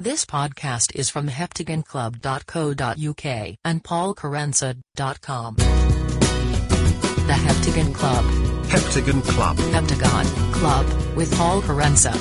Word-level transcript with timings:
This 0.00 0.24
podcast 0.24 0.94
is 0.94 1.10
from 1.10 1.26
heptagonclub.co.uk 1.26 3.56
and 3.64 3.82
paulkerensa.com. 3.82 5.54
The 5.56 7.32
Heptagon 7.32 7.92
Club. 7.92 8.24
Heptagon 8.66 9.24
Club. 9.24 9.56
Heptagon 9.56 10.52
Club 10.52 10.86
with 11.16 11.36
Paul 11.36 11.62
Kerensa. 11.62 12.14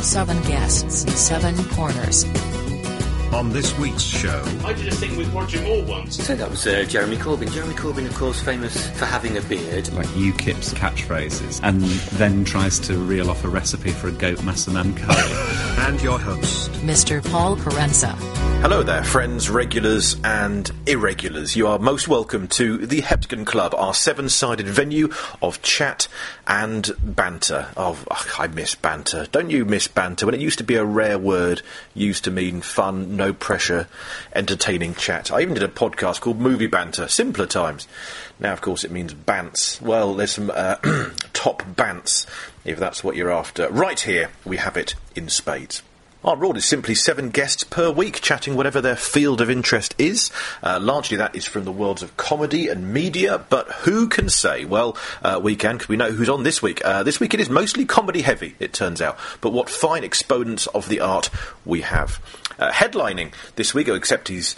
Seven 0.00 0.40
guests, 0.42 1.12
seven 1.20 1.56
corners. 1.70 2.24
On 3.32 3.50
this 3.50 3.76
week's 3.78 4.02
show, 4.02 4.42
I 4.64 4.72
did 4.72 4.88
a 4.88 4.94
thing 4.94 5.14
with 5.18 5.30
Roger 5.34 5.60
Moore 5.60 5.82
once. 5.84 6.16
So 6.24 6.34
that 6.34 6.48
was 6.48 6.66
uh, 6.66 6.84
Jeremy 6.88 7.18
Corbyn. 7.18 7.52
Jeremy 7.52 7.74
Corbyn, 7.74 8.06
of 8.06 8.14
course, 8.14 8.40
famous 8.40 8.88
for 8.98 9.04
having 9.04 9.36
a 9.36 9.42
beard. 9.42 9.92
like 9.92 10.06
UKIP's 10.08 10.72
catchphrases, 10.72 11.60
and 11.62 11.82
then 12.18 12.46
tries 12.46 12.78
to 12.80 12.96
reel 12.96 13.30
off 13.30 13.44
a 13.44 13.48
recipe 13.48 13.90
for 13.90 14.08
a 14.08 14.12
goat 14.12 14.38
massaman 14.38 14.96
curry. 14.96 15.86
and 15.86 16.00
your 16.02 16.18
host, 16.18 16.72
Mr. 16.80 17.22
Paul 17.30 17.56
Kerensa. 17.56 18.16
Hello 18.60 18.82
there, 18.82 19.04
friends, 19.04 19.48
regulars, 19.48 20.16
and 20.24 20.68
irregulars. 20.84 21.54
You 21.54 21.68
are 21.68 21.78
most 21.78 22.08
welcome 22.08 22.48
to 22.48 22.86
the 22.86 23.02
Heptagon 23.02 23.46
Club, 23.46 23.72
our 23.76 23.94
seven 23.94 24.28
sided 24.28 24.66
venue 24.66 25.10
of 25.40 25.62
chat 25.62 26.08
and 26.44 26.90
banter. 27.00 27.68
Oh, 27.76 28.02
ugh, 28.10 28.28
I 28.36 28.48
miss 28.48 28.74
banter. 28.74 29.28
Don't 29.30 29.50
you 29.50 29.64
miss 29.64 29.86
banter? 29.86 30.26
When 30.26 30.34
it 30.34 30.40
used 30.40 30.58
to 30.58 30.64
be 30.64 30.74
a 30.74 30.84
rare 30.84 31.18
word, 31.20 31.62
used 31.94 32.24
to 32.24 32.32
mean 32.32 32.60
fun, 32.60 33.16
no 33.18 33.34
pressure, 33.34 33.86
entertaining 34.34 34.94
chat. 34.94 35.30
I 35.30 35.42
even 35.42 35.54
did 35.54 35.62
a 35.62 35.68
podcast 35.68 36.22
called 36.22 36.38
Movie 36.38 36.68
Banter, 36.68 37.08
simpler 37.08 37.44
times. 37.44 37.86
Now, 38.40 38.54
of 38.54 38.62
course, 38.62 38.84
it 38.84 38.90
means 38.90 39.12
bants. 39.12 39.82
Well, 39.82 40.14
there's 40.14 40.32
some 40.32 40.50
uh, 40.54 40.76
top 41.34 41.62
bants, 41.64 42.26
if 42.64 42.78
that's 42.78 43.04
what 43.04 43.16
you're 43.16 43.32
after. 43.32 43.68
Right 43.68 44.00
here, 44.00 44.30
we 44.46 44.56
have 44.56 44.76
it 44.78 44.94
in 45.14 45.28
spades. 45.28 45.82
Our 46.24 46.36
rule 46.36 46.56
is 46.56 46.64
simply 46.64 46.96
seven 46.96 47.30
guests 47.30 47.62
per 47.62 47.92
week 47.92 48.20
chatting 48.20 48.56
whatever 48.56 48.80
their 48.80 48.96
field 48.96 49.40
of 49.40 49.48
interest 49.48 49.94
is. 49.98 50.32
Uh, 50.64 50.80
largely 50.82 51.16
that 51.18 51.36
is 51.36 51.44
from 51.44 51.62
the 51.62 51.70
worlds 51.70 52.02
of 52.02 52.16
comedy 52.16 52.66
and 52.66 52.92
media, 52.92 53.38
but 53.48 53.70
who 53.70 54.08
can 54.08 54.28
say? 54.28 54.64
Well, 54.64 54.96
uh, 55.22 55.38
we 55.40 55.54
can 55.54 55.76
because 55.76 55.88
we 55.88 55.96
know 55.96 56.10
who's 56.10 56.28
on 56.28 56.42
this 56.42 56.60
week. 56.60 56.84
Uh, 56.84 57.04
this 57.04 57.20
week 57.20 57.34
it 57.34 57.40
is 57.40 57.48
mostly 57.48 57.84
comedy 57.84 58.22
heavy, 58.22 58.56
it 58.58 58.72
turns 58.72 59.00
out. 59.00 59.16
But 59.40 59.52
what 59.52 59.70
fine 59.70 60.02
exponents 60.02 60.66
of 60.66 60.88
the 60.88 60.98
art 60.98 61.30
we 61.64 61.82
have. 61.82 62.20
Uh, 62.58 62.72
headlining 62.72 63.32
this 63.54 63.72
week, 63.72 63.86
except 63.86 64.26
he's 64.26 64.56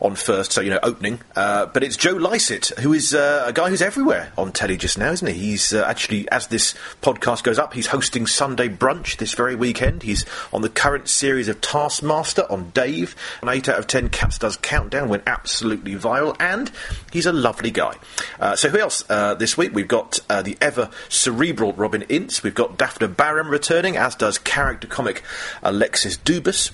on 0.00 0.14
first, 0.14 0.52
so 0.52 0.60
you 0.60 0.70
know, 0.70 0.80
opening. 0.82 1.20
Uh, 1.36 1.66
but 1.66 1.82
it's 1.82 1.96
Joe 1.96 2.12
Lycett, 2.12 2.68
who 2.80 2.92
is 2.92 3.14
uh, 3.14 3.44
a 3.46 3.52
guy 3.52 3.68
who's 3.68 3.82
everywhere 3.82 4.32
on 4.38 4.52
telly 4.52 4.76
just 4.76 4.98
now, 4.98 5.10
isn't 5.10 5.26
he? 5.26 5.34
He's 5.34 5.72
uh, 5.72 5.84
actually, 5.86 6.28
as 6.30 6.46
this 6.46 6.74
podcast 7.02 7.42
goes 7.42 7.58
up, 7.58 7.74
he's 7.74 7.88
hosting 7.88 8.26
Sunday 8.26 8.68
Brunch 8.68 9.18
this 9.18 9.34
very 9.34 9.54
weekend. 9.54 10.02
He's 10.02 10.24
on 10.52 10.62
the 10.62 10.68
current 10.68 11.08
series 11.08 11.48
of 11.48 11.60
Taskmaster 11.60 12.50
on 12.50 12.70
Dave. 12.70 13.14
An 13.42 13.48
8 13.48 13.68
out 13.68 13.78
of 13.78 13.86
10 13.86 14.08
Cats 14.08 14.38
Does 14.38 14.56
Countdown 14.56 15.08
went 15.08 15.24
absolutely 15.26 15.94
viral, 15.94 16.36
and 16.40 16.70
he's 17.12 17.26
a 17.26 17.32
lovely 17.32 17.70
guy. 17.70 17.96
Uh, 18.38 18.56
so 18.56 18.68
who 18.68 18.78
else 18.78 19.04
uh, 19.10 19.34
this 19.34 19.56
week? 19.56 19.74
We've 19.74 19.88
got 19.88 20.18
uh, 20.30 20.42
the 20.42 20.56
ever 20.60 20.90
cerebral 21.08 21.72
Robin 21.74 22.02
Ince. 22.02 22.42
We've 22.42 22.54
got 22.54 22.78
Daphna 22.78 23.14
Baram 23.14 23.50
returning, 23.50 23.96
as 23.96 24.14
does 24.14 24.38
character 24.38 24.86
comic 24.86 25.22
Alexis 25.62 26.16
Dubus 26.16 26.70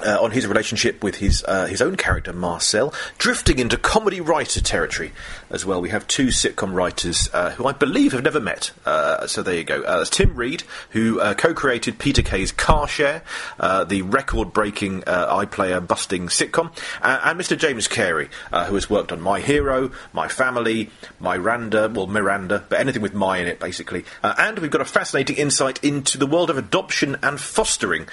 uh, 0.00 0.18
on 0.20 0.30
his 0.30 0.46
relationship 0.46 1.02
with 1.02 1.16
his 1.16 1.44
uh, 1.46 1.66
his 1.66 1.80
own 1.80 1.96
character 1.96 2.32
Marcel, 2.32 2.92
drifting 3.18 3.58
into 3.58 3.76
comedy 3.76 4.20
writer 4.20 4.60
territory 4.60 5.12
as 5.50 5.64
well. 5.64 5.80
We 5.80 5.90
have 5.90 6.06
two 6.06 6.26
sitcom 6.26 6.74
writers 6.74 7.28
uh, 7.32 7.50
who 7.50 7.66
I 7.66 7.72
believe 7.72 8.12
have 8.12 8.24
never 8.24 8.40
met. 8.40 8.72
Uh, 8.84 9.26
so 9.26 9.42
there 9.42 9.54
you 9.54 9.64
go. 9.64 9.82
Uh, 9.82 9.96
there's 9.96 10.10
Tim 10.10 10.34
Reid, 10.34 10.64
who 10.90 11.20
uh, 11.20 11.34
co-created 11.34 11.98
Peter 11.98 12.22
Kay's 12.22 12.52
Car 12.52 12.88
Share, 12.88 13.22
the 13.58 14.02
record-breaking 14.02 15.02
iPlayer 15.02 15.86
busting 15.86 16.26
sitcom, 16.26 16.72
and 17.00 17.38
Mr. 17.38 17.56
James 17.56 17.88
Cary, 17.88 18.28
who 18.50 18.74
has 18.74 18.90
worked 18.90 19.12
on 19.12 19.20
My 19.20 19.40
Hero, 19.40 19.90
My 20.12 20.28
Family, 20.28 20.90
Miranda, 21.20 21.88
well 21.88 22.06
Miranda, 22.06 22.64
but 22.68 22.80
anything 22.80 23.02
with 23.02 23.14
My 23.14 23.38
in 23.38 23.46
it 23.46 23.60
basically. 23.60 24.04
And 24.22 24.58
we've 24.58 24.70
got 24.70 24.80
a 24.80 24.86
fascinating 24.86 25.36
insight 25.36 25.82
into 25.84 26.18
the 26.18 26.26
world 26.26 26.50
of 26.50 26.58
adoption 26.58 27.16
and 27.22 27.40
fostering 27.40 28.06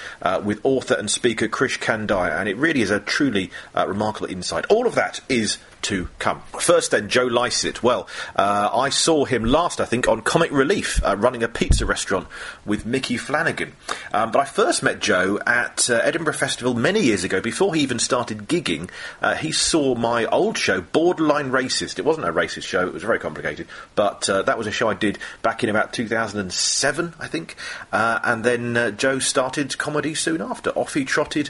with 0.44 0.59
author 0.63 0.94
and 0.94 1.09
speaker 1.09 1.47
Krish 1.71 1.79
Kandiah, 1.79 2.39
and 2.39 2.49
it 2.49 2.57
really 2.57 2.81
is 2.81 2.91
a 2.91 2.99
truly 2.99 3.51
uh, 3.75 3.87
remarkable 3.87 4.27
insight. 4.27 4.65
All 4.69 4.87
of 4.87 4.95
that 4.95 5.21
is 5.29 5.57
to 5.84 6.09
come. 6.19 6.42
First, 6.59 6.92
then, 6.92 7.09
Joe 7.09 7.25
Lycett. 7.25 7.84
Well, 7.84 8.08
uh, 8.36 8.69
I 8.74 8.90
saw 8.90 9.25
him 9.25 9.44
last, 9.44 9.80
I 9.80 9.86
think, 9.86 10.08
on 10.08 10.22
Comic 10.22 10.52
Relief, 10.52 11.03
uh, 11.03 11.16
running 11.18 11.44
a 11.44 11.47
pizza 11.47 11.86
restaurant 11.86 12.28
with 12.66 12.86
Micky 12.86 13.18
Flanagan. 13.18 13.74
Um, 14.14 14.31
but 14.31 14.40
I 14.40 14.46
first 14.46 14.84
met 14.84 15.00
Joe 15.00 15.40
at 15.46 15.90
uh, 15.90 15.96
Edinburgh 16.03 16.34
Festival 16.34 16.74
many 16.74 17.02
years 17.02 17.24
ago, 17.24 17.42
before 17.42 17.74
he 17.74 17.81
even 17.81 18.00
started 18.00 18.47
gigging. 18.47 18.90
Uh, 19.22 19.36
he 19.36 19.52
saw 19.52 19.96
my 19.96 20.25
old 20.25 20.58
show, 20.58 20.81
Borderline 20.81 21.52
Racist. 21.52 22.00
It 22.00 22.06
wasn't 22.06 22.28
a 22.28 22.34
racist 22.34 22.63
show, 22.63 22.86
it 22.86 22.94
was 22.94 23.03
very 23.03 23.19
complicated, 23.19 23.68
but 23.96 24.30
uh, 24.30 24.44
that 24.44 24.58
was 24.58 24.68
a 24.68 24.72
show 24.72 24.90
I 24.90 24.94
did 24.94 25.18
back 25.42 25.63
in 25.63 25.69
about 25.69 25.94
2007, 25.94 27.13
I 27.19 27.28
think. 27.28 27.56
Uh, 27.92 28.19
and 28.24 28.44
then 28.44 28.98
Joe 28.98 29.19
started 29.19 29.78
comedy 29.78 30.16
soon 30.16 30.42
after. 30.42 30.69
Off 30.72 30.94
he 30.94 31.06
trotted 31.06 31.50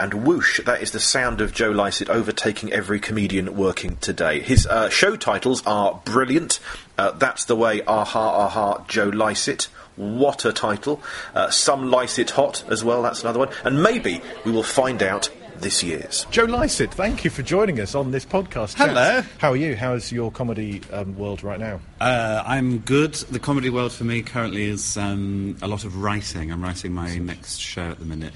and 0.00 0.26
whoosh, 0.26 0.60
that 0.64 0.82
is 0.82 0.92
the 0.92 1.00
sound 1.00 1.40
of 1.40 1.52
Joe 1.52 1.70
Lycett 1.70 2.08
overtaking 2.08 2.72
every 2.72 2.98
comedian 2.98 3.56
working 3.56 3.96
today. 3.96 4.40
His 4.40 4.66
uh, 4.66 4.88
show 4.88 5.14
titles 5.14 5.62
are 5.66 6.00
brilliant. 6.04 6.58
Uh, 6.96 7.10
That's 7.12 7.44
the 7.44 7.54
way, 7.56 7.82
aha, 7.86 8.46
aha, 8.46 8.84
Joe 8.88 9.08
Lycett. 9.08 9.68
What 9.96 10.44
a 10.46 10.52
title. 10.52 11.02
Uh, 11.34 11.50
some 11.50 11.90
Lycett 11.90 12.30
hot 12.30 12.64
as 12.70 12.82
well, 12.82 13.02
that's 13.02 13.22
another 13.22 13.38
one. 13.40 13.50
And 13.64 13.82
maybe 13.82 14.22
we 14.46 14.52
will 14.52 14.62
find 14.62 15.02
out 15.02 15.28
this 15.58 15.82
year's. 15.82 16.24
Joe 16.30 16.44
Lycett, 16.44 16.94
thank 16.94 17.22
you 17.22 17.28
for 17.28 17.42
joining 17.42 17.80
us 17.80 17.94
on 17.94 18.10
this 18.10 18.24
podcast. 18.24 18.76
chat. 18.76 18.88
Hello. 18.88 19.22
How 19.36 19.50
are 19.50 19.56
you? 19.56 19.76
How 19.76 19.92
is 19.92 20.10
your 20.10 20.30
comedy 20.32 20.80
um, 20.90 21.18
world 21.18 21.42
right 21.42 21.60
now? 21.60 21.80
Uh, 22.00 22.42
I'm 22.46 22.78
good. 22.78 23.12
The 23.14 23.38
comedy 23.38 23.68
world 23.68 23.92
for 23.92 24.04
me 24.04 24.22
currently 24.22 24.64
is 24.64 24.96
um, 24.96 25.56
a 25.60 25.68
lot 25.68 25.84
of 25.84 26.02
writing. 26.02 26.50
I'm 26.50 26.62
writing 26.62 26.92
my 26.92 27.18
next 27.18 27.58
show 27.58 27.90
at 27.90 27.98
the 27.98 28.06
minute. 28.06 28.32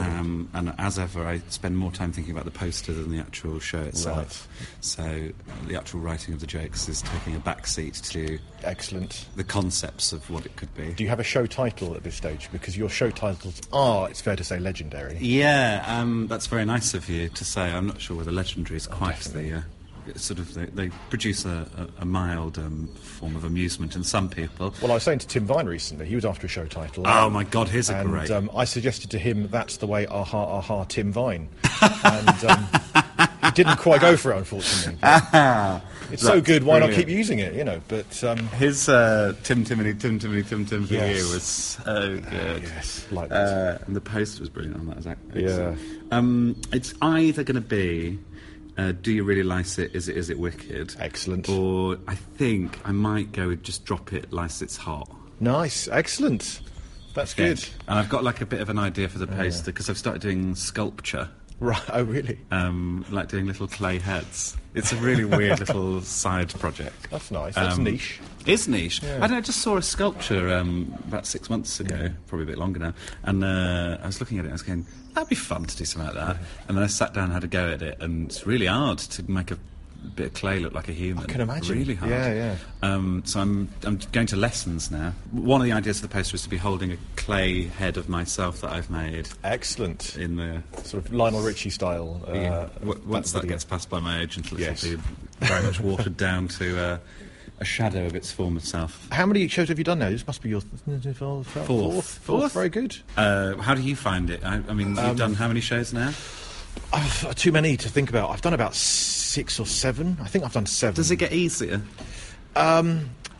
Um, 0.00 0.48
and 0.54 0.74
as 0.78 0.98
ever, 0.98 1.26
I 1.26 1.40
spend 1.48 1.76
more 1.76 1.90
time 1.92 2.12
thinking 2.12 2.32
about 2.32 2.44
the 2.44 2.50
poster 2.50 2.92
than 2.92 3.10
the 3.10 3.18
actual 3.18 3.58
show 3.58 3.80
itself. 3.80 4.48
So 4.80 5.02
uh, 5.02 5.66
the 5.66 5.76
actual 5.76 6.00
writing 6.00 6.34
of 6.34 6.40
the 6.40 6.46
jokes 6.46 6.88
is 6.88 7.02
taking 7.02 7.34
a 7.34 7.38
back 7.40 7.66
seat 7.66 7.94
to 7.94 8.38
Excellent. 8.62 9.26
the 9.36 9.44
concepts 9.44 10.12
of 10.12 10.28
what 10.30 10.46
it 10.46 10.56
could 10.56 10.74
be. 10.74 10.92
Do 10.94 11.02
you 11.02 11.10
have 11.10 11.20
a 11.20 11.24
show 11.24 11.46
title 11.46 11.94
at 11.94 12.02
this 12.02 12.14
stage? 12.14 12.48
Because 12.52 12.76
your 12.76 12.88
show 12.88 13.10
titles 13.10 13.60
are, 13.72 14.08
it's 14.08 14.20
fair 14.20 14.36
to 14.36 14.44
say, 14.44 14.58
legendary. 14.58 15.16
Yeah, 15.20 15.84
um, 15.86 16.26
that's 16.26 16.46
very 16.46 16.64
nice 16.64 16.94
of 16.94 17.08
you 17.08 17.28
to 17.30 17.44
say. 17.44 17.62
I'm 17.62 17.86
not 17.86 18.00
sure 18.00 18.16
whether 18.16 18.32
legendary 18.32 18.76
is 18.76 18.86
quite 18.86 19.16
definitely. 19.16 19.50
the. 19.50 19.56
Uh, 19.58 19.62
sort 20.16 20.38
of 20.38 20.54
they, 20.54 20.66
they 20.66 20.88
produce 21.10 21.44
a, 21.44 21.66
a, 21.98 22.02
a 22.02 22.04
mild 22.04 22.58
um, 22.58 22.88
form 22.94 23.36
of 23.36 23.44
amusement 23.44 23.96
in 23.96 24.04
some 24.04 24.28
people. 24.28 24.74
Well, 24.80 24.90
I 24.90 24.94
was 24.94 25.02
saying 25.02 25.20
to 25.20 25.26
Tim 25.26 25.46
Vine 25.46 25.66
recently, 25.66 26.06
he 26.06 26.14
was 26.14 26.24
after 26.24 26.46
a 26.46 26.50
show 26.50 26.66
title. 26.66 27.04
Oh 27.06 27.30
my 27.30 27.44
God, 27.44 27.68
here's 27.68 27.90
a 27.90 27.96
and 27.96 28.10
great. 28.10 28.30
um, 28.30 28.50
I 28.54 28.64
suggested 28.64 29.10
to 29.10 29.18
him, 29.18 29.48
that's 29.48 29.78
the 29.78 29.86
way, 29.86 30.06
aha, 30.06 30.58
aha, 30.58 30.84
Tim 30.84 31.12
Vine. 31.12 31.48
and 32.04 32.44
um, 32.44 32.68
he 33.44 33.50
didn't 33.52 33.78
quite 33.78 34.00
go 34.00 34.16
for 34.16 34.32
it, 34.32 34.38
unfortunately. 34.38 34.98
It's 36.10 36.22
so 36.22 36.40
good, 36.40 36.64
why 36.64 36.78
not 36.78 36.92
keep 36.92 37.08
using 37.08 37.38
it, 37.38 37.54
you 37.54 37.64
know? 37.64 37.80
But, 37.88 38.24
um, 38.24 38.38
His 38.48 38.88
uh, 38.88 39.34
Tim 39.42 39.64
Timony 39.64 39.98
Tim 40.00 40.18
Timony 40.18 40.46
Tim 40.46 40.64
Tim 40.64 40.86
Yes. 40.88 41.18
you 41.18 41.34
was 41.34 41.42
so 41.42 42.18
good. 42.30 42.62
yes, 42.62 43.06
like. 43.10 43.30
Uh, 43.30 43.78
and 43.86 43.94
the 43.94 44.00
post 44.00 44.40
was 44.40 44.48
brilliant 44.48 44.78
on 44.78 44.86
that. 44.86 45.02
that 45.02 45.18
Yeah. 45.34 45.74
Um, 46.10 46.56
it's 46.72 46.94
either 47.02 47.44
going 47.44 47.56
to 47.56 47.60
be. 47.60 48.18
Uh, 48.78 48.92
do 48.92 49.12
you 49.12 49.24
really 49.24 49.42
like 49.42 49.66
it? 49.78 49.94
Is 49.94 50.08
it 50.08 50.16
is 50.16 50.30
it 50.30 50.38
wicked? 50.38 50.94
Excellent. 51.00 51.48
Or 51.48 51.98
I 52.06 52.14
think 52.14 52.78
I 52.84 52.92
might 52.92 53.32
go 53.32 53.48
with 53.48 53.62
just 53.64 53.84
drop 53.84 54.12
it, 54.12 54.32
lice 54.32 54.62
it's 54.62 54.76
hot. 54.76 55.10
Nice, 55.40 55.88
excellent. 55.88 56.60
That's 57.14 57.34
good. 57.34 57.58
And 57.88 57.98
I've 57.98 58.08
got 58.08 58.22
like 58.22 58.40
a 58.40 58.46
bit 58.46 58.60
of 58.60 58.68
an 58.68 58.78
idea 58.78 59.08
for 59.08 59.18
the 59.18 59.26
poster 59.26 59.72
because 59.72 59.90
I've 59.90 59.98
started 59.98 60.22
doing 60.22 60.54
sculpture, 60.54 61.28
Right, 61.60 61.82
oh, 61.92 62.04
really? 62.04 62.38
um, 62.52 63.04
like 63.10 63.28
doing 63.28 63.46
little 63.46 63.66
clay 63.66 63.98
heads. 63.98 64.56
It's 64.74 64.92
a 64.92 64.96
really 64.96 65.24
weird 65.24 65.58
little 65.66 66.00
side 66.02 66.50
project. 66.60 67.08
That's 67.10 67.32
nice. 67.32 67.56
That's 67.56 67.76
Um, 67.78 67.82
niche. 67.84 68.20
Is 68.46 68.68
niche. 68.68 69.02
I 69.02 69.18
don't 69.18 69.30
know, 69.32 69.36
I 69.38 69.40
just 69.40 69.60
saw 69.60 69.76
a 69.76 69.82
sculpture 69.82 70.54
um, 70.56 70.94
about 71.08 71.26
six 71.26 71.50
months 71.50 71.80
ago, 71.80 72.10
probably 72.28 72.44
a 72.44 72.46
bit 72.46 72.58
longer 72.58 72.78
now, 72.78 72.94
and 73.24 73.42
uh, 73.42 73.98
I 74.00 74.06
was 74.06 74.20
looking 74.20 74.38
at 74.38 74.44
it 74.44 74.48
and 74.48 74.52
I 74.52 74.54
was 74.54 74.62
going, 74.62 74.86
that'd 75.18 75.28
be 75.28 75.34
fun 75.34 75.64
to 75.64 75.76
do 75.76 75.84
something 75.84 76.14
like 76.14 76.16
that. 76.26 76.36
And 76.68 76.76
then 76.76 76.84
I 76.84 76.86
sat 76.86 77.12
down 77.12 77.24
and 77.24 77.32
had 77.32 77.44
a 77.44 77.48
go 77.48 77.70
at 77.70 77.82
it, 77.82 78.00
and 78.00 78.28
it's 78.30 78.46
really 78.46 78.66
hard 78.66 78.98
to 78.98 79.28
make 79.30 79.50
a 79.50 79.58
bit 80.14 80.26
of 80.28 80.34
clay 80.34 80.60
look 80.60 80.72
like 80.74 80.88
a 80.88 80.92
human. 80.92 81.24
I 81.24 81.26
can 81.26 81.40
imagine. 81.40 81.76
Really 81.76 81.96
hard. 81.96 82.10
Yeah, 82.12 82.32
yeah. 82.32 82.56
Um, 82.82 83.22
so 83.26 83.40
I'm, 83.40 83.68
I'm 83.84 83.98
going 84.12 84.28
to 84.28 84.36
lessons 84.36 84.92
now. 84.92 85.12
One 85.32 85.60
of 85.60 85.64
the 85.64 85.72
ideas 85.72 85.96
of 85.96 86.02
the 86.08 86.14
poster 86.14 86.36
is 86.36 86.42
to 86.44 86.48
be 86.48 86.56
holding 86.56 86.92
a 86.92 86.96
clay 87.16 87.64
head 87.64 87.96
of 87.96 88.08
myself 88.08 88.60
that 88.60 88.70
I've 88.70 88.90
made 88.90 89.28
Excellent. 89.42 90.16
in 90.16 90.36
the 90.36 90.62
Sort 90.84 91.04
of 91.04 91.12
Lionel 91.12 91.42
Richie 91.42 91.70
style. 91.70 92.22
Uh, 92.28 92.32
yeah. 92.32 92.68
Once 93.06 93.32
that 93.32 93.48
gets 93.48 93.64
passed 93.64 93.90
by 93.90 93.98
my 93.98 94.20
agent, 94.20 94.46
it'll 94.46 94.60
Yes. 94.60 94.84
be 94.84 94.96
very 95.40 95.64
much 95.64 95.80
watered 95.80 96.16
down 96.16 96.46
to 96.48 96.78
uh, 96.80 96.98
a 97.60 97.64
shadow 97.64 98.06
of 98.06 98.14
its 98.14 98.30
former 98.30 98.60
self. 98.60 99.08
How 99.10 99.26
many 99.26 99.48
shows 99.48 99.68
have 99.68 99.78
you 99.78 99.84
done 99.84 99.98
now? 99.98 100.10
This 100.10 100.26
must 100.26 100.42
be 100.42 100.48
your 100.48 100.60
th- 100.60 101.16
fourth. 101.16 101.46
Fourth. 101.48 101.66
Fourth. 101.66 102.06
Fourth. 102.06 102.52
Very 102.52 102.68
good. 102.68 102.96
Uh, 103.16 103.56
how 103.56 103.74
do 103.74 103.82
you 103.82 103.96
find 103.96 104.30
it? 104.30 104.44
I, 104.44 104.60
I 104.68 104.74
mean, 104.74 104.90
you've 104.90 104.98
Um, 104.98 105.16
done 105.16 105.34
how 105.34 105.48
many 105.48 105.60
shows 105.60 105.92
now? 105.92 106.12
I've, 106.92 107.34
too 107.34 107.50
many 107.52 107.76
to 107.76 107.88
think 107.88 108.08
about. 108.10 108.30
I've 108.30 108.40
done 108.42 108.54
about 108.54 108.74
six 108.74 109.58
or 109.58 109.66
seven. 109.66 110.16
I 110.22 110.28
think 110.28 110.44
I've 110.44 110.52
done 110.52 110.66
seven. 110.66 110.94
Does 110.94 111.10
it 111.10 111.16
get 111.16 111.32
easier? 111.32 111.82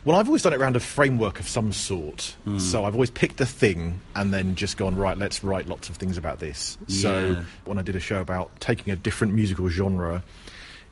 Well, 0.04 0.16
I've 0.16 0.26
always 0.28 0.42
done 0.42 0.52
it 0.54 0.56
around 0.60 0.74
a 0.76 0.80
framework 0.80 1.38
of 1.38 1.48
some 1.48 1.72
sort. 1.72 2.34
Hmm. 2.44 2.58
So 2.58 2.84
I've 2.84 2.94
always 2.94 3.10
picked 3.10 3.40
a 3.40 3.46
thing 3.46 4.00
and 4.14 4.32
then 4.32 4.54
just 4.54 4.76
gone, 4.76 4.96
right, 4.96 5.18
let's 5.18 5.44
write 5.44 5.66
lots 5.68 5.88
of 5.90 5.96
things 5.96 6.16
about 6.16 6.38
this. 6.38 6.78
So 6.86 7.42
when 7.66 7.78
I 7.78 7.82
did 7.82 7.94
a 7.96 8.00
show 8.00 8.20
about 8.20 8.58
taking 8.60 8.92
a 8.92 8.96
different 8.96 9.34
musical 9.34 9.68
genre 9.68 10.22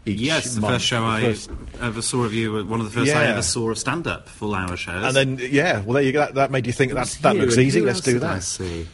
each 0.06 0.20
Yes, 0.20 0.54
the 0.54 0.60
month, 0.60 0.74
first 0.74 0.86
show 0.86 1.00
the 1.00 1.06
I 1.80 1.86
ever 1.86 2.00
saw 2.00 2.24
of 2.24 2.32
you, 2.32 2.64
one 2.64 2.80
of 2.80 2.86
the 2.86 2.92
first 2.92 3.14
I 3.14 3.26
ever 3.26 3.42
saw 3.42 3.70
of 3.70 3.78
stand-up 3.78 4.28
full 4.28 4.54
hour 4.54 4.76
shows. 4.76 5.04
And 5.04 5.38
then, 5.38 5.50
yeah, 5.52 5.82
well, 5.82 5.94
there 5.94 6.02
you 6.02 6.12
go. 6.12 6.20
That, 6.20 6.34
that 6.36 6.50
made 6.50 6.66
you 6.66 6.72
think 6.72 6.92
that's, 6.92 7.16
It 7.16 7.22
that 7.22 7.36
looks 7.36 7.58
easy, 7.58 7.80
let's 7.80 8.00
do 8.00 8.14
did 8.14 8.24
I 8.24 8.38
see? 8.38 8.86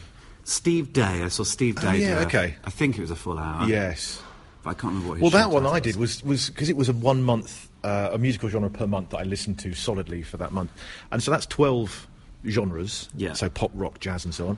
Steve 0.43 0.91
Day. 0.91 1.01
I 1.23 1.27
saw 1.29 1.43
Steve 1.43 1.79
Day. 1.79 1.87
Oh, 1.87 1.91
yeah, 1.93 2.19
a- 2.21 2.25
okay. 2.25 2.55
I 2.65 2.69
think 2.69 2.97
it 2.97 3.01
was 3.01 3.11
a 3.11 3.15
full 3.15 3.39
hour. 3.39 3.65
Yes. 3.67 4.21
but 4.63 4.71
I 4.71 4.73
can't 4.73 4.93
remember 4.93 5.09
what. 5.09 5.19
Well, 5.21 5.29
that 5.31 5.51
one 5.51 5.65
I 5.65 5.79
did 5.79 5.95
was 5.95 6.21
was 6.23 6.49
because 6.49 6.69
it 6.69 6.75
was 6.75 6.89
a 6.89 6.93
one 6.93 7.23
month, 7.23 7.69
uh, 7.83 8.09
a 8.11 8.17
musical 8.17 8.49
genre 8.49 8.69
per 8.69 8.87
month 8.87 9.11
that 9.11 9.19
I 9.19 9.23
listened 9.23 9.59
to 9.59 9.73
solidly 9.73 10.21
for 10.21 10.37
that 10.37 10.51
month, 10.51 10.71
and 11.11 11.23
so 11.23 11.31
that's 11.31 11.45
twelve 11.45 12.07
genres. 12.47 13.07
Yeah. 13.15 13.33
So 13.33 13.49
pop, 13.49 13.71
rock, 13.73 13.99
jazz, 14.01 14.25
and 14.25 14.33
so 14.33 14.49
on. 14.49 14.57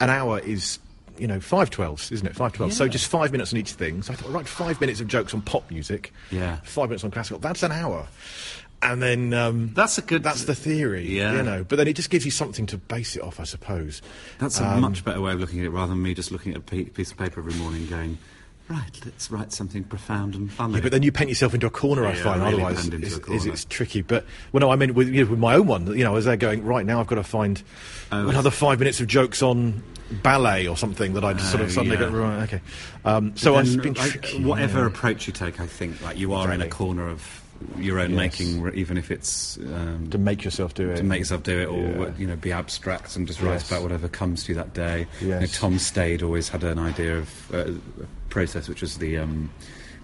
An 0.00 0.10
hour 0.10 0.40
is. 0.40 0.78
You 1.18 1.26
know, 1.26 1.40
five 1.40 1.70
twelves, 1.70 2.10
isn't 2.12 2.26
it? 2.26 2.34
Five 2.34 2.52
twelves. 2.52 2.76
So 2.76 2.88
just 2.88 3.06
five 3.06 3.32
minutes 3.32 3.52
on 3.52 3.58
each 3.58 3.72
thing. 3.72 4.02
So 4.02 4.12
I 4.12 4.16
thought, 4.16 4.32
right, 4.32 4.46
five 4.48 4.80
minutes 4.80 5.00
of 5.00 5.08
jokes 5.08 5.34
on 5.34 5.42
pop 5.42 5.70
music. 5.70 6.12
Yeah. 6.30 6.56
Five 6.64 6.88
minutes 6.88 7.04
on 7.04 7.10
classical. 7.10 7.38
That's 7.38 7.62
an 7.62 7.72
hour. 7.72 8.06
And 8.84 9.00
then 9.00 9.32
um, 9.32 9.70
That's 9.74 9.96
a 9.98 10.02
good- 10.02 10.24
That's 10.24 10.44
the 10.46 10.56
theory. 10.56 11.06
Yeah. 11.08 11.34
You 11.36 11.42
know, 11.44 11.62
but 11.64 11.76
then 11.76 11.86
it 11.86 11.92
just 11.94 12.10
gives 12.10 12.24
you 12.24 12.32
something 12.32 12.66
to 12.66 12.76
base 12.78 13.14
it 13.14 13.22
off, 13.22 13.38
I 13.38 13.44
suppose. 13.44 14.02
That's 14.38 14.58
a 14.58 14.66
Um, 14.66 14.80
much 14.80 15.04
better 15.04 15.20
way 15.20 15.32
of 15.32 15.38
looking 15.40 15.60
at 15.60 15.66
it 15.66 15.70
rather 15.70 15.90
than 15.90 16.02
me 16.02 16.14
just 16.14 16.32
looking 16.32 16.52
at 16.52 16.58
a 16.58 16.62
piece 16.62 17.12
of 17.12 17.16
paper 17.16 17.38
every 17.38 17.54
morning 17.54 17.86
going, 17.86 18.18
right, 18.72 19.00
let's 19.04 19.30
write 19.30 19.52
something 19.52 19.84
profound 19.84 20.34
and 20.34 20.50
funny. 20.50 20.74
Yeah, 20.74 20.80
but 20.80 20.92
then 20.92 21.02
you 21.02 21.12
paint 21.12 21.28
yourself 21.28 21.54
into 21.54 21.66
a 21.66 21.70
corner. 21.70 22.06
I 22.06 22.14
find 22.14 22.40
really 22.42 22.54
otherwise 22.54 22.82
paint 22.82 22.94
into 22.94 23.06
is, 23.06 23.12
a 23.14 23.16
is 23.18 23.22
corner. 23.24 23.52
it's 23.52 23.64
tricky. 23.66 24.02
But 24.02 24.24
well, 24.52 24.60
no, 24.60 24.70
I 24.70 24.76
mean 24.76 24.94
with, 24.94 25.08
you 25.08 25.24
know, 25.24 25.30
with 25.30 25.38
my 25.38 25.54
own 25.54 25.66
one. 25.66 25.86
You 25.86 26.04
know, 26.04 26.16
as 26.16 26.24
they're 26.24 26.36
going 26.36 26.64
right 26.64 26.84
now, 26.86 27.00
I've 27.00 27.06
got 27.06 27.16
to 27.16 27.22
find 27.24 27.62
Oh, 28.10 28.28
another 28.28 28.50
five 28.50 28.78
minutes 28.78 29.00
of 29.00 29.06
jokes 29.06 29.42
on 29.42 29.82
ballet 30.22 30.66
or 30.68 30.76
something 30.76 31.14
that 31.14 31.24
I 31.24 31.32
just 31.32 31.50
sort 31.50 31.62
of 31.62 31.68
Oh, 31.68 31.72
suddenly 31.72 31.96
yeah. 31.96 32.10
go 32.10 32.18
right. 32.18 32.42
Okay, 32.42 32.60
um, 33.06 33.34
so 33.36 33.54
Then, 33.54 33.66
I've 33.66 33.82
been 33.82 33.94
like, 33.94 34.10
tricky. 34.10 34.44
whatever 34.44 34.80
yeah. 34.80 34.86
approach 34.86 35.26
you 35.26 35.32
take, 35.32 35.60
I 35.60 35.66
think 35.66 36.02
like 36.02 36.18
you 36.18 36.34
are 36.34 36.52
in 36.52 36.60
a 36.60 36.68
corner 36.68 37.08
of 37.08 37.41
your 37.78 37.98
own 37.98 38.10
Yes. 38.10 38.18
making, 38.18 38.70
even 38.74 38.96
if 38.96 39.10
it's 39.10 39.58
um, 39.58 40.08
to 40.10 40.18
make 40.18 40.44
yourself 40.44 40.74
do 40.74 40.90
it. 40.90 40.96
to 40.96 41.02
make 41.02 41.18
yourself 41.20 41.42
do 41.42 41.58
it, 41.60 41.66
or 41.66 41.80
Yeah. 42.06 42.10
you 42.18 42.26
know, 42.26 42.36
be 42.36 42.52
abstract 42.52 43.16
and 43.16 43.26
just 43.26 43.40
write 43.40 43.52
Yes. 43.54 43.70
about 43.70 43.82
whatever 43.82 44.08
comes 44.08 44.44
to 44.44 44.52
you 44.52 44.56
that 44.56 44.74
day. 44.74 45.06
You 45.20 45.28
know, 45.28 45.46
Tom 45.46 45.78
Stade 45.78 46.22
always 46.22 46.48
had 46.48 46.64
an 46.64 46.78
idea 46.78 47.18
of 47.18 47.54
uh, 47.54 47.58
a 48.02 48.06
process, 48.30 48.68
which 48.68 48.80
was 48.82 48.98
the 48.98 49.18
um, 49.18 49.50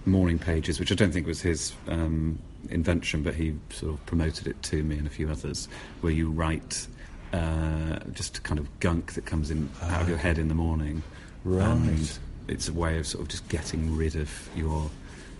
morning 0.05 0.39
pages, 0.39 0.79
which 0.79 0.91
I 0.91 0.95
don't 0.95 1.11
think 1.11 1.27
was 1.27 1.41
his 1.41 1.73
um, 1.87 2.39
invention, 2.69 3.23
but 3.23 3.35
he 3.35 3.55
sort 3.71 3.93
of 3.93 4.05
promoted 4.05 4.47
it 4.47 4.61
to 4.63 4.83
me 4.83 4.97
and 4.97 5.07
a 5.07 5.09
few 5.09 5.29
others, 5.29 5.67
where 6.01 6.11
you 6.13 6.29
write 6.31 6.87
uh, 7.33 7.99
just 8.13 8.41
kind 8.43 8.59
of 8.59 8.67
gunk 8.79 9.13
that 9.13 9.25
comes 9.25 9.51
in 9.51 9.69
out 9.83 10.01
of 10.01 10.09
your 10.09 10.17
head 10.17 10.37
in 10.37 10.47
the 10.47 10.55
morning. 10.55 11.03
Right. 11.43 11.63
And 11.69 12.11
it's 12.47 12.67
a 12.67 12.73
way 12.73 12.97
of 12.97 13.05
sort 13.05 13.21
of 13.21 13.27
just 13.27 13.47
getting 13.49 13.95
rid 13.95 14.15
of 14.15 14.49
your 14.55 14.89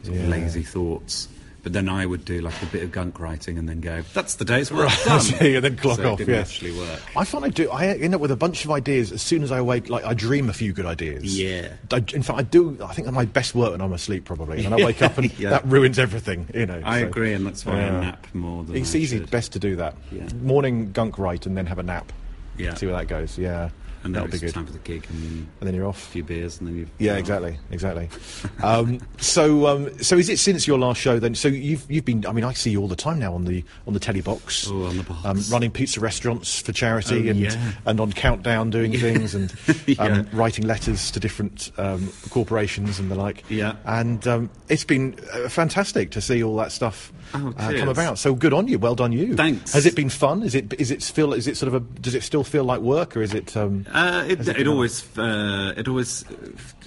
sort 0.03 0.17
of 0.17 0.27
lazy 0.29 0.61
thoughts. 0.63 1.27
But 1.69 1.73
then 1.73 1.87
I 1.89 2.03
would 2.03 2.25
do 2.25 2.41
like 2.41 2.59
a 2.63 2.65
bit 2.65 2.81
of 2.81 2.91
gunk 2.91 3.19
writing 3.19 3.59
and 3.59 3.69
then 3.69 3.79
go, 3.79 4.01
"That's 4.15 4.33
the 4.37 4.43
day's 4.43 4.71
work 4.71 4.87
Right, 4.87 5.05
done," 5.05 5.33
and 5.55 5.63
then 5.63 5.77
clock 5.77 5.97
So 5.97 6.01
it 6.01 6.05
off. 6.07 6.17
didn't 6.17 6.33
yeah, 6.33 6.39
actually 6.39 6.75
work. 6.75 6.99
I 7.15 7.23
find 7.25 7.45
I 7.45 7.49
do. 7.49 7.69
I 7.69 7.85
end 7.89 8.15
up 8.15 8.21
with 8.21 8.31
a 8.31 8.35
bunch 8.35 8.65
of 8.65 8.71
ideas 8.71 9.11
as 9.11 9.21
soon 9.21 9.43
as 9.43 9.51
I 9.51 9.61
wake. 9.61 9.87
Like 9.87 10.03
I 10.03 10.15
dream 10.15 10.49
a 10.49 10.53
few 10.53 10.73
good 10.73 10.87
ideas. 10.87 11.39
Yeah. 11.39 11.73
I, 11.91 11.97
in 12.11 12.23
fact, 12.23 12.39
I 12.39 12.41
do. 12.41 12.75
I 12.83 12.91
think 12.93 13.07
my 13.11 13.25
best 13.25 13.53
work 13.53 13.73
when 13.73 13.81
I'm 13.81 13.93
asleep, 13.93 14.25
probably, 14.25 14.65
and 14.65 14.73
I 14.73 14.83
wake 14.83 15.03
up 15.03 15.15
and 15.19 15.31
Yeah. 15.39 15.51
that 15.51 15.65
ruins 15.67 15.99
everything. 15.99 16.47
You 16.55 16.65
know. 16.65 16.81
I 16.83 17.01
so- 17.01 17.05
agree, 17.07 17.33
and 17.33 17.45
that's 17.45 17.63
why 17.63 17.75
Yeah. 17.77 17.97
I 17.97 18.01
nap 18.01 18.25
more 18.33 18.63
than 18.63 18.75
It's 18.75 18.95
I 18.95 18.97
easy, 18.97 19.19
should. 19.19 19.29
best 19.29 19.51
to 19.51 19.59
do 19.59 19.75
that. 19.75 19.95
Yeah. 20.11 20.27
Morning 20.41 20.91
gunk 20.91 21.19
write 21.19 21.45
and 21.45 21.55
then 21.55 21.67
have 21.67 21.77
a 21.77 21.83
nap. 21.83 22.11
Yeah. 22.57 22.73
See 22.73 22.87
where 22.87 22.95
that 22.95 23.07
goes. 23.07 23.37
Yeah. 23.37 23.69
And 24.03 24.13
then 24.15 24.21
that'll 24.23 24.31
be 24.31 24.39
good. 24.39 24.53
time 24.53 24.65
for 24.65 24.73
the 24.73 24.79
gig, 24.79 25.05
and 25.09 25.23
then 25.23 25.47
And 25.59 25.67
then 25.67 25.75
you're 25.75 25.85
off. 25.87 25.97
a 25.97 26.05
off. 26.05 26.11
few 26.11 26.23
beers, 26.23 26.59
and 26.59 26.67
then 26.67 26.75
you. 26.77 26.87
Yeah, 26.99 27.15
exactly, 27.17 27.57
exactly. 27.71 28.09
um, 28.63 28.99
so, 29.17 29.67
um, 29.67 29.97
so 30.01 30.17
is 30.17 30.29
it 30.29 30.39
since 30.39 30.67
your 30.67 30.79
last 30.79 30.99
show 31.01 31.19
then? 31.19 31.35
So 31.35 31.47
you've 31.47 31.89
you've 31.89 32.05
been. 32.05 32.25
I 32.25 32.31
mean, 32.31 32.43
I 32.43 32.53
see 32.53 32.71
you 32.71 32.81
all 32.81 32.87
the 32.87 32.95
time 32.95 33.19
now 33.19 33.33
on 33.33 33.45
the 33.45 33.63
on 33.87 33.93
the 33.93 33.99
telly 33.99 34.21
box. 34.21 34.67
Oh, 34.69 34.85
on 34.85 34.97
the 34.97 35.03
box. 35.03 35.25
Um, 35.25 35.41
running 35.53 35.71
pizza 35.71 35.99
restaurants 35.99 36.61
for 36.61 36.71
charity 36.71 37.27
Oh, 37.27 37.31
and 37.31 37.39
yeah. 37.39 37.71
and 37.85 37.99
on 37.99 38.11
Countdown 38.13 38.69
doing 38.69 38.93
things 38.97 39.35
and 39.35 39.53
Yeah. 39.87 40.03
um, 40.03 40.27
writing 40.33 40.65
letters 40.65 41.11
to 41.11 41.19
different 41.19 41.71
um, 41.77 42.11
corporations 42.29 42.99
and 42.99 43.11
the 43.11 43.15
like. 43.15 43.43
Yeah. 43.49 43.75
And 43.85 44.25
um, 44.27 44.49
it's 44.69 44.83
been 44.85 45.15
uh, 45.33 45.49
fantastic 45.49 46.11
to 46.11 46.21
see 46.21 46.43
all 46.43 46.55
that 46.57 46.71
stuff 46.71 47.11
Oh, 47.33 47.53
uh, 47.57 47.71
come 47.77 47.89
about. 47.89 48.17
So 48.17 48.33
good 48.33 48.53
on 48.53 48.67
you. 48.67 48.79
Well 48.79 48.95
done, 48.95 49.11
you. 49.11 49.35
Thanks. 49.35 49.73
Has 49.73 49.85
it 49.85 49.95
been 49.95 50.09
fun? 50.09 50.41
Is 50.41 50.55
it 50.55 50.73
is 50.79 50.89
it 50.89 51.03
feel 51.03 51.33
is 51.33 51.47
it 51.47 51.57
sort 51.57 51.67
of 51.67 51.75
a 51.75 51.79
does 51.99 52.15
it 52.15 52.23
still 52.23 52.43
feel 52.43 52.63
like 52.63 52.79
work 52.81 53.15
or 53.15 53.21
is 53.21 53.33
it? 53.35 53.55
Um, 53.55 53.85
Uh, 53.91 54.25
it, 54.27 54.47
it, 54.47 54.57
it 54.61 54.67
always 54.67 55.17
uh, 55.17 55.73
it 55.77 55.87
always 55.87 56.23
uh, 56.29 56.33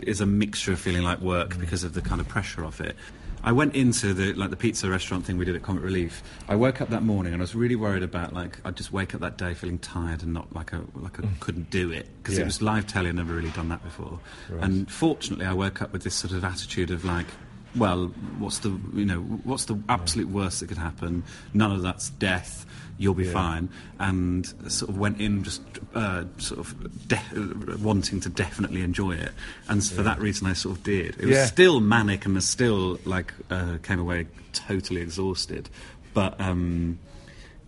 is 0.02 0.20
a 0.20 0.26
mixture 0.26 0.72
of 0.72 0.78
feeling 0.81 1.02
like 1.02 1.20
work 1.20 1.50
Mm. 1.54 1.60
because 1.60 1.84
of 1.84 1.94
the 1.94 2.00
kind 2.02 2.20
of 2.20 2.28
pressure 2.28 2.64
of 2.64 2.81
it. 2.81 2.96
I 3.44 3.50
went 3.50 3.75
into 3.75 4.14
the 4.14 4.34
like 4.34 4.50
the 4.50 4.56
pizza 4.56 4.88
restaurant 4.88 5.25
thing 5.26 5.37
we 5.37 5.44
did 5.44 5.56
at 5.56 5.62
Comic 5.62 5.82
Relief. 5.82 6.22
I 6.49 6.54
woke 6.54 6.81
up 6.81 6.90
that 6.90 7.02
morning 7.02 7.32
and 7.32 7.43
I 7.43 7.44
was 7.44 7.56
really 7.56 7.75
worried 7.75 8.04
about 8.04 8.32
like 8.32 8.58
I'd 8.64 8.76
just 8.76 8.93
wake 8.93 9.14
up 9.16 9.20
that 9.22 9.37
day 9.37 9.52
feeling 9.54 9.78
tired 9.81 10.22
and 10.22 10.32
not 10.32 10.54
like 10.54 10.72
I 10.72 10.78
like 10.94 11.19
I 11.19 11.26
couldn't 11.40 11.69
do 11.70 11.90
it 11.90 12.08
because 12.22 12.37
Yeah. 12.37 12.43
it 12.43 12.44
was 12.44 12.62
live 12.62 12.87
telly. 12.87 13.08
I'd 13.08 13.16
never 13.16 13.34
really 13.34 13.50
done 13.50 13.69
that 13.70 13.82
before. 13.82 14.20
And 14.60 14.88
fortunately, 14.90 15.46
I 15.46 15.55
woke 15.55 15.82
up 15.82 15.93
with 15.93 16.05
this 16.05 16.14
sort 16.14 16.32
of 16.32 16.44
attitude 16.44 16.90
of 16.93 17.05
like. 17.05 17.26
Well, 17.75 18.08
what's 18.38 18.58
the 18.58 18.78
you 18.93 19.06
know 19.06 19.20
what's 19.44 19.64
the 19.64 19.78
absolute 19.88 20.28
worst 20.28 20.60
that 20.60 20.66
could 20.66 20.76
happen? 20.76 21.25
None 21.55 21.72
of 21.72 21.81
that's 21.81 22.10
death. 22.10 22.66
You'll 23.02 23.14
be 23.14 23.25
Yeah. 23.25 23.32
fine. 23.32 23.69
And 23.99 24.46
sort 24.69 24.90
of 24.90 24.96
went 24.96 25.20
in 25.20 25.43
just 25.43 25.60
uh, 25.94 26.25
sort 26.38 26.60
of 26.60 27.08
de- 27.08 27.76
wanting 27.82 28.20
to 28.20 28.28
definitely 28.28 28.82
enjoy 28.82 29.12
it. 29.12 29.32
And 29.69 29.84
for 29.84 30.02
that 30.04 30.20
reason, 30.20 30.46
I 30.46 30.52
sort 30.52 30.76
of 30.76 30.82
did. 30.84 31.16
It 31.19 31.26
was 31.26 31.37
Yeah. 31.37 31.46
still 31.46 31.81
manic 31.81 32.25
and 32.26 32.34
was 32.37 32.49
still 32.49 32.99
like 33.04 33.34
uh, 33.50 33.78
came 33.82 33.99
away 33.99 34.26
totally 34.52 35.00
exhausted. 35.00 35.69
But 36.14 36.40
um, 36.40 36.99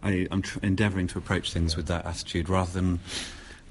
I, 0.02 0.28
I'm 0.30 0.42
tr- 0.42 0.60
endeavouring 0.62 1.08
to 1.08 1.18
approach 1.18 1.52
things 1.52 1.76
with 1.76 1.86
that 1.88 2.06
attitude 2.06 2.48
rather 2.48 2.70
than. 2.72 3.00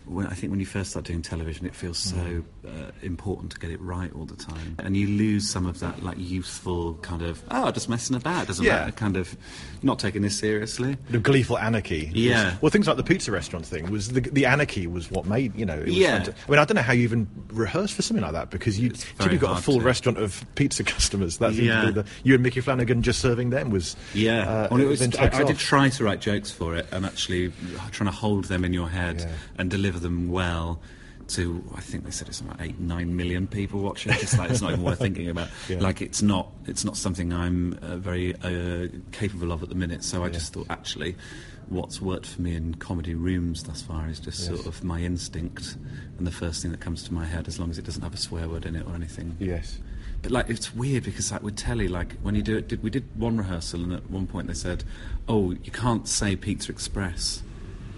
When, 0.06 0.28
I 0.28 0.34
think 0.34 0.52
when 0.52 0.60
you 0.60 0.66
first 0.66 0.92
start 0.92 1.06
doing 1.06 1.22
television, 1.22 1.66
it 1.66 1.76
feels 1.76 1.98
so 1.98 2.16
Mm. 2.16 2.44
uh, 2.66 2.92
important 3.02 3.52
to 3.54 3.60
get 3.60 3.70
it 3.72 3.80
right 3.82 4.12
all 4.14 4.26
the 4.26 4.36
time, 4.36 4.76
and 4.80 4.96
you 4.98 5.08
lose 5.08 5.50
some 5.50 5.66
of 5.66 5.80
that 5.80 6.04
like 6.04 6.18
youthful 6.20 6.96
kind 6.96 7.22
of 7.22 7.42
oh, 7.52 7.72
just 7.72 7.90
messing 7.90 8.16
about, 8.16 8.48
doesn't 8.48 8.66
Yeah. 8.66 8.80
matter, 8.80 8.92
kind 8.92 9.18
of 9.18 9.36
not 9.82 10.00
taking 10.00 10.22
this 10.22 10.38
seriously. 10.38 10.98
the 11.10 11.20
gleeful 11.20 11.58
anarchy. 11.58 12.06
was- 12.08 12.16
Yeah. 12.16 12.56
well, 12.62 12.70
things 12.70 12.88
like 12.88 12.98
the 12.98 13.04
pizza 13.04 13.32
restaurant 13.32 13.66
thing 13.66 13.90
was 13.92 14.10
the, 14.10 14.22
the 14.22 14.46
anarchy 14.46 14.88
was 14.88 15.10
what 15.12 15.26
made 15.26 15.56
you 15.58 15.66
know. 15.66 15.76
It 15.80 15.86
was 15.88 15.96
Yeah. 15.98 16.26
I 16.48 16.52
mean, 16.52 16.60
I 16.60 16.66
don't 16.66 16.76
know 16.76 16.82
how 16.82 16.94
you 16.94 17.04
even 17.04 17.28
rehearse 17.50 17.92
for 17.92 18.02
something 18.02 18.24
like 18.24 18.34
that 18.34 18.50
because 18.50 18.80
you 18.80 18.90
It's 18.90 19.04
till 19.04 19.14
very 19.20 19.32
you've 19.34 19.42
got 19.42 19.60
a 19.60 19.62
full 19.62 19.80
to. 19.80 19.86
restaurant 19.86 20.18
of 20.18 20.46
pizza 20.56 20.84
customers. 20.96 21.38
Yeah. 21.42 21.92
the, 21.92 22.06
you 22.24 22.34
and 22.34 22.44
Micky 22.44 22.62
Flanagan 22.62 23.02
just 23.04 23.20
serving 23.20 23.50
them 23.52 23.70
was 23.70 23.96
Yeah, 24.14 24.42
Uh, 24.50 24.68
well, 24.72 24.80
it 24.82 24.86
was, 24.88 25.02
I, 25.18 25.30
I 25.34 25.44
did 25.44 25.58
try 25.58 25.90
to 25.90 26.04
write 26.04 26.22
jokes 26.22 26.52
for 26.52 26.76
it 26.76 26.88
and 26.92 27.06
actually 27.06 27.52
trying 27.92 28.10
to 28.10 28.16
hold 28.16 28.46
them 28.46 28.64
in 28.66 28.74
your 28.74 28.90
head 28.90 29.20
Yeah. 29.20 29.32
and 29.58 29.70
deliver 29.70 29.93
them 30.00 30.30
well. 30.32 30.80
To 31.30 31.64
I 31.74 31.80
think 31.80 32.04
they 32.04 32.12
said 32.12 32.28
it's 32.28 32.42
about 32.42 32.60
eight 32.60 32.80
nine 32.80 33.16
million 33.16 33.48
people 33.48 33.80
watching. 33.80 34.12
It's 34.14 34.38
like 34.38 34.52
it's 34.52 34.62
not 34.62 34.74
even 34.74 34.84
worth 34.84 35.00
thinking 35.00 35.30
about. 35.30 35.48
Yeah. 35.70 35.80
Like 35.80 36.02
it's 36.02 36.22
not 36.22 36.52
it's 36.66 36.84
not 36.84 36.98
something 36.98 37.32
I'm 37.32 37.80
uh, 37.82 37.96
very 37.96 38.36
uh, 38.44 38.88
capable 39.14 39.54
of 39.54 39.64
at 39.64 39.70
the 39.70 39.76
minute. 39.76 40.04
So 40.04 40.26
I 40.26 40.30
just 40.30 40.54
thought 40.54 40.68
actually, 40.70 41.16
what's 41.70 42.02
worked 42.02 42.26
for 42.26 42.42
me 42.42 42.56
in 42.56 42.76
comedy 42.76 43.16
rooms 43.16 43.64
thus 43.64 43.82
far 43.82 44.10
is 44.10 44.20
just 44.20 44.46
sort 44.46 44.66
of 44.66 44.84
my 44.84 45.00
instinct 45.00 45.78
and 46.18 46.28
the 46.28 46.32
first 46.32 46.62
thing 46.62 46.72
that 46.72 46.82
comes 46.82 47.04
to 47.04 47.14
my 47.14 47.26
head, 47.26 47.48
as 47.48 47.58
long 47.58 47.70
as 47.70 47.78
it 47.78 47.86
doesn't 47.86 48.02
have 48.04 48.14
a 48.14 48.18
swear 48.18 48.50
word 48.50 48.66
in 48.66 48.76
it 48.76 48.86
or 48.86 48.94
anything. 48.94 49.36
Yes. 49.40 49.80
But 50.22 50.32
like 50.32 50.50
it's 50.50 50.74
weird 50.74 51.04
because 51.04 51.32
like 51.32 51.44
with 51.44 51.58
telly, 51.58 51.88
like 51.88 52.16
when 52.22 52.36
you 52.36 52.42
do 52.42 52.58
it, 52.58 52.70
did, 52.70 52.82
we 52.82 52.90
did 52.90 53.04
one 53.20 53.38
rehearsal 53.38 53.84
and 53.84 53.94
at 53.94 54.10
one 54.10 54.26
point 54.26 54.48
they 54.48 54.54
said, 54.54 54.84
"Oh, 55.28 55.52
you 55.52 55.72
can't 55.72 56.08
say 56.08 56.36
Pizza 56.36 56.72
Express." 56.72 57.44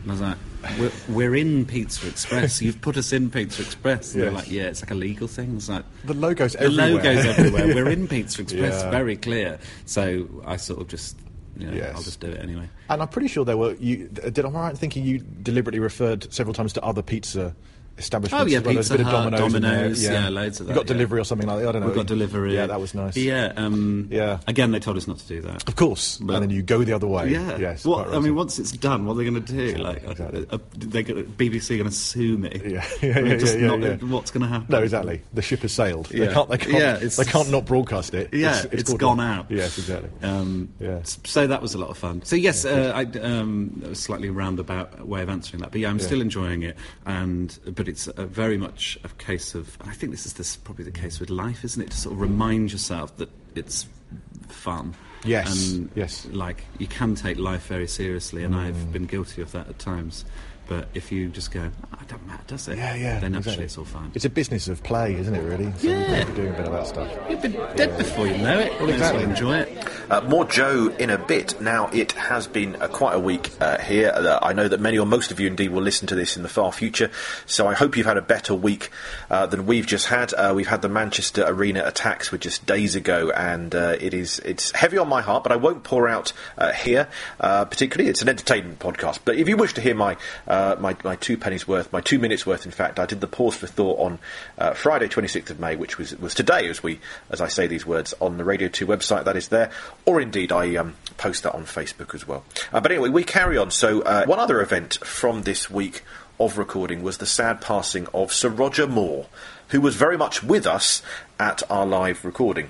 And 0.08 0.12
I 0.12 0.14
was 0.14 0.22
like, 0.22 0.38
"We're, 0.80 0.92
we're 1.16 1.36
in 1.36 1.66
Pizza 1.66 2.08
Express. 2.08 2.62
You've 2.62 2.80
put 2.80 2.96
us 2.96 3.12
in 3.12 3.30
Pizza 3.32 3.64
Express." 3.64 4.14
And 4.14 4.24
they're 4.24 4.32
like, 4.32 4.50
"Yeah, 4.52 4.64
it's 4.64 4.82
like 4.84 4.92
a 4.92 4.96
legal 4.96 5.28
thing." 5.28 5.56
It's 5.56 5.68
like 5.68 5.84
The 6.06 6.14
logo's 6.14 6.54
the 6.54 6.62
everywhere. 6.62 6.92
logo's 6.94 7.26
everywhere. 7.26 7.68
We're 7.76 7.90
in 7.90 8.08
Pizza 8.08 8.42
Express. 8.44 8.84
Yeah. 8.84 8.92
Very 8.92 9.18
clear. 9.18 9.58
So 9.86 10.28
I 10.46 10.58
sort 10.58 10.82
of 10.82 10.88
just, 10.88 11.18
you 11.58 11.68
know, 11.68 11.74
Yes. 11.74 11.96
I'll 11.96 12.04
just 12.04 12.20
do 12.20 12.28
it 12.28 12.40
anyway. 12.40 12.70
And 12.90 13.02
I'm 13.02 13.08
pretty 13.08 13.28
sure 13.30 13.46
there 13.46 13.58
were 13.58 13.74
you. 13.76 14.08
Did 14.10 14.40
I'm 14.46 14.54
right 14.54 14.70
in 14.70 14.76
thinking 14.76 15.04
you 15.06 15.20
deliberately 15.20 15.80
referred 15.80 16.32
several 16.32 16.54
times 16.54 16.74
to 16.74 16.84
other 16.84 17.02
pizza 17.02 17.56
establishments. 17.98 18.44
Oh, 18.44 18.48
yeah, 18.48 18.60
well. 18.60 18.76
Pizza 18.76 18.94
a 18.94 18.98
bit 18.98 19.06
Hut, 19.06 19.14
of 19.28 19.32
Domino's, 19.40 19.54
in 19.56 19.62
Domino's, 19.62 20.04
yeah, 20.04 20.30
loads 20.30 20.60
of 20.60 20.68
We 20.68 20.74
that, 20.74 20.76
got 20.80 20.86
yeah. 20.90 20.94
delivery 20.94 21.20
or 21.20 21.24
something 21.24 21.48
like 21.48 21.60
that. 21.62 21.70
I 21.70 21.72
don't 21.72 21.82
know. 21.82 21.88
We 21.90 21.94
got 21.96 22.08
delivery. 22.08 22.54
Yeah, 22.56 22.68
that 22.68 22.80
was 22.80 22.94
nice. 22.94 23.16
Yeah, 23.18 23.54
um, 23.56 24.08
Yeah. 24.12 24.40
Again, 24.48 24.72
they 24.72 24.80
told 24.80 24.98
us 24.98 25.08
not 25.08 25.18
to 25.20 25.28
do 25.28 25.42
that. 25.42 25.68
Of 25.68 25.76
course. 25.76 26.18
But- 26.18 26.36
and 26.36 26.44
then 26.44 26.50
you 26.50 26.62
go 26.62 26.84
the 26.84 26.94
other 26.94 27.08
way. 27.08 27.30
Yeah. 27.32 27.58
Yes. 27.58 27.86
What, 27.86 28.08
quite 28.08 28.18
I 28.18 28.20
mean, 28.20 28.36
once 28.36 28.60
it's 28.60 28.72
done, 28.72 29.06
what 29.06 29.14
are 29.14 29.18
they 29.18 29.30
going 29.30 29.44
to 29.44 29.54
do? 29.54 29.76
Like, 29.82 30.04
Exactly. 30.04 30.46
uh, 30.50 30.56
uh, 30.56 30.58
they 30.78 31.04
BBC 31.04 31.78
going 31.78 31.90
to 31.90 31.96
sue 31.96 32.38
me? 32.38 32.52
Yeah, 32.66 32.86
yeah, 33.02 33.20
yeah, 33.20 33.36
Just 33.38 33.58
yeah, 33.60 33.68
not- 33.68 33.80
yeah. 33.82 33.96
What's 33.98 34.32
going 34.32 34.42
to 34.44 34.48
happen? 34.50 34.68
No, 34.70 34.82
exactly. 34.82 35.22
The 35.34 35.42
ship 35.42 35.62
has 35.62 35.72
sailed. 35.72 36.08
They 36.08 36.26
Yeah. 36.26 36.34
can't. 36.34 36.50
They 36.50 36.58
can't. 36.58 36.74
Yeah, 36.74 36.96
it's- 36.96 37.16
they 37.18 37.24
can't 37.26 37.50
not 37.52 37.66
broadcast 37.66 38.14
it. 38.14 38.34
Yeah, 38.34 38.56
it's, 38.64 38.66
it's 38.74 38.84
called 38.90 39.00
gone 39.00 39.20
out. 39.22 39.50
Yes, 39.50 39.78
exactly. 39.78 40.10
Um, 40.22 40.70
Yeah. 40.80 41.00
So 41.04 41.48
that 41.48 41.62
was 41.62 41.74
a 41.74 41.78
lot 41.78 41.90
of 41.90 41.98
fun. 41.98 42.22
So 42.24 42.36
yes, 42.36 42.66
uh, 42.66 42.92
I, 42.94 43.04
um, 43.20 43.72
that 43.78 43.90
was 43.90 44.00
a 44.00 44.02
slightly 44.02 44.30
roundabout 44.30 45.08
way 45.08 45.22
of 45.22 45.30
answering 45.30 45.62
that, 45.62 45.72
but 45.72 45.80
yeah, 45.82 45.90
I'm 45.90 46.00
still 46.00 46.22
enjoying 46.22 46.64
it. 46.64 46.76
And 47.06 47.58
but 47.76 47.85
it's 47.88 48.08
uh 48.08 48.26
very 48.26 48.58
much 48.58 48.98
a 49.04 49.10
case 49.24 49.56
of, 49.56 49.78
and 49.82 49.90
I 49.90 49.94
think 49.94 50.12
this 50.12 50.26
is 50.26 50.34
this 50.34 50.56
probably 50.58 50.86
the 50.86 50.92
case 50.92 51.20
with 51.20 51.30
life, 51.30 51.64
isn't 51.66 51.82
it? 51.82 51.92
To 51.92 51.98
sort 51.98 52.14
of 52.14 52.22
remind 52.22 52.72
yourself 52.72 53.16
that 53.18 53.30
it's 53.56 53.88
fun. 54.50 54.96
Yes, 55.24 55.72
And 55.74 55.90
yes. 55.96 56.28
Like 56.32 56.66
you 56.78 56.88
can 56.88 57.16
take 57.16 57.38
life 57.38 57.66
very 57.68 57.88
seriously, 57.88 58.44
and 58.44 58.54
Mm. 58.54 58.60
I've 58.60 58.94
been 58.94 59.06
guilty 59.06 59.42
of 59.42 59.52
that 59.54 59.68
at 59.68 59.80
times. 59.80 60.24
But 60.68 60.88
if 60.94 61.12
you 61.12 61.30
just 61.30 61.52
go, 61.52 61.62
oh, 61.94 61.98
it 62.02 62.08
doesn't 62.08 62.28
matter, 62.28 62.44
does 62.48 62.68
it? 62.68 62.78
Yeah, 62.78 62.96
yeah. 62.96 63.20
Then 63.20 63.36
actually 63.36 63.38
exactly. 63.38 63.66
it's 63.66 63.78
all 63.78 63.86
fine. 63.86 64.12
It's 64.14 64.26
a 64.26 64.30
business 64.30 64.68
of 64.68 64.84
play, 64.84 65.16
isn't 65.16 65.34
it? 65.34 65.42
Really. 65.42 65.72
So 65.78 65.88
Yeah. 65.88 66.00
We've 66.00 66.08
got 66.08 66.20
to 66.20 66.26
be 66.26 66.34
doing 66.34 66.54
a 66.54 66.58
bit 66.58 66.66
of 66.68 66.72
that 66.74 66.88
stuff. 66.88 67.30
You've 67.30 67.42
been 67.42 67.54
dead 67.76 67.98
before 67.98 68.28
you 68.28 68.38
know 68.38 68.60
it. 68.60 68.80
Well, 68.80 68.90
exactly. 68.90 69.24
Enjoy 69.24 69.58
it. 69.58 69.88
Uh, 70.10 70.22
more 70.22 70.46
Joe 70.46 70.94
in 71.00 71.10
a 71.10 71.18
bit. 71.18 71.60
Now, 71.60 71.88
it 71.88 72.12
has 72.14 72.48
been 72.48 72.76
uh, 72.76 72.88
quite 72.88 73.16
a 73.16 73.20
week 73.20 73.52
uh, 73.60 73.80
here. 73.80 74.12
Uh, 74.14 74.40
I 74.42 74.54
know 74.54 74.68
that 74.68 74.80
many 74.80 74.98
or 74.98 75.06
most 75.06 75.32
of 75.32 75.40
you 75.40 75.48
indeed 75.48 75.70
will 75.72 75.82
listen 75.82 76.08
to 76.08 76.16
this 76.16 76.38
in 76.38 76.44
the 76.44 76.50
far 76.50 76.72
future, 76.72 77.10
so 77.46 77.68
I 77.68 77.74
hope 77.74 77.98
you've 77.98 78.06
had 78.06 78.18
a 78.18 78.22
better 78.22 78.54
week 78.54 78.92
uh, 79.30 79.48
than 79.48 79.66
we've 79.66 79.88
just 79.88 80.08
had. 80.08 80.34
Uh, 80.34 80.54
we've 80.56 80.68
had 80.68 80.82
the 80.82 80.90
Manchester 80.90 81.44
Arena 81.46 81.84
attacks 81.86 82.32
were 82.32 82.38
just 82.38 82.66
days 82.66 82.96
ago, 82.96 83.32
and 83.32 83.74
uh, 83.74 83.96
it 84.00 84.14
is 84.14 84.40
it's 84.40 84.72
heavy 84.72 84.98
on 84.98 85.08
my 85.10 85.22
heart, 85.22 85.44
but 85.44 85.52
I 85.52 85.56
won't 85.56 85.84
pour 85.84 86.08
out 86.08 86.34
uh, 86.58 86.72
here. 86.72 87.08
Uh, 87.40 87.66
particularly, 87.66 88.10
it's 88.10 88.22
an 88.22 88.30
entertainment 88.30 88.80
podcast. 88.80 89.20
But 89.26 89.38
if 89.38 89.50
you 89.50 89.58
wish 89.58 89.74
to 89.74 89.82
hear 89.82 89.96
my 89.96 90.18
uh, 90.48 90.55
my, 90.80 90.96
my 91.04 91.16
two 91.16 91.38
pennies 91.38 91.68
worth, 91.68 91.92
my 91.92 92.02
two 92.02 92.20
minutes 92.20 92.46
worth, 92.46 92.66
in 92.66 92.72
fact, 92.72 93.00
I 93.00 93.06
did 93.06 93.22
the 93.22 93.28
pause 93.28 93.56
for 93.56 93.68
thought 93.68 94.00
on 94.00 94.20
uh, 94.58 94.74
Friday, 94.74 95.08
26th 95.08 95.50
of 95.50 95.60
May, 95.60 95.76
which 95.76 95.98
was 95.98 96.18
was 96.18 96.34
today, 96.34 96.68
as 96.68 96.84
we 96.84 97.00
as 97.30 97.42
I 97.42 97.48
say 97.48 97.68
these 97.68 97.86
words 97.86 98.14
on 98.20 98.38
the 98.38 98.44
Radio 98.44 98.68
Two 98.68 98.88
website. 98.88 99.26
That 99.26 99.36
is 99.36 99.50
there, 99.50 99.72
or 100.06 100.22
indeed 100.22 100.52
I 100.52 100.76
um, 100.76 100.96
post 101.18 101.44
that 101.44 101.54
on 101.54 101.66
Facebook 101.66 102.14
as 102.16 102.28
well. 102.28 102.44
Uh, 102.72 102.82
but 102.82 102.92
anyway, 102.92 103.10
we 103.10 103.24
carry 103.24 103.58
on. 103.58 103.72
So 103.72 104.02
uh, 104.02 104.26
one 104.26 104.40
other 104.40 104.62
event 104.62 104.96
from 105.04 105.44
this 105.44 105.70
week 105.70 106.04
of 106.40 106.58
recording 106.58 107.02
was 107.02 107.18
the 107.18 107.26
sad 107.26 107.62
passing 107.62 108.08
of 108.14 108.34
Sir 108.34 108.50
Roger 108.50 108.88
Moore, 108.88 109.28
who 109.70 109.82
was 109.82 109.96
very 109.96 110.18
much 110.18 110.44
with 110.44 110.68
us 110.68 111.02
at 111.40 111.64
our 111.70 111.86
live 111.86 112.26
recording. 112.26 112.70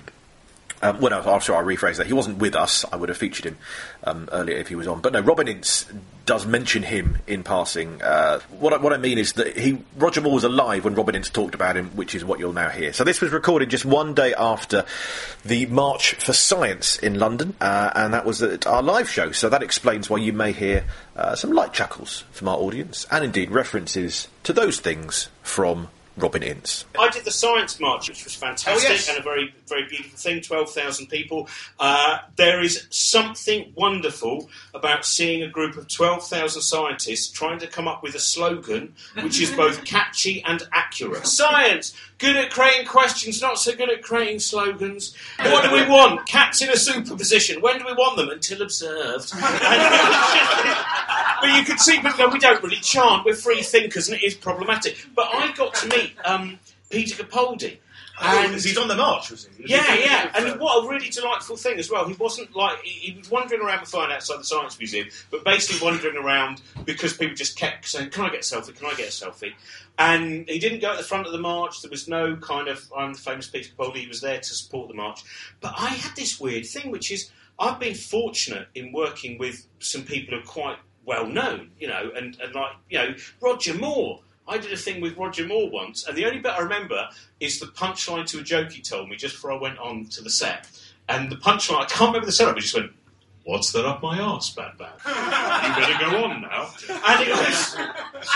Um, 0.82 1.00
well, 1.00 1.12
no, 1.12 1.32
I'm 1.32 1.41
sorry, 1.41 1.65
I 1.65 1.75
rephrase 1.75 1.98
that. 1.98 2.08
He 2.08 2.13
wasn't 2.13 2.38
with 2.38 2.55
us. 2.55 2.86
I 2.91 2.96
would 2.96 3.10
have 3.10 3.17
featured 3.17 3.46
him 3.46 3.58
um, 4.03 4.29
earlier 4.32 4.58
if 4.58 4.67
he 4.67 4.75
was 4.75 4.88
on. 4.88 5.01
But 5.01 5.13
no, 5.13 5.22
Robin 5.22 5.48
Ince 5.48 5.86
does 6.25 6.46
mention 6.46 6.84
him 6.84 7.20
in 7.27 7.44
passing. 7.44 8.01
Uh, 8.01 8.39
what, 8.60 8.74
I, 8.74 8.77
what 8.77 8.94
I 8.94 8.98
mean 8.98 9.17
is 9.17 9.34
that 9.34 9.58
he 9.58 9.77
Roger 9.98 10.22
Moore 10.22 10.34
was 10.34 10.44
alive 10.44 10.84
when 10.84 10.96
Robin 10.96 11.15
Ince 11.15 11.29
talked 11.29 11.55
about 11.55 11.77
him, 11.77 11.91
which 11.96 12.15
is 12.15 12.25
what 12.25 12.39
you'll 12.39 12.53
now 12.53 12.70
hear. 12.70 12.94
So 12.94 13.03
this 13.03 13.22
was 13.22 13.32
recorded 13.32 13.70
just 13.70 13.86
one 13.86 14.13
day 14.13 14.34
after 14.34 14.86
the 15.44 15.65
March 15.67 16.15
for 16.15 16.34
Science 16.34 16.98
in 16.98 17.20
London, 17.20 17.55
uh, 17.62 17.91
and 17.96 18.13
that 18.13 18.25
was 18.25 18.41
at 18.41 18.67
our 18.67 18.82
live 18.82 19.10
show. 19.10 19.32
So 19.32 19.50
that 19.50 19.63
explains 19.63 20.10
why 20.10 20.17
you 20.17 20.34
may 20.34 20.51
hear 20.51 20.86
uh, 21.15 21.36
some 21.36 21.51
light 21.51 21.74
chuckles 21.74 22.24
from 22.32 22.48
our 22.48 22.58
audience, 22.58 23.05
and 23.12 23.24
indeed 23.24 23.51
references 23.51 24.27
to 24.44 24.53
those 24.53 24.79
things 24.79 25.29
from 25.44 25.89
Robin 26.17 26.43
Ince. 26.43 26.86
I 26.98 27.10
did 27.10 27.25
the 27.25 27.31
science 27.31 27.79
march, 27.79 28.07
which 28.07 28.24
was 28.24 28.34
fantastic 28.34 28.89
Oh, 28.89 28.93
yes. 28.93 29.10
and 29.10 29.17
a 29.17 29.22
very, 29.22 29.53
very 29.67 29.86
beautiful 29.88 30.17
thing. 30.17 30.41
Twelve 30.41 30.72
thousand 30.72 31.07
people. 31.07 31.50
Uh, 31.79 32.19
there 32.38 32.62
is 32.62 32.88
something 32.89 33.74
wonderful 33.75 34.50
about 34.74 35.05
seeing 35.05 35.43
a 35.43 35.50
group 35.50 35.75
of 35.75 35.88
twelve 35.88 36.25
thousand 36.25 36.62
scientists 36.62 37.29
trying 37.29 37.60
to 37.60 37.67
come 37.67 37.88
up 37.88 38.01
with 38.01 38.15
a 38.15 38.19
slogan 38.19 38.93
which 39.24 39.41
is 39.41 39.51
both 39.51 39.84
catchy 39.86 40.41
and 40.43 40.63
accurate. 40.72 41.27
Science, 41.27 41.93
good 42.17 42.36
at 42.36 42.51
creating 42.51 42.88
questions, 42.88 43.41
not 43.41 43.60
so 43.60 43.75
good 43.75 43.89
at 43.89 44.01
creating 44.01 44.39
slogans. 44.39 45.15
What 45.39 45.63
do 45.63 45.74
we 45.74 45.88
want? 45.88 46.27
Cats 46.27 46.62
in 46.62 46.69
a 46.69 46.77
superposition. 46.77 47.62
When 47.62 47.77
do 47.79 47.86
we 47.86 47.93
want 47.93 48.17
them? 48.17 48.29
Until 48.29 48.62
observed. 48.62 49.34
But 51.41 51.60
you 51.60 51.63
could 51.63 51.79
see 51.79 52.00
go, 52.01 52.29
we 52.29 52.39
don't 52.39 52.63
really 52.63 52.77
chant, 52.77 53.25
we're 53.25 53.36
free 53.36 53.62
thinkers, 53.62 54.07
and 54.07 54.17
it 54.17 54.24
is 54.24 54.34
problematic. 54.34 54.98
But 55.13 55.27
I 55.31 55.51
got 55.51 55.75
to 55.75 55.88
meet 55.89 56.13
um, 56.24 56.60
Peter 56.89 57.22
Capaldi. 57.24 57.77
Oh, 58.22 58.43
and 58.43 58.53
he's 58.53 58.77
on 58.77 58.88
the 58.88 58.95
march, 58.95 59.29
was 59.29 59.48
he? 59.57 59.65
yeah, 59.67 59.93
yeah, 59.93 60.31
and 60.36 60.60
what 60.60 60.86
a 60.86 60.89
really 60.89 61.10
delightful 61.10 61.57
thing 61.57 61.79
as 61.79 61.89
well. 61.89 62.07
He 62.07 62.13
wasn't 62.13 62.55
like 62.55 62.81
he, 62.81 63.12
he 63.12 63.17
was 63.17 63.29
wandering 63.29 63.62
around 63.62 63.86
the 63.86 63.89
fine 63.89 64.12
outside 64.12 64.39
the 64.39 64.45
science 64.45 64.79
museum, 64.79 65.07
but 65.31 65.43
basically 65.43 65.86
wandering 65.86 66.15
around 66.15 66.62
because 66.86 67.17
people 67.17 67.36
just 67.36 67.57
kept 67.57 67.88
saying, 67.88 68.12
"Can 68.12 68.25
I 68.25 68.29
get 68.29 68.39
a 68.39 68.55
selfie? 68.55 68.75
Can 68.75 68.88
I 68.88 68.93
get 68.93 69.10
a 69.10 69.12
selfie?" 69.12 69.53
And 69.98 70.48
he 70.48 70.60
didn't 70.60 70.79
go 70.79 70.91
at 70.91 70.98
the 70.98 71.03
front 71.03 71.25
of 71.25 71.34
the 71.34 71.39
march. 71.39 71.81
There 71.81 71.91
was 71.91 72.07
no 72.07 72.38
kind 72.38 72.67
of 72.69 72.89
"I'm 72.95 73.13
the 73.13 73.19
famous 73.19 73.50
Peter 73.50 73.69
Capaldi." 73.75 73.98
He 73.98 74.07
was 74.07 74.22
there 74.22 74.39
to 74.39 74.53
support 74.53 74.88
the 74.88 74.93
march. 74.93 75.22
But 75.60 75.74
I 75.77 75.88
had 75.88 76.15
this 76.15 76.39
weird 76.39 76.65
thing, 76.65 76.91
which 76.91 77.12
is 77.12 77.31
I've 77.60 77.79
been 77.79 77.95
fortunate 77.95 78.67
in 78.75 78.91
working 78.91 79.38
with 79.38 79.65
some 79.79 80.03
people 80.03 80.36
who 80.36 80.43
are 80.43 80.45
quite 80.45 80.77
well 81.05 81.27
known, 81.27 81.72
you 81.79 81.88
know, 81.88 82.12
and, 82.15 82.38
and 82.41 82.53
like 82.53 82.72
you 82.89 82.98
know 82.98 83.15
Roger 83.41 83.74
Moore. 83.74 84.22
I 84.47 84.57
did 84.57 84.71
a 84.71 84.77
thing 84.77 85.01
with 85.01 85.17
Roger 85.17 85.45
Moore 85.45 85.69
once, 85.69 86.07
and 86.07 86.15
the 86.15 86.25
only 86.25 86.39
bit 86.39 86.51
I 86.51 86.59
remember 86.59 87.09
is 87.39 87.59
the 87.59 87.65
punchline 87.65 88.25
to 88.27 88.39
a 88.39 88.43
joke 88.43 88.71
he 88.71 88.81
told 88.81 89.09
me 89.09 89.15
just 89.15 89.35
before 89.35 89.51
I 89.51 89.57
went 89.57 89.79
on 89.79 90.05
to 90.05 90.21
the 90.21 90.29
set. 90.29 90.67
And 91.09 91.31
the 91.31 91.35
punchline, 91.35 91.81
I 91.81 91.85
can't 91.85 92.09
remember 92.09 92.25
the 92.25 92.31
setup, 92.31 92.55
he 92.55 92.61
just 92.61 92.75
went, 92.75 92.91
What's 93.45 93.71
that 93.73 93.85
up 93.85 94.01
my 94.01 94.19
arse, 94.19 94.49
Bad 94.49 94.75
Bad? 94.79 94.93
You 95.05 95.75
better 95.75 96.11
go 96.11 96.23
on 96.23 96.41
now. 96.41 96.67
And 96.89 97.21
it 97.21 97.29
was, 97.29 97.77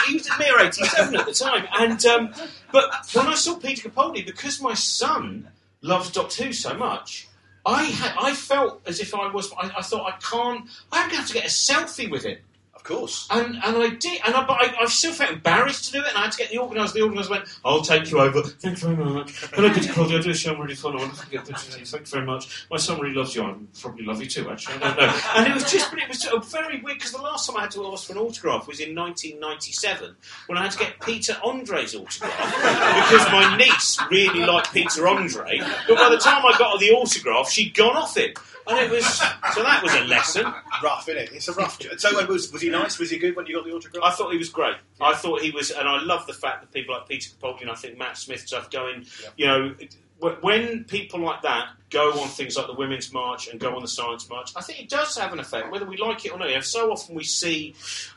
he 0.08 0.14
was 0.14 0.30
at 0.30 0.40
near 0.40 0.60
87 0.60 1.16
at 1.16 1.26
the 1.26 1.34
time. 1.34 1.68
And, 1.80 2.06
um, 2.06 2.34
but 2.72 2.92
when 3.14 3.26
I 3.26 3.34
saw 3.34 3.58
Peter 3.58 3.90
Capaldi, 3.90 4.24
because 4.24 4.62
my 4.62 4.76
son 4.76 5.50
loves 5.82 6.12
Doctor 6.12 6.44
Who 6.44 6.54
so 6.54 6.76
much, 6.76 7.28
I 7.66 7.86
had, 7.86 8.14
I 8.20 8.36
felt 8.36 8.82
as 8.86 9.00
if 9.00 9.16
I 9.16 9.32
was, 9.32 9.52
I, 9.54 9.72
I 9.78 9.82
thought 9.82 10.06
I 10.08 10.16
can't, 10.18 10.70
I'm 10.92 11.10
going 11.10 11.12
to 11.12 11.18
have 11.18 11.28
to 11.28 11.34
get 11.34 11.46
a 11.46 11.50
selfie 11.50 12.10
with 12.10 12.24
him. 12.24 12.38
Of 12.80 12.86
course. 12.86 13.28
And 13.30 13.56
and 13.58 13.78
I 13.78 13.90
did, 13.90 14.22
and 14.26 14.34
I, 14.34 14.46
but 14.46 14.54
I, 14.54 14.74
I 14.80 14.86
still 14.86 15.12
felt 15.12 15.32
embarrassed 15.32 15.86
to 15.88 15.92
do 15.92 16.00
it, 16.00 16.08
and 16.08 16.18
I 16.18 16.22
had 16.22 16.32
to 16.32 16.38
get 16.38 16.50
the 16.50 16.60
organiser. 16.60 16.94
The 16.94 17.02
organiser 17.02 17.30
went, 17.30 17.44
"I'll 17.66 17.82
take 17.82 18.10
you 18.10 18.22
over. 18.22 18.42
Thank 18.42 18.82
you 18.82 18.96
very 18.96 19.14
much. 19.14 19.38
Hello, 19.54 19.72
Peter 19.74 19.92
Capaldi. 19.92 20.18
I 20.18 20.22
do 20.22 20.30
a 20.30 20.34
show 20.34 20.54
I'm 20.54 20.62
really 20.62 20.76
fun. 20.76 20.98
Thank 20.98 21.34
you 21.34 22.06
very 22.06 22.26
much. 22.26 22.68
My 22.72 22.78
son 22.78 23.02
really 23.02 23.14
loves 23.14 23.36
you. 23.36 23.44
I 23.44 23.54
probably 23.82 24.06
love 24.06 24.22
you 24.22 24.30
too, 24.30 24.50
actually. 24.50 24.76
I 24.76 24.80
don't 24.80 24.98
know." 24.98 25.20
And 25.36 25.48
it 25.48 25.54
was 25.54 25.70
just, 25.70 25.92
but 25.92 26.00
it 26.00 26.08
was 26.08 26.26
uh, 26.26 26.40
very 26.40 26.80
weird 26.82 27.00
because 27.00 27.12
the 27.12 27.22
last 27.22 27.48
time 27.48 27.58
I 27.58 27.62
had 27.64 27.72
to 27.72 27.86
ask 27.88 28.08
for 28.08 28.14
an 28.14 28.20
autograph 28.20 28.66
was 28.66 28.80
in 28.80 28.96
1997 28.96 30.16
when 30.48 30.58
I 30.58 30.64
had 30.64 30.72
to 30.72 30.80
get 30.80 31.02
Peter 31.02 31.36
Andre's 31.44 31.94
autograph 31.96 32.56
because 32.56 33.30
my 33.30 33.58
niece 33.58 34.00
really 34.10 34.46
liked 34.46 34.74
Peter 34.74 35.06
Andre. 35.06 35.60
But 35.86 35.98
by 35.98 36.10
the 36.10 36.18
time 36.18 36.46
I 36.46 36.58
got 36.58 36.80
the 36.80 36.92
autograph, 36.92 37.50
she'd 37.50 37.76
gone 37.76 37.98
off 37.98 38.16
it. 38.16 38.40
And 38.70 38.80
it 38.80 38.90
was 38.92 39.06
so 39.06 39.64
that 39.64 39.82
was 39.84 39.94
a 39.96 40.02
lesson. 40.06 40.46
Rough, 40.84 41.08
innit? 41.08 41.32
It's 41.34 41.48
a 41.48 41.54
rough. 41.54 41.80
jo- 41.80 41.90
So, 41.98 42.20
uh, 42.20 42.26
was, 42.28 42.52
was 42.52 42.62
he 42.62 42.70
nice? 42.70 43.00
Was 43.00 43.10
he 43.10 43.18
good 43.18 43.36
when 43.36 43.46
you 43.48 43.56
got 43.56 43.66
the 43.66 43.72
autograph? 43.74 44.04
I 44.04 44.12
thought 44.12 44.32
he 44.32 44.38
was 44.38 44.50
great. 44.50 44.76
I 45.02 45.14
thought 45.16 45.42
he 45.42 45.52
was, 45.52 45.72
and 45.72 45.88
I 45.88 46.02
love 46.04 46.28
the 46.28 46.34
fact 46.34 46.62
that 46.62 46.72
people 46.72 46.94
like 46.96 47.08
Peter 47.08 47.30
Capaldi 47.32 47.62
and 47.62 47.72
I 47.72 47.76
think 47.76 47.98
Matt 47.98 48.18
Smith 48.18 48.42
stuff 48.42 48.70
going, 48.70 49.06
you 49.38 49.48
know, 49.48 49.76
wh- 50.22 50.44
when 50.44 50.84
people 50.86 51.20
like 51.22 51.42
that 51.42 51.70
go 51.90 52.12
on 52.20 52.28
things 52.28 52.56
like 52.56 52.68
the 52.68 52.74
Women's 52.74 53.12
March 53.12 53.48
and 53.48 53.60
go 53.60 53.76
on 53.76 53.82
the 53.82 53.88
Science 53.88 54.30
March, 54.30 54.52
I 54.56 54.62
think 54.62 54.80
it 54.80 54.90
does 54.90 55.18
have 55.18 55.34
an 55.34 55.40
effect, 55.40 55.72
whether 55.72 55.86
we 55.86 55.98
like 55.98 56.26
it 56.26 56.32
or 56.32 56.38
not. 56.38 56.50
You 56.50 56.56
know, 56.56 56.62
so 56.62 56.92
often 56.92 57.16
we 57.16 57.24
see, 57.24 57.76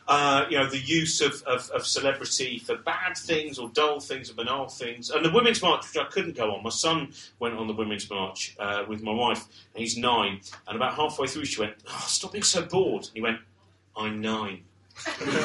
uh, 0.08 0.44
you 0.50 0.58
know, 0.58 0.68
the 0.68 0.78
use 0.78 1.20
of, 1.20 1.42
of, 1.44 1.70
of 1.70 1.86
celebrity 1.86 2.58
for 2.58 2.76
bad 2.76 3.16
things 3.16 3.58
or 3.58 3.68
dull 3.70 4.00
things 4.00 4.30
or 4.30 4.34
banal 4.34 4.68
things. 4.68 5.10
And 5.10 5.24
the 5.24 5.32
Women's 5.32 5.62
March, 5.62 5.86
which 5.88 6.04
I 6.04 6.08
couldn't 6.08 6.36
go 6.36 6.54
on, 6.54 6.62
my 6.62 6.70
son 6.70 7.12
went 7.38 7.56
on 7.56 7.66
the 7.66 7.74
Women's 7.74 8.08
March 8.10 8.54
uh, 8.58 8.84
with 8.88 9.02
my 9.02 9.12
wife, 9.12 9.46
and 9.74 9.82
he's 9.82 9.96
nine, 9.96 10.40
and 10.66 10.76
about 10.76 10.94
halfway 10.94 11.26
through 11.26 11.44
she 11.44 11.60
went, 11.60 11.74
oh, 11.88 12.04
stop 12.06 12.32
being 12.32 12.44
so 12.44 12.62
bored. 12.62 13.04
And 13.04 13.14
he 13.14 13.20
went, 13.20 13.40
I'm 13.96 14.20
nine. 14.20 14.62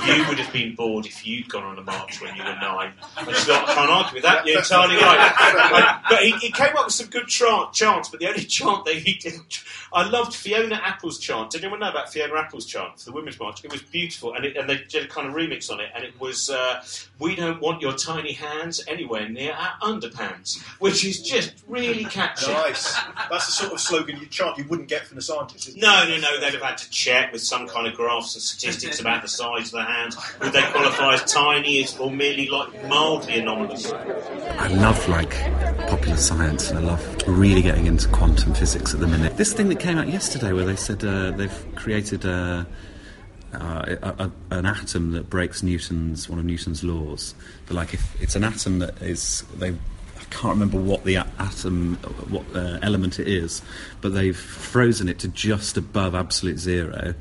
You 0.06 0.28
would 0.28 0.40
have 0.40 0.52
been 0.54 0.76
bored 0.76 1.06
if 1.06 1.26
you'd 1.26 1.50
gone 1.50 1.64
on 1.64 1.78
a 1.78 1.82
march 1.82 2.22
when 2.22 2.36
you 2.36 2.44
were 2.44 2.56
nine. 2.56 2.94
I 3.16 3.26
just 3.26 3.48
thought, 3.48 3.68
I 3.68 3.74
can't 3.74 3.90
argue 3.90 4.14
with 4.16 4.24
that. 4.24 4.46
You're 4.46 4.60
entirely 4.60 4.96
right. 4.96 6.02
but 6.10 6.24
he, 6.24 6.32
he 6.38 6.52
came 6.52 6.76
up 6.76 6.86
with 6.86 6.94
some 6.94 7.08
good 7.08 7.28
tra- 7.28 7.70
chants, 7.74 8.10
but 8.10 8.20
the 8.20 8.28
only 8.28 8.44
chant 8.46 8.86
that 8.86 8.96
he 8.96 9.14
didn't. 9.16 9.64
I 9.94 10.08
loved 10.08 10.34
Fiona 10.36 10.76
Apple's 10.84 11.18
chant. 11.18 11.52
Did 11.52 11.64
anyone 11.64 11.80
know 11.80 11.90
about 11.90 12.12
Fiona 12.12 12.36
Apple's 12.36 12.66
chant 12.66 13.00
for 13.00 13.06
the 13.06 13.12
Women's 13.12 13.40
March? 13.40 13.64
It 13.64 13.72
was 13.72 13.82
beautiful, 13.82 14.34
and, 14.34 14.46
it, 14.46 14.58
and 14.58 14.70
they 14.70 14.78
did 14.90 15.06
a 15.06 15.08
kind 15.08 15.28
of 15.28 15.34
remix 15.34 15.72
on 15.72 15.80
it, 15.80 15.90
and 15.96 16.04
it 16.04 16.20
was 16.20 16.50
uh, 16.50 16.84
"We 17.20 17.36
don't 17.36 17.62
want 17.62 17.82
your 17.82 17.94
tiny 17.94 18.34
hands 18.34 18.84
anywhere 18.88 19.28
near 19.30 19.54
our 19.54 19.74
underpants," 19.82 20.62
which 20.80 21.06
is 21.06 21.22
just 21.22 21.54
really 21.68 22.06
catchy. 22.06 22.52
Nice. 22.52 22.98
That's 23.30 23.46
the 23.48 23.52
sort 23.54 23.74
of 23.74 23.80
slogan 23.80 24.20
you 24.20 24.28
chant 24.28 24.58
you 24.58 24.66
wouldn't 24.66 24.90
get 24.90 25.08
from 25.08 25.16
the 25.16 25.22
scientists. 25.22 25.76
No, 25.76 26.08
no, 26.08 26.18
no. 26.20 26.40
They'd 26.40 26.54
have 26.54 26.62
had 26.62 26.78
to 26.80 26.90
check 26.90 27.32
with 27.32 27.42
some 27.42 27.68
kind 27.68 27.88
of 27.88 27.94
graphs 27.96 28.36
and 28.36 28.42
statistics 28.44 29.00
about 29.00 29.22
the 29.22 29.28
size 29.38 29.68
of 29.68 29.80
the 29.80 29.84
hands? 29.84 30.18
Would 30.42 30.52
they 30.52 30.64
qualify 30.64 31.14
as 31.14 31.32
tiny 31.32 31.86
or 32.00 32.12
merely 32.12 32.48
like 32.50 32.70
mildly 32.88 33.40
anomalous? 33.40 33.92
I 33.92 34.68
love 34.68 35.08
like 35.08 35.32
popular 35.88 36.18
science, 36.18 36.70
and 36.70 36.80
I 36.80 36.82
love 36.82 37.28
really 37.28 37.62
getting 37.62 37.86
into 37.86 38.08
quantum 38.10 38.54
physics 38.54 38.94
at 38.94 39.00
the 39.00 39.08
minute. 39.08 39.38
This 39.38 39.54
thing 39.54 39.70
that 39.70 39.80
came 39.80 39.98
out 39.98 40.08
yesterday, 40.08 40.54
where 40.54 40.66
they 40.66 40.76
said 40.76 41.04
uh, 41.06 41.32
they've 41.32 41.76
created 41.76 42.26
a, 42.26 42.66
uh, 43.54 43.96
a, 44.02 44.26
a, 44.26 44.32
an 44.58 44.66
atom 44.66 45.12
that 45.12 45.30
breaks 45.30 45.62
Newton's 45.62 46.28
one 46.28 46.40
of 46.40 46.46
Newton's 46.46 46.84
laws. 46.84 47.36
But 47.68 47.76
like, 47.76 47.94
if 47.94 48.22
it's 48.22 48.36
an 48.36 48.44
atom 48.44 48.80
that 48.80 49.02
is 49.02 49.44
they. 49.56 49.76
I 50.20 50.30
can't 50.30 50.56
remember 50.56 50.78
what 50.78 51.06
the 51.06 51.18
atom, 51.40 51.96
what 52.28 52.44
uh, 52.54 52.80
element 52.82 53.18
it 53.18 53.30
is, 53.30 53.62
but 54.02 54.14
they've 54.14 54.36
frozen 54.36 55.08
it 55.08 55.20
to 55.20 55.30
just 55.30 55.78
above 55.78 56.16
absolute 56.16 56.60
zero, 56.60 57.14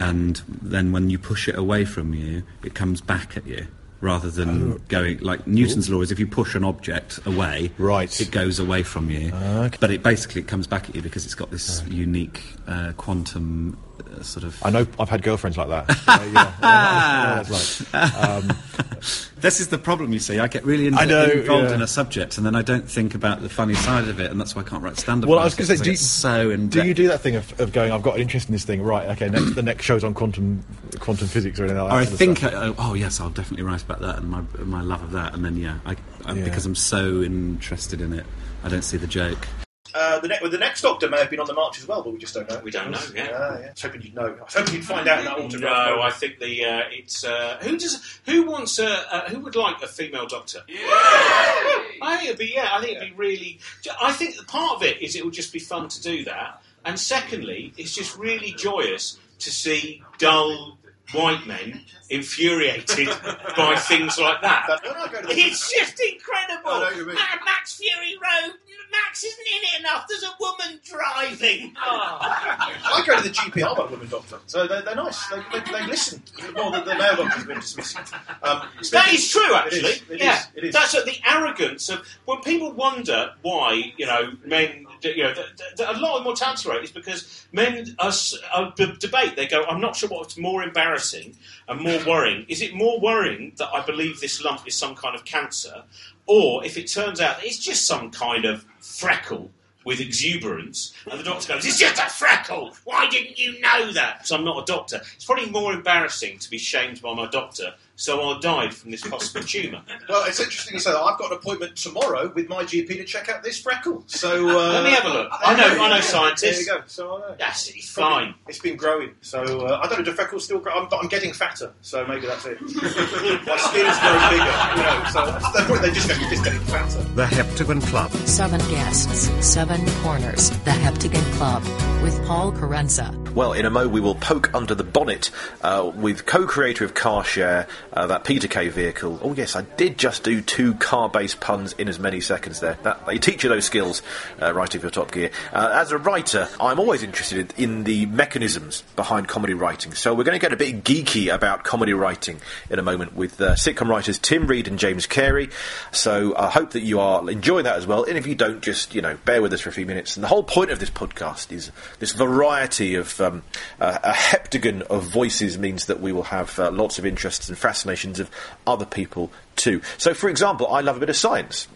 and 0.00 0.42
then 0.62 0.90
when 0.92 1.10
you 1.10 1.18
push 1.18 1.46
it 1.46 1.56
away 1.56 1.84
from 1.84 2.14
you, 2.14 2.42
it 2.64 2.74
comes 2.74 3.00
back 3.00 3.36
at 3.36 3.46
you 3.46 3.66
rather 4.00 4.30
than 4.30 4.78
going 4.88 5.18
like 5.18 5.46
Newton's 5.46 5.90
law 5.90 6.00
is 6.00 6.10
if 6.10 6.18
you 6.18 6.26
push 6.26 6.54
an 6.54 6.64
object 6.64 7.20
away, 7.26 7.70
Right. 7.76 8.18
it 8.18 8.30
goes 8.30 8.58
away 8.58 8.82
from 8.82 9.10
you. 9.10 9.30
okay. 9.32 9.76
But 9.78 9.90
it 9.90 10.02
basically 10.02 10.40
it 10.40 10.48
comes 10.48 10.66
back 10.66 10.88
at 10.88 10.94
you 10.96 11.02
because 11.02 11.26
it's 11.26 11.34
got 11.34 11.50
this 11.50 11.82
unique 11.86 12.42
uh, 12.66 12.92
quantum 12.96 13.76
uh, 13.76 13.89
sort 14.24 14.44
of. 14.44 14.58
I 14.64 14.70
know 14.70 14.86
I've 14.98 15.08
had 15.08 15.22
girlfriends 15.22 15.56
like 15.56 15.68
that. 15.68 15.90
Uh, 16.06 16.30
yeah, 16.32 16.54
I 16.62 17.42
that's 17.42 17.92
like. 17.92 18.14
Um, 18.14 18.52
This 19.40 19.58
is 19.58 19.68
the 19.68 19.78
problem, 19.78 20.12
you 20.12 20.18
see. 20.18 20.38
I 20.38 20.48
get 20.48 20.64
really 20.64 20.86
in- 20.86 20.94
I 20.98 21.06
know, 21.06 21.24
involved 21.24 21.70
yeah. 21.70 21.76
in 21.76 21.82
a 21.82 21.86
subject, 21.86 22.36
and 22.36 22.44
then 22.44 22.54
I 22.54 22.60
don't 22.60 22.88
think 22.88 23.14
about 23.14 23.40
the 23.40 23.48
funny 23.48 23.74
side 23.74 24.06
of 24.08 24.20
it, 24.20 24.30
and 24.30 24.38
that's 24.38 24.54
why 24.54 24.60
I 24.60 24.64
can't 24.66 24.82
write 24.82 24.98
stand-up. 24.98 25.30
well, 25.30 25.38
I 25.38 25.44
was 25.44 25.54
going 25.54 25.66
to 25.66 25.78
say, 25.78 25.82
do 25.82 25.90
you, 25.90 25.96
so 25.96 26.50
in 26.50 26.68
do 26.68 26.84
you 26.84 26.92
do 26.92 27.08
that 27.08 27.20
thing 27.22 27.36
of, 27.36 27.58
of 27.58 27.72
going? 27.72 27.90
I've 27.90 28.02
got 28.02 28.16
an 28.16 28.20
interest 28.20 28.48
in 28.48 28.52
this 28.52 28.64
thing, 28.64 28.82
right? 28.82 29.08
Okay, 29.10 29.30
next, 29.30 29.54
the 29.54 29.62
next 29.62 29.84
show's 29.84 30.04
on 30.04 30.12
quantum 30.12 30.62
quantum 30.98 31.26
physics 31.26 31.58
or 31.58 31.64
anything 31.64 31.82
like 31.82 31.90
that. 31.90 31.96
Or 31.96 32.00
I 32.00 32.04
think. 32.04 32.44
I, 32.44 32.74
oh 32.78 32.94
yes, 32.94 33.18
I'll 33.18 33.30
definitely 33.30 33.64
write 33.64 33.82
about 33.82 34.00
that 34.02 34.18
and 34.18 34.28
my 34.28 34.42
my 34.58 34.82
love 34.82 35.02
of 35.02 35.12
that, 35.12 35.32
and 35.34 35.42
then 35.42 35.56
yeah, 35.56 35.78
I, 35.86 35.96
I, 36.26 36.34
Yeah. 36.34 36.44
because 36.44 36.66
I'm 36.66 36.74
so 36.74 37.22
interested 37.22 38.02
in 38.02 38.12
it, 38.12 38.26
I 38.62 38.68
don't 38.68 38.82
see 38.82 38.98
the 38.98 39.06
joke. 39.06 39.48
Uh, 39.94 40.20
the, 40.20 40.28
ne- 40.28 40.38
well, 40.40 40.50
the 40.50 40.58
next 40.58 40.82
Doctor 40.82 41.08
may 41.08 41.18
have 41.18 41.30
been 41.30 41.40
on 41.40 41.46
the 41.46 41.54
march 41.54 41.78
as 41.78 41.86
well, 41.86 42.02
but 42.02 42.12
we 42.12 42.18
just 42.18 42.34
don't 42.34 42.48
know. 42.48 42.60
We 42.60 42.70
don't 42.70 42.90
know, 42.90 43.00
yeah. 43.14 43.28
yeah. 43.28 43.36
I 43.36 43.70
was 43.70 43.82
hoping 43.82 44.02
you'd 44.02 44.14
know. 44.14 44.36
I 44.40 44.42
was 44.42 44.54
hoping 44.54 44.74
you'd 44.74 44.84
find 44.84 45.08
out 45.08 45.20
in 45.20 45.24
that 45.24 45.38
autograph. 45.38 45.88
No. 45.88 46.02
I 46.02 46.10
think 46.10 46.38
the 46.38 46.64
uh, 46.64 46.82
it's 46.90 47.24
uh, 47.24 47.58
who 47.62 47.76
does 47.76 48.20
who 48.26 48.44
wants 48.44 48.78
a 48.78 48.88
uh, 48.88 49.28
who 49.28 49.40
would 49.40 49.56
like 49.56 49.82
a 49.82 49.86
female 49.86 50.26
doctor? 50.26 50.62
I 50.68 52.16
think 52.18 52.28
it'd 52.28 52.38
be 52.38 52.52
yeah. 52.54 52.68
I 52.72 52.80
think 52.80 52.96
it'd 52.96 53.10
be 53.10 53.14
really. 53.16 53.58
I 54.00 54.12
think 54.12 54.46
part 54.46 54.76
of 54.76 54.82
it 54.82 55.02
is 55.02 55.16
it 55.16 55.24
would 55.24 55.34
just 55.34 55.52
be 55.52 55.58
fun 55.58 55.88
to 55.88 56.02
do 56.02 56.24
that, 56.24 56.62
and 56.84 56.98
secondly, 56.98 57.72
it's 57.76 57.94
just 57.94 58.16
really 58.16 58.52
joyous 58.52 59.18
to 59.40 59.50
see 59.50 60.02
dull 60.18 60.78
white 61.12 61.46
men 61.46 61.84
infuriated 62.08 63.08
by 63.56 63.76
things 63.76 64.18
like 64.18 64.40
that. 64.42 64.64
But 64.66 64.82
when 64.84 64.96
I 64.96 65.06
go 65.12 65.20
to 65.22 65.26
the- 65.28 65.32
It's 65.40 65.72
just 65.72 66.00
incredible. 66.00 66.70
I 66.70 66.78
know 66.78 66.84
what 66.86 66.96
you 66.96 67.06
mean. 67.06 67.14
Ma- 67.14 67.44
Max 67.44 67.76
Fury 67.76 68.14
Road. 68.14 68.54
Max 68.90 69.22
isn't 69.22 69.38
in 69.38 69.62
it 69.62 69.80
enough. 69.80 70.06
There's 70.08 70.24
a 70.24 70.32
woman 70.40 70.80
driving. 70.84 71.76
Oh. 71.86 72.18
I 72.22 73.02
go 73.06 73.16
to 73.16 73.22
the 73.22 73.28
GP. 73.30 73.62
I'm 73.64 73.78
a 73.86 73.90
woman 73.90 74.08
doctor, 74.08 74.38
so 74.46 74.66
they're, 74.66 74.82
they're 74.82 74.94
nice. 74.96 75.28
They, 75.28 75.40
they, 75.52 75.72
they 75.72 75.86
listen 75.86 76.22
more 76.56 76.72
than 76.72 76.84
the 76.84 76.94
male 76.96 77.16
doctor's 77.16 77.44
been 77.46 77.60
dismissing. 77.60 78.02
Um, 78.42 78.62
That 78.92 79.12
is 79.12 79.28
true, 79.30 79.54
actually. 79.54 79.78
is, 79.90 80.02
it 80.10 80.18
yeah, 80.20 80.38
is, 80.40 80.46
it 80.56 80.64
is. 80.64 80.74
that's 80.74 80.94
uh, 80.94 81.04
the 81.04 81.16
arrogance 81.26 81.88
of 81.88 82.06
when 82.26 82.40
people 82.40 82.72
wonder 82.72 83.32
why 83.42 83.92
you 83.96 84.06
know 84.06 84.32
men. 84.44 84.86
You 85.02 85.24
know, 85.24 85.34
th- 85.34 85.46
th- 85.76 85.88
a 85.88 85.98
lot 85.98 86.18
of 86.18 86.24
mortality 86.24 86.68
rate 86.68 86.84
is 86.84 86.90
because 86.92 87.46
men 87.52 87.94
are, 87.98 88.08
s- 88.08 88.36
are 88.52 88.72
debate. 88.98 89.36
They 89.36 89.46
go, 89.46 89.64
"I'm 89.64 89.80
not 89.80 89.96
sure 89.96 90.08
what's 90.08 90.36
more 90.36 90.62
embarrassing 90.62 91.36
and 91.68 91.80
more 91.80 92.00
worrying. 92.06 92.46
Is 92.48 92.62
it 92.62 92.74
more 92.74 93.00
worrying 93.00 93.52
that 93.58 93.68
I 93.72 93.84
believe 93.84 94.20
this 94.20 94.42
lump 94.42 94.66
is 94.66 94.74
some 94.76 94.94
kind 94.94 95.14
of 95.14 95.24
cancer, 95.24 95.84
or 96.26 96.64
if 96.64 96.76
it 96.76 96.86
turns 96.90 97.20
out 97.20 97.36
it's 97.42 97.58
just 97.58 97.86
some 97.86 98.10
kind 98.10 98.44
of 98.44 98.64
freckle?" 98.80 99.50
With 99.82 99.98
exuberance, 99.98 100.92
and 101.10 101.18
the 101.18 101.24
doctor 101.24 101.54
goes, 101.54 101.64
"It's 101.64 101.78
just 101.78 101.98
a 101.98 102.08
freckle. 102.10 102.76
Why 102.84 103.08
didn't 103.08 103.38
you 103.38 103.58
know 103.60 103.92
that?" 103.92 104.26
So 104.26 104.36
I'm 104.36 104.44
not 104.44 104.62
a 104.62 104.64
doctor. 104.70 105.00
It's 105.14 105.24
probably 105.24 105.46
more 105.48 105.72
embarrassing 105.72 106.38
to 106.40 106.50
be 106.50 106.58
shamed 106.58 107.00
by 107.00 107.14
my 107.14 107.26
doctor, 107.30 107.72
so 108.00 108.22
I 108.22 108.38
died 108.40 108.72
from 108.72 108.90
this 108.90 109.06
possible 109.06 109.42
tumour. 109.46 109.82
Well, 110.08 110.24
it's 110.26 110.40
interesting 110.40 110.72
you 110.74 110.80
say 110.80 110.90
that. 110.92 110.98
I've 110.98 111.18
got 111.18 111.30
an 111.32 111.36
appointment 111.36 111.76
tomorrow 111.76 112.32
with 112.34 112.48
my 112.48 112.64
GP 112.64 112.88
to 112.96 113.04
check 113.04 113.28
out 113.28 113.42
this 113.42 113.60
freckle. 113.60 114.02
So 114.06 114.48
uh, 114.58 114.72
Let 114.72 114.84
me 114.84 114.90
have 114.90 115.04
a 115.04 115.08
look. 115.10 115.28
I 115.32 115.54
know- 115.54 115.64
I 115.84 115.88
know 115.88 115.94
There 115.94 116.02
scientists. 116.02 116.60
you 116.60 116.72
go. 116.72 116.80
So 116.86 117.16
I 117.16 117.20
know. 117.20 117.36
That's 117.38 117.68
it's 117.68 117.76
It's 117.76 117.92
probably- 117.92 118.24
fine. 118.26 118.34
It's 118.48 118.58
been 118.58 118.76
growing. 118.76 119.10
So 119.20 119.42
uh, 119.66 119.80
I 119.82 119.88
don't 119.88 119.98
know. 119.98 120.04
Do 120.06 120.12
freckles 120.12 120.44
still 120.44 120.60
grow? 120.60 120.72
I'm, 120.72 120.88
but 120.88 120.96
I'm 121.02 121.08
getting 121.08 121.34
fatter. 121.34 121.72
So 121.82 122.06
maybe 122.06 122.26
that's 122.26 122.46
it. 122.46 122.58
my 122.62 123.56
skin 123.58 123.86
is 123.86 123.98
growing 123.98 124.30
bigger. 124.30 124.54
You 124.76 124.82
know. 124.82 125.04
So 125.12 125.26
that's, 125.26 125.52
they're 125.52 125.64
probably 125.66 125.78
they're 125.80 125.90
just 125.94 126.08
getting, 126.08 126.28
just 126.30 126.44
getting 126.44 126.60
fatter. 126.60 127.02
The 127.14 127.26
Heptagon 127.26 127.82
Club. 127.86 128.10
Seven 128.26 128.60
guests, 128.70 129.28
seven 129.46 129.86
corners. 130.02 130.48
The 130.64 130.70
Heptagon 130.70 131.32
Club 131.34 131.62
with 132.02 132.24
Paul 132.26 132.52
Kerensa. 132.52 133.14
Well, 133.32 133.52
in 133.52 133.64
a 133.66 133.70
mo, 133.70 133.86
we 133.86 134.00
will 134.00 134.14
poke 134.16 134.52
under 134.54 134.74
the 134.74 134.82
bonnet 134.84 135.30
uh, 135.62 135.92
with 135.94 136.26
co-creator 136.26 136.84
of 136.84 136.94
Car 136.94 137.22
Share, 137.24 137.68
uh, 137.92 138.06
that 138.06 138.24
Peter 138.24 138.48
Kay 138.48 138.68
vehicle. 138.68 139.18
Oh 139.22 139.34
yes, 139.34 139.56
I 139.56 139.62
did 139.62 139.98
just 139.98 140.24
do 140.24 140.40
two 140.40 140.74
car-based 140.74 141.40
puns 141.40 141.72
in 141.74 141.88
as 141.88 141.98
many 141.98 142.20
seconds 142.20 142.60
there. 142.60 142.78
That, 142.82 143.06
they 143.06 143.18
teach 143.18 143.42
you 143.42 143.48
those 143.48 143.64
skills, 143.64 144.02
uh, 144.40 144.52
writing 144.52 144.80
for 144.80 144.90
Top 144.90 145.12
Gear. 145.12 145.30
Uh, 145.52 145.70
as 145.72 145.92
a 145.92 145.98
writer, 145.98 146.48
I'm 146.60 146.78
always 146.78 147.02
interested 147.02 147.52
in 147.56 147.84
the 147.84 148.06
mechanisms 148.06 148.82
behind 148.96 149.28
comedy 149.28 149.54
writing. 149.54 149.94
So 149.94 150.14
we're 150.14 150.24
going 150.24 150.38
to 150.38 150.42
get 150.42 150.52
a 150.52 150.56
bit 150.56 150.84
geeky 150.84 151.32
about 151.32 151.64
comedy 151.64 151.92
writing 151.92 152.40
in 152.68 152.78
a 152.78 152.82
moment 152.82 153.14
with 153.14 153.40
uh, 153.40 153.54
sitcom 153.54 153.88
writers 153.88 154.18
Tim 154.18 154.46
Reid 154.46 154.68
and 154.68 154.78
James 154.78 155.06
Cary. 155.06 155.50
So 155.92 156.36
I 156.36 156.50
hope 156.50 156.70
that 156.72 156.82
you 156.82 157.00
are 157.00 157.28
enjoying 157.30 157.64
that 157.64 157.76
as 157.76 157.86
well. 157.86 158.04
And 158.04 158.16
if 158.16 158.26
you 158.26 158.34
don't, 158.34 158.62
just 158.62 158.94
you 158.94 159.02
know, 159.02 159.16
bear 159.24 159.42
with 159.42 159.52
us 159.52 159.60
for 159.60 159.68
a 159.68 159.72
few 159.72 159.86
minutes. 159.86 160.16
And 160.16 160.24
the 160.24 160.28
whole 160.28 160.42
point 160.42 160.70
of 160.70 160.78
this 160.78 160.90
podcast 160.90 161.52
is 161.52 161.70
this 161.98 162.12
variety 162.12 162.94
of 162.94 163.20
um, 163.20 163.42
uh, 163.80 163.98
a 164.02 164.12
heptagon 164.12 164.82
of 164.82 165.04
voices 165.04 165.58
means 165.58 165.86
that 165.86 166.00
we 166.00 166.12
will 166.12 166.24
have 166.24 166.58
uh, 166.58 166.70
lots 166.70 166.98
of 166.98 167.06
interests 167.06 167.48
and 167.48 167.56
fascinations 167.80 168.20
of 168.20 168.30
other 168.66 168.84
people 168.84 169.30
too. 169.56 169.80
So, 169.98 170.14
for 170.14 170.28
example, 170.28 170.72
I 170.72 170.80
love 170.80 170.96
a 170.96 171.00
bit 171.00 171.08
of 171.08 171.16
science. 171.16 171.66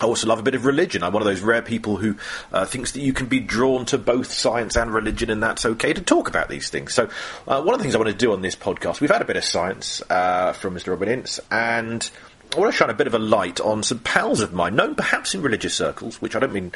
I 0.00 0.06
also 0.06 0.26
love 0.26 0.38
a 0.38 0.42
bit 0.42 0.54
of 0.54 0.64
religion. 0.64 1.02
I'm 1.02 1.12
one 1.12 1.20
of 1.20 1.26
those 1.26 1.42
rare 1.42 1.60
people 1.60 1.96
who 1.98 2.16
uh, 2.52 2.64
thinks 2.64 2.92
that 2.92 3.00
you 3.00 3.12
can 3.12 3.26
be 3.26 3.38
drawn 3.38 3.84
to 3.86 3.98
both 3.98 4.32
science 4.32 4.74
and 4.76 4.94
religion, 4.94 5.28
and 5.28 5.42
that's 5.42 5.66
okay 5.66 5.92
to 5.92 6.00
talk 6.00 6.28
about 6.28 6.48
these 6.48 6.70
things. 6.70 6.94
So, 6.94 7.10
uh, 7.46 7.62
one 7.62 7.74
of 7.74 7.80
the 7.80 7.82
things 7.82 7.94
I 7.94 7.98
want 7.98 8.10
to 8.10 8.16
do 8.16 8.32
on 8.32 8.40
this 8.40 8.56
podcast, 8.56 9.00
we've 9.00 9.10
had 9.10 9.20
a 9.20 9.26
bit 9.26 9.36
of 9.36 9.44
science 9.44 10.00
uh, 10.08 10.52
from 10.54 10.74
Mr. 10.74 10.88
Robin 10.88 11.08
Ince, 11.08 11.38
and 11.50 12.08
I 12.54 12.58
want 12.58 12.72
to 12.72 12.76
shine 12.76 12.90
a 12.90 12.94
bit 12.94 13.08
of 13.08 13.14
a 13.14 13.18
light 13.18 13.60
on 13.60 13.82
some 13.82 13.98
pals 13.98 14.40
of 14.40 14.54
mine, 14.54 14.74
known 14.74 14.94
perhaps 14.94 15.34
in 15.34 15.42
religious 15.42 15.74
circles, 15.74 16.22
which 16.22 16.34
I 16.34 16.38
don't 16.38 16.52
mean 16.52 16.72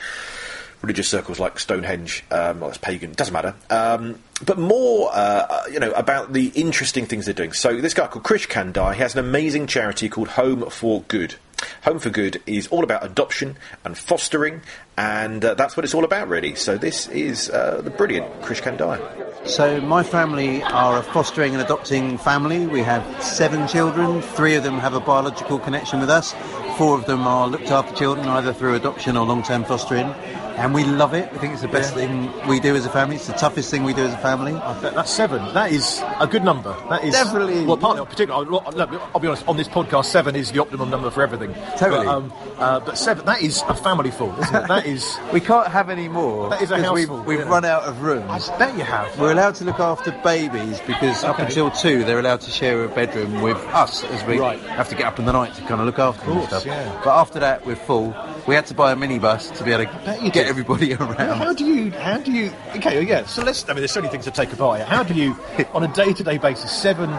religious 0.84 1.08
circles 1.08 1.40
like 1.40 1.58
Stonehenge, 1.58 2.24
um, 2.30 2.60
well, 2.60 2.68
it's 2.68 2.78
pagan, 2.78 3.12
doesn't 3.12 3.32
matter. 3.32 3.54
Um, 3.70 4.20
but 4.44 4.58
more, 4.58 5.10
uh, 5.12 5.62
you 5.70 5.80
know, 5.80 5.92
about 5.92 6.32
the 6.32 6.48
interesting 6.48 7.06
things 7.06 7.24
they're 7.24 7.34
doing. 7.34 7.52
So 7.52 7.80
this 7.80 7.94
guy 7.94 8.06
called 8.06 8.24
Krish 8.24 8.48
Kandiah, 8.48 8.94
he 8.94 9.00
has 9.00 9.14
an 9.14 9.24
amazing 9.24 9.66
charity 9.66 10.08
called 10.08 10.28
Home 10.28 10.68
for 10.70 11.02
Good. 11.08 11.36
Home 11.84 11.98
for 11.98 12.10
Good 12.10 12.42
is 12.46 12.66
all 12.68 12.84
about 12.84 13.04
adoption 13.04 13.56
and 13.84 13.96
fostering, 13.96 14.60
and 14.98 15.44
uh, 15.44 15.54
that's 15.54 15.76
what 15.76 15.84
it's 15.84 15.94
all 15.94 16.04
about, 16.04 16.28
really. 16.28 16.54
So 16.54 16.76
this 16.76 17.08
is 17.08 17.48
uh, 17.48 17.80
the 17.82 17.90
brilliant 17.90 18.42
Krish 18.42 18.60
Kandiah. 18.60 19.48
So 19.48 19.80
my 19.80 20.02
family 20.02 20.62
are 20.62 20.98
a 20.98 21.02
fostering 21.02 21.52
and 21.54 21.62
adopting 21.62 22.18
family. 22.18 22.66
We 22.66 22.80
have 22.80 23.22
seven 23.22 23.68
children. 23.68 24.20
Three 24.20 24.54
of 24.56 24.64
them 24.64 24.78
have 24.78 24.94
a 24.94 25.00
biological 25.00 25.58
connection 25.58 26.00
with 26.00 26.10
us. 26.10 26.34
Four 26.76 26.98
of 26.98 27.06
them 27.06 27.26
are 27.26 27.46
looked 27.46 27.70
after 27.70 27.94
children, 27.94 28.26
either 28.26 28.52
through 28.52 28.74
adoption 28.74 29.16
or 29.16 29.24
long-term 29.24 29.64
fostering. 29.64 30.12
And 30.56 30.72
we 30.72 30.84
love 30.84 31.14
it. 31.14 31.30
We 31.32 31.38
think 31.38 31.52
it's 31.52 31.62
the 31.62 31.68
best 31.68 31.94
thing 31.94 32.30
we 32.46 32.60
do 32.60 32.76
as 32.76 32.86
a 32.86 32.88
family. 32.90 33.16
It's 33.16 33.26
the 33.26 33.32
toughest 33.32 33.70
thing 33.70 33.82
we 33.82 33.92
do 33.92 34.04
as 34.04 34.14
a 34.14 34.18
family. 34.18 34.52
That- 34.52 34.94
That's 34.94 35.10
seven. 35.10 35.52
That 35.52 35.72
is 35.72 36.00
a 36.20 36.26
good 36.28 36.44
number. 36.44 36.74
That 36.88 37.02
is 37.04 37.12
Definitely. 37.12 37.64
Well, 37.64 37.76
partly, 37.76 38.04
particularly, 38.06 38.46
I'll, 38.64 38.80
I'll- 38.80 39.20
be 39.20 39.26
honest. 39.28 39.46
On 39.48 39.56
this 39.56 39.66
podcast, 39.68 40.04
seven 40.06 40.36
is 40.36 40.52
the 40.52 40.60
optimum 40.60 40.90
number 40.90 41.10
for 41.10 41.22
everything. 41.22 41.54
Totally. 41.76 42.06
But, 42.06 42.14
um, 42.14 42.32
uh, 42.58 42.80
but 42.80 42.96
seven. 42.98 43.24
That 43.26 43.42
is 43.42 43.62
a 43.68 43.74
family 43.74 44.10
full, 44.12 44.32
isn't 44.40 44.54
it? 44.54 44.68
That 44.68 44.86
is. 44.86 45.04
We 45.32 45.40
can't 45.40 45.66
have 45.66 45.90
any 45.90 46.08
more. 46.08 46.48
That 46.50 46.62
is 46.62 46.70
a 46.70 46.80
house 46.80 46.94
we've, 46.94 47.08
full, 47.08 47.22
we've 47.24 47.40
yeah. 47.40 47.48
run 47.48 47.64
out 47.64 47.82
of 47.82 48.02
rooms. 48.02 48.48
I 48.48 48.56
bet 48.58 48.76
you 48.78 48.84
have. 48.84 49.18
We're 49.18 49.32
allowed 49.32 49.56
to 49.56 49.64
look 49.64 49.80
after 49.80 50.12
babies 50.22 50.80
because 50.86 51.24
up 51.24 51.40
until 51.40 51.72
two, 51.72 52.04
they're 52.04 52.20
allowed 52.20 52.40
to 52.42 52.50
share 52.52 52.84
a 52.84 52.88
bedroom 52.88 53.42
with 53.42 53.56
us 53.74 54.04
as 54.04 54.24
we 54.24 54.38
Right. 54.38 54.60
have 54.60 54.88
to 54.90 54.94
get 54.94 55.06
up 55.06 55.18
in 55.18 55.24
the 55.24 55.32
night 55.32 55.54
to 55.56 55.60
kind 55.62 55.80
of 55.80 55.86
look 55.86 55.98
after 55.98 56.24
them 56.26 56.38
and 56.38 56.46
stuff. 56.46 56.64
yeah. 56.66 57.00
But 57.04 57.18
after 57.18 57.40
that, 57.40 57.66
we're 57.66 57.74
full. 57.74 58.14
We 58.46 58.54
had 58.54 58.66
to 58.66 58.74
buy 58.74 58.92
a 58.92 58.96
minibus 58.96 59.56
to 59.56 59.64
be 59.64 59.72
able 59.72 59.86
bet 60.04 60.18
to 60.18 60.24
you 60.24 60.30
get 60.44 60.50
everybody 60.50 60.94
around. 60.94 61.38
How 61.38 61.52
do 61.52 61.64
you? 61.64 61.90
How 61.92 62.18
do 62.18 62.32
you? 62.32 62.52
Okay, 62.76 63.02
yeah. 63.02 63.24
So 63.26 63.42
let's. 63.42 63.64
I 63.68 63.68
mean, 63.68 63.78
there's 63.78 63.92
so 63.92 64.00
many 64.00 64.10
things 64.10 64.24
to 64.24 64.30
take 64.30 64.52
apart. 64.52 64.82
How 64.82 65.02
do 65.02 65.14
you, 65.14 65.36
on 65.72 65.82
a 65.82 65.88
day-to-day 65.88 66.38
basis, 66.38 66.70
seven? 66.70 67.10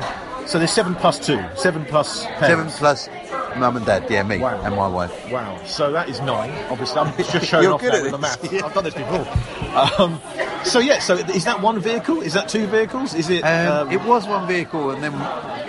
So 0.45 0.59
there's 0.59 0.71
seven 0.71 0.95
plus 0.95 1.19
two, 1.19 1.43
seven 1.55 1.85
plus 1.85 2.21
Seven 2.21 2.37
parents. 2.39 2.77
plus 2.79 3.09
mum 3.57 3.77
and 3.77 3.85
dad, 3.85 4.05
yeah, 4.09 4.21
me 4.21 4.37
Wow. 4.39 4.61
and 4.63 4.75
my 4.75 4.87
wife. 4.87 5.31
Wow. 5.31 5.57
So 5.65 5.91
that 5.93 6.07
is 6.09 6.19
nine. 6.21 6.51
Obviously, 6.69 6.99
I'm 6.99 7.15
just 7.17 7.45
showing 7.49 7.63
You're 7.63 7.73
off 7.73 7.81
good 7.81 7.93
at 7.95 8.03
with 8.03 8.11
the 8.11 8.17
math. 8.17 8.53
I've 8.63 8.73
done 8.73 8.83
this 8.83 8.93
before. 8.93 9.25
Um, 9.99 10.21
so 10.63 10.79
yeah. 10.79 10.99
So 10.99 11.15
is 11.15 11.45
that 11.45 11.61
one 11.61 11.79
vehicle? 11.79 12.21
Is 12.21 12.33
that 12.33 12.47
two 12.49 12.67
vehicles? 12.67 13.13
Is 13.13 13.29
it? 13.29 13.41
Um, 13.43 13.87
um, 13.87 13.91
it 13.91 14.03
was 14.03 14.27
one 14.27 14.47
vehicle, 14.47 14.91
and 14.91 15.01
then 15.03 15.13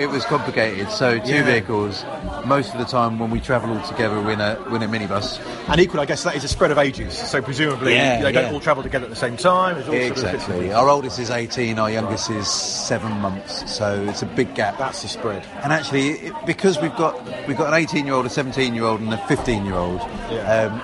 it 0.01 0.09
was 0.11 0.25
complicated. 0.25 0.91
So 0.91 1.19
two 1.21 1.27
Yeah. 1.37 1.43
vehicles. 1.45 2.05
Most 2.45 2.73
of 2.73 2.79
the 2.79 2.85
time, 2.85 3.19
when 3.19 3.31
we 3.31 3.41
travel 3.41 3.77
all 3.77 3.85
together, 3.87 4.21
we're 4.21 4.33
in 4.33 4.41
a 4.41 4.59
we're 4.69 4.77
in 4.77 4.83
a 4.83 4.89
minibus. 4.89 5.41
and 5.69 5.81
equally, 5.81 6.03
I 6.03 6.07
guess 6.07 6.23
that 6.25 6.37
is 6.37 6.45
a 6.45 6.49
spread 6.49 6.71
of 6.71 6.79
ages. 6.79 7.17
So 7.17 7.41
presumably, 7.41 7.95
Yeah, 7.95 8.21
they 8.23 8.33
don't 8.33 8.53
all 8.53 8.61
travel 8.61 8.83
together 8.83 9.05
at 9.05 9.11
the 9.11 9.17
same 9.17 9.37
time. 9.37 9.77
All 9.77 9.83
sort 9.85 9.97
of 9.97 10.03
Exactly. 10.03 10.73
Our 10.73 10.89
oldest 10.89 11.19
is 11.19 11.31
18. 11.31 11.79
Our 11.79 11.91
youngest 11.91 12.31
is 12.31 12.49
seven 12.49 13.13
months. 13.21 13.71
So 13.73 14.05
it's 14.09 14.23
a 14.23 14.27
big 14.27 14.55
gap. 14.55 14.66
That's 14.73 15.03
the 15.03 15.09
spread. 15.09 15.45
And 15.63 15.73
actually, 15.73 16.11
it, 16.11 16.35
because 16.47 16.81
we've 16.81 16.97
got 16.97 17.23
we've 17.47 17.57
got 17.57 17.69
an 17.69 17.75
18 17.75 18.07
year 18.07 18.15
old, 18.15 18.27
a 18.27 18.31
17 18.31 18.75
year 18.75 18.85
old, 18.85 19.01
and 19.01 19.13
a 19.13 19.19
15 19.27 19.65
year 19.65 19.75
old. 19.75 20.01
Yeah. 20.31 20.71
Um, 20.73 20.81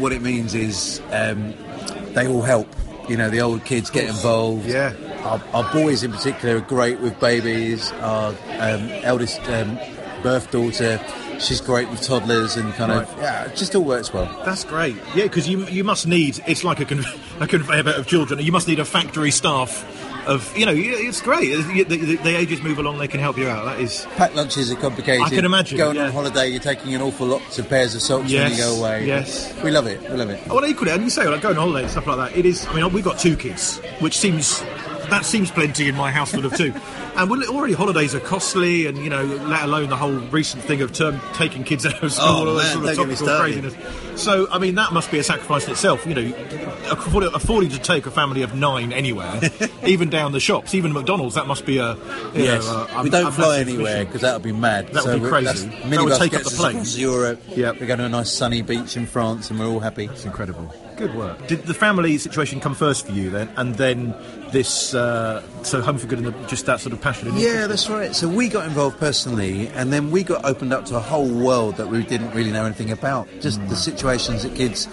what 0.00 0.12
it 0.12 0.22
means 0.22 0.54
is 0.54 1.00
um, 1.10 1.54
they 2.14 2.26
all 2.26 2.42
help. 2.42 2.68
You 3.08 3.16
know, 3.16 3.30
the 3.30 3.40
old 3.40 3.64
kids 3.64 3.88
get 3.88 4.08
involved. 4.08 4.66
Yeah. 4.66 4.94
Our, 5.22 5.40
our 5.52 5.72
boys 5.72 6.02
in 6.02 6.12
particular 6.12 6.56
are 6.56 6.60
great 6.60 7.00
with 7.00 7.18
babies. 7.20 7.92
Our 7.92 8.30
um, 8.30 8.90
eldest 9.04 9.40
um, 9.48 9.78
birth 10.22 10.50
daughter, 10.50 11.00
she's 11.38 11.60
great 11.60 11.88
with 11.88 12.02
toddlers 12.02 12.56
and 12.56 12.72
kind 12.74 12.92
of 12.92 13.12
yeah, 13.18 13.44
it 13.44 13.56
just 13.56 13.74
all 13.74 13.84
works 13.84 14.12
well. 14.12 14.26
That's 14.44 14.64
great. 14.64 14.96
Yeah, 15.14 15.24
because 15.24 15.48
you 15.48 15.64
you 15.66 15.84
must 15.84 16.06
need. 16.06 16.42
It's 16.46 16.64
like 16.64 16.80
a, 16.80 16.84
con- 16.84 17.04
a 17.40 17.46
conveyor 17.46 17.84
belt 17.84 17.98
of 17.98 18.06
children. 18.06 18.40
You 18.40 18.52
must 18.52 18.68
need 18.68 18.80
a 18.80 18.84
factory 18.84 19.30
staff 19.30 19.84
of. 20.26 20.56
You 20.56 20.66
know, 20.66 20.72
it's 20.74 21.20
great. 21.20 21.50
The, 21.50 21.82
the, 21.84 22.16
the 22.16 22.36
ages 22.36 22.62
move 22.62 22.78
along. 22.78 22.98
They 22.98 23.08
can 23.08 23.20
help 23.20 23.38
you 23.38 23.48
out. 23.48 23.64
That 23.64 23.80
is. 23.80 24.06
Packed 24.16 24.34
lunches 24.34 24.70
are 24.70 24.76
complicated. 24.76 25.24
I 25.26 25.30
can 25.30 25.44
imagine, 25.44 25.78
Going 25.78 25.96
yeah. 25.96 26.04
on 26.06 26.12
holiday, 26.12 26.48
you're 26.48 26.60
taking 26.60 26.94
an 26.94 27.02
awful 27.02 27.26
lot 27.26 27.58
of 27.58 27.68
pairs 27.68 27.94
of 27.94 28.02
socks 28.02 28.22
when 28.24 28.30
Yes, 28.32 28.52
you 28.58 28.64
go 28.64 28.76
away. 28.80 29.06
yes. 29.06 29.54
We 29.62 29.70
love 29.70 29.86
it. 29.86 30.00
We 30.02 30.16
love 30.16 30.30
it. 30.30 30.46
Well, 30.48 30.64
equally, 30.66 30.90
and 30.92 31.02
you 31.02 31.10
say 31.10 31.26
like 31.28 31.40
going 31.42 31.56
on 31.56 31.62
holiday 31.68 31.82
and 31.82 31.90
stuff 31.90 32.06
like 32.06 32.16
that. 32.32 32.38
It 32.38 32.46
is. 32.46 32.66
I 32.66 32.74
mean, 32.74 32.92
we've 32.92 33.04
got 33.04 33.18
two 33.18 33.36
kids, 33.36 33.78
which 34.00 34.16
seems 34.18 34.62
that 35.10 35.24
seems 35.24 35.50
plenty 35.50 35.88
in 35.88 35.96
my 35.96 36.10
household 36.10 36.44
of 36.44 36.56
two. 36.56 36.74
And 37.16 37.30
we're, 37.30 37.46
already 37.46 37.72
holidays 37.72 38.14
are 38.14 38.20
costly, 38.20 38.86
and 38.86 38.98
you 38.98 39.08
know, 39.08 39.24
let 39.24 39.62
alone 39.62 39.88
the 39.88 39.96
whole 39.96 40.12
recent 40.12 40.62
thing 40.62 40.82
of 40.82 40.92
term 40.92 41.18
taking 41.32 41.64
kids 41.64 41.86
out 41.86 42.02
of 42.02 42.12
school, 42.12 42.26
Oh, 42.28 42.48
all 42.48 42.54
that 42.56 42.74
sort 42.74 42.84
of 42.84 42.94
topical 42.94 43.38
craziness. 43.38 43.74
So, 44.22 44.46
I 44.50 44.58
mean, 44.58 44.74
that 44.74 44.92
must 44.92 45.10
be 45.10 45.18
a 45.18 45.24
sacrifice 45.24 45.64
in 45.64 45.72
itself. 45.72 46.04
You 46.06 46.14
know, 46.14 46.36
affording, 46.90 47.30
affording 47.32 47.70
to 47.70 47.78
take 47.78 48.04
a 48.04 48.10
family 48.10 48.42
of 48.42 48.54
nine 48.54 48.92
anywhere, 48.92 49.40
even 49.86 50.10
down 50.10 50.32
the 50.32 50.40
shops, 50.40 50.74
even 50.74 50.92
McDonald's, 50.92 51.36
that 51.36 51.46
must 51.46 51.64
be 51.64 51.78
a. 51.78 51.96
Yes, 52.34 52.66
know, 52.66 52.86
a, 52.90 53.02
we 53.02 53.08
don't 53.08 53.28
a 53.28 53.32
fly 53.32 53.60
anywhere 53.60 54.04
because 54.04 54.20
that 54.20 54.34
would 54.34 54.42
be 54.42 54.52
mad. 54.52 54.88
That 54.88 55.04
would 55.06 55.14
be 55.14 55.20
we're- 55.20 55.42
crazy. 55.42 55.68
That 55.68 56.04
would 56.04 56.18
take 56.18 56.34
up 56.34 56.42
the 56.42 56.50
plane. 56.50 56.82
Europe. 56.84 57.40
Yep. 57.48 57.80
We 57.80 57.86
go 57.86 57.96
to 57.96 58.04
a 58.04 58.08
nice 58.10 58.30
sunny 58.30 58.60
beach 58.60 58.94
in 58.94 59.06
France, 59.06 59.48
and 59.50 59.58
we're 59.58 59.68
all 59.68 59.80
happy. 59.80 60.04
It's 60.04 60.26
incredible. 60.26 60.70
Good 60.96 61.14
work. 61.14 61.46
Did 61.46 61.64
the 61.64 61.74
family 61.74 62.16
situation 62.16 62.58
come 62.58 62.74
first 62.74 63.06
for 63.06 63.12
you 63.12 63.28
then, 63.28 63.50
and 63.56 63.74
then 63.74 64.14
this? 64.50 64.94
Uh, 64.94 65.42
so 65.62 65.82
Home 65.82 65.98
for 65.98 66.06
Good 66.06 66.20
and 66.20 66.28
the, 66.28 66.46
just 66.46 66.64
that 66.66 66.80
sort 66.80 66.94
of 66.94 67.02
passion. 67.02 67.28
and 67.28 67.38
Yeah, 67.38 67.66
that's 67.66 67.90
right. 67.90 68.16
So 68.16 68.26
we 68.28 68.48
got 68.48 68.66
involved 68.66 68.98
personally, 68.98 69.68
and 69.68 69.92
then 69.92 70.10
we 70.10 70.22
got 70.22 70.44
opened 70.44 70.72
up 70.72 70.86
to 70.86 70.96
a 70.96 71.00
whole 71.00 71.28
world 71.28 71.76
that 71.76 71.88
we 71.88 72.02
didn't 72.02 72.32
really 72.32 72.50
know 72.50 72.64
anything 72.64 72.90
about. 72.90 73.28
Just 73.40 73.60
the 73.68 73.76
situations 73.76 74.42
that 74.42 74.54
kids. 74.54 74.88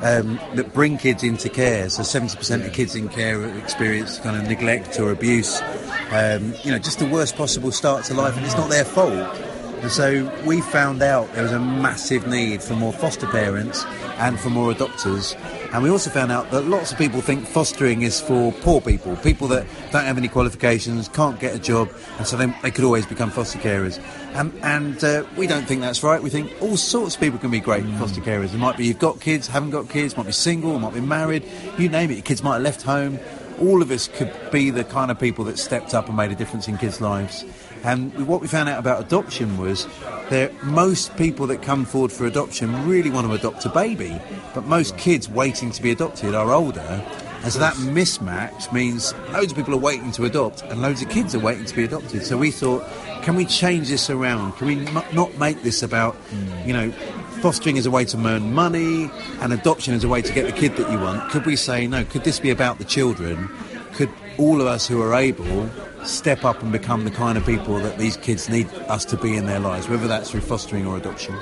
Um, 0.00 0.38
that 0.54 0.72
bring 0.74 0.96
kids 0.96 1.24
into 1.24 1.48
care. 1.48 1.90
So 1.90 2.02
70% 2.02 2.64
of 2.64 2.72
kids 2.72 2.94
in 2.94 3.08
care 3.08 3.44
experience 3.58 4.20
kind 4.20 4.36
of 4.36 4.46
neglect 4.46 5.00
or 5.00 5.10
abuse. 5.10 5.60
Um, 6.12 6.54
you 6.62 6.70
know, 6.70 6.78
just 6.78 7.00
the 7.00 7.08
worst 7.08 7.34
possible 7.34 7.72
start 7.72 8.04
to 8.04 8.14
life, 8.14 8.36
and 8.36 8.46
it's 8.46 8.54
not 8.54 8.70
their 8.70 8.84
fault. 8.84 9.12
And 9.80 9.90
so 9.90 10.30
we 10.44 10.60
found 10.60 11.02
out 11.02 11.32
there 11.34 11.42
was 11.42 11.52
a 11.52 11.60
massive 11.60 12.26
need 12.26 12.62
for 12.62 12.74
more 12.74 12.92
foster 12.92 13.26
parents 13.26 13.84
and 14.18 14.38
for 14.38 14.50
more 14.50 14.72
adopters. 14.72 15.36
And 15.72 15.82
we 15.82 15.90
also 15.90 16.10
found 16.10 16.32
out 16.32 16.50
that 16.50 16.62
lots 16.62 16.92
of 16.92 16.98
people 16.98 17.20
think 17.20 17.46
fostering 17.46 18.02
is 18.02 18.20
for 18.20 18.52
poor 18.52 18.80
people, 18.80 19.16
people 19.16 19.48
that 19.48 19.66
don't 19.92 20.04
have 20.04 20.16
any 20.16 20.28
qualifications, 20.28 21.08
can't 21.08 21.38
get 21.38 21.54
a 21.54 21.58
job, 21.58 21.90
and 22.16 22.26
so 22.26 22.36
they, 22.36 22.46
they 22.62 22.70
could 22.70 22.84
always 22.84 23.04
become 23.04 23.30
foster 23.30 23.58
carers. 23.58 24.02
Um, 24.34 24.52
and 24.62 25.02
uh, 25.04 25.24
we 25.36 25.46
don't 25.46 25.66
think 25.66 25.82
that's 25.82 26.02
right. 26.02 26.22
We 26.22 26.30
think 26.30 26.52
all 26.62 26.76
sorts 26.76 27.16
of 27.16 27.20
people 27.20 27.38
can 27.38 27.50
be 27.50 27.60
great 27.60 27.84
foster 27.98 28.20
carers. 28.20 28.54
It 28.54 28.58
might 28.58 28.78
be 28.78 28.86
you've 28.86 28.98
got 28.98 29.20
kids, 29.20 29.46
haven't 29.46 29.70
got 29.70 29.90
kids, 29.90 30.16
might 30.16 30.26
be 30.26 30.32
single, 30.32 30.78
might 30.78 30.94
be 30.94 31.00
married, 31.00 31.44
you 31.76 31.88
name 31.88 32.10
it. 32.10 32.14
Your 32.14 32.22
kids 32.22 32.42
might 32.42 32.54
have 32.54 32.62
left 32.62 32.82
home. 32.82 33.18
All 33.60 33.82
of 33.82 33.90
us 33.90 34.08
could 34.08 34.32
be 34.50 34.70
the 34.70 34.84
kind 34.84 35.10
of 35.10 35.18
people 35.18 35.44
that 35.44 35.58
stepped 35.58 35.92
up 35.92 36.08
and 36.08 36.16
made 36.16 36.30
a 36.30 36.34
difference 36.36 36.68
in 36.68 36.78
kids' 36.78 37.00
lives. 37.00 37.44
And 37.84 38.26
what 38.26 38.40
we 38.40 38.48
found 38.48 38.68
out 38.68 38.78
about 38.78 39.00
adoption 39.00 39.58
was 39.58 39.86
that 40.30 40.52
most 40.64 41.16
people 41.16 41.46
that 41.46 41.62
come 41.62 41.84
forward 41.84 42.12
for 42.12 42.26
adoption 42.26 42.88
really 42.88 43.10
want 43.10 43.26
to 43.26 43.32
adopt 43.32 43.64
a 43.64 43.68
baby, 43.68 44.20
but 44.54 44.64
most 44.64 44.96
kids 44.98 45.28
waiting 45.28 45.70
to 45.70 45.82
be 45.82 45.90
adopted 45.90 46.34
are 46.34 46.52
older. 46.52 47.04
And 47.42 47.52
so 47.52 47.60
that 47.60 47.74
mismatch 47.74 48.72
means 48.72 49.14
loads 49.32 49.52
of 49.52 49.56
people 49.56 49.72
are 49.72 49.78
waiting 49.78 50.10
to 50.12 50.24
adopt 50.24 50.62
and 50.62 50.82
loads 50.82 51.02
of 51.02 51.08
kids 51.08 51.34
are 51.34 51.38
waiting 51.38 51.64
to 51.66 51.74
be 51.74 51.84
adopted. 51.84 52.26
So 52.26 52.36
we 52.36 52.50
thought, 52.50 52.84
can 53.22 53.36
we 53.36 53.44
change 53.44 53.88
this 53.88 54.10
around? 54.10 54.52
Can 54.54 54.66
we 54.66 54.86
m- 54.86 55.04
not 55.14 55.36
make 55.38 55.62
this 55.62 55.82
about, 55.82 56.14
hmm. 56.16 56.66
you 56.66 56.72
know, 56.72 56.90
fostering 57.40 57.78
as 57.78 57.86
a 57.86 57.90
way 57.92 58.04
to 58.06 58.18
earn 58.26 58.52
money 58.52 59.08
and 59.40 59.52
adoption 59.52 59.94
as 59.94 60.02
a 60.02 60.08
way 60.08 60.20
to 60.20 60.32
get 60.32 60.46
the 60.46 60.52
kid 60.52 60.76
that 60.76 60.90
you 60.90 60.98
want? 60.98 61.30
Could 61.30 61.46
we 61.46 61.54
say, 61.54 61.86
no, 61.86 62.04
could 62.04 62.24
this 62.24 62.40
be 62.40 62.50
about 62.50 62.78
the 62.78 62.84
children? 62.84 63.48
Could 63.94 64.10
all 64.36 64.60
of 64.60 64.66
us 64.66 64.88
who 64.88 65.00
are 65.00 65.14
able 65.14 65.70
step 66.04 66.44
up 66.44 66.62
and 66.62 66.72
become 66.72 67.04
the 67.04 67.10
kind 67.10 67.36
of 67.36 67.44
people 67.44 67.78
that 67.80 67.98
these 67.98 68.16
kids 68.16 68.48
need 68.48 68.66
us 68.88 69.04
to 69.06 69.16
be 69.16 69.36
in 69.36 69.46
their 69.46 69.60
lives, 69.60 69.88
whether 69.88 70.08
that's 70.08 70.30
through 70.30 70.40
fostering 70.40 70.86
or 70.86 70.96
adoption? 70.96 71.36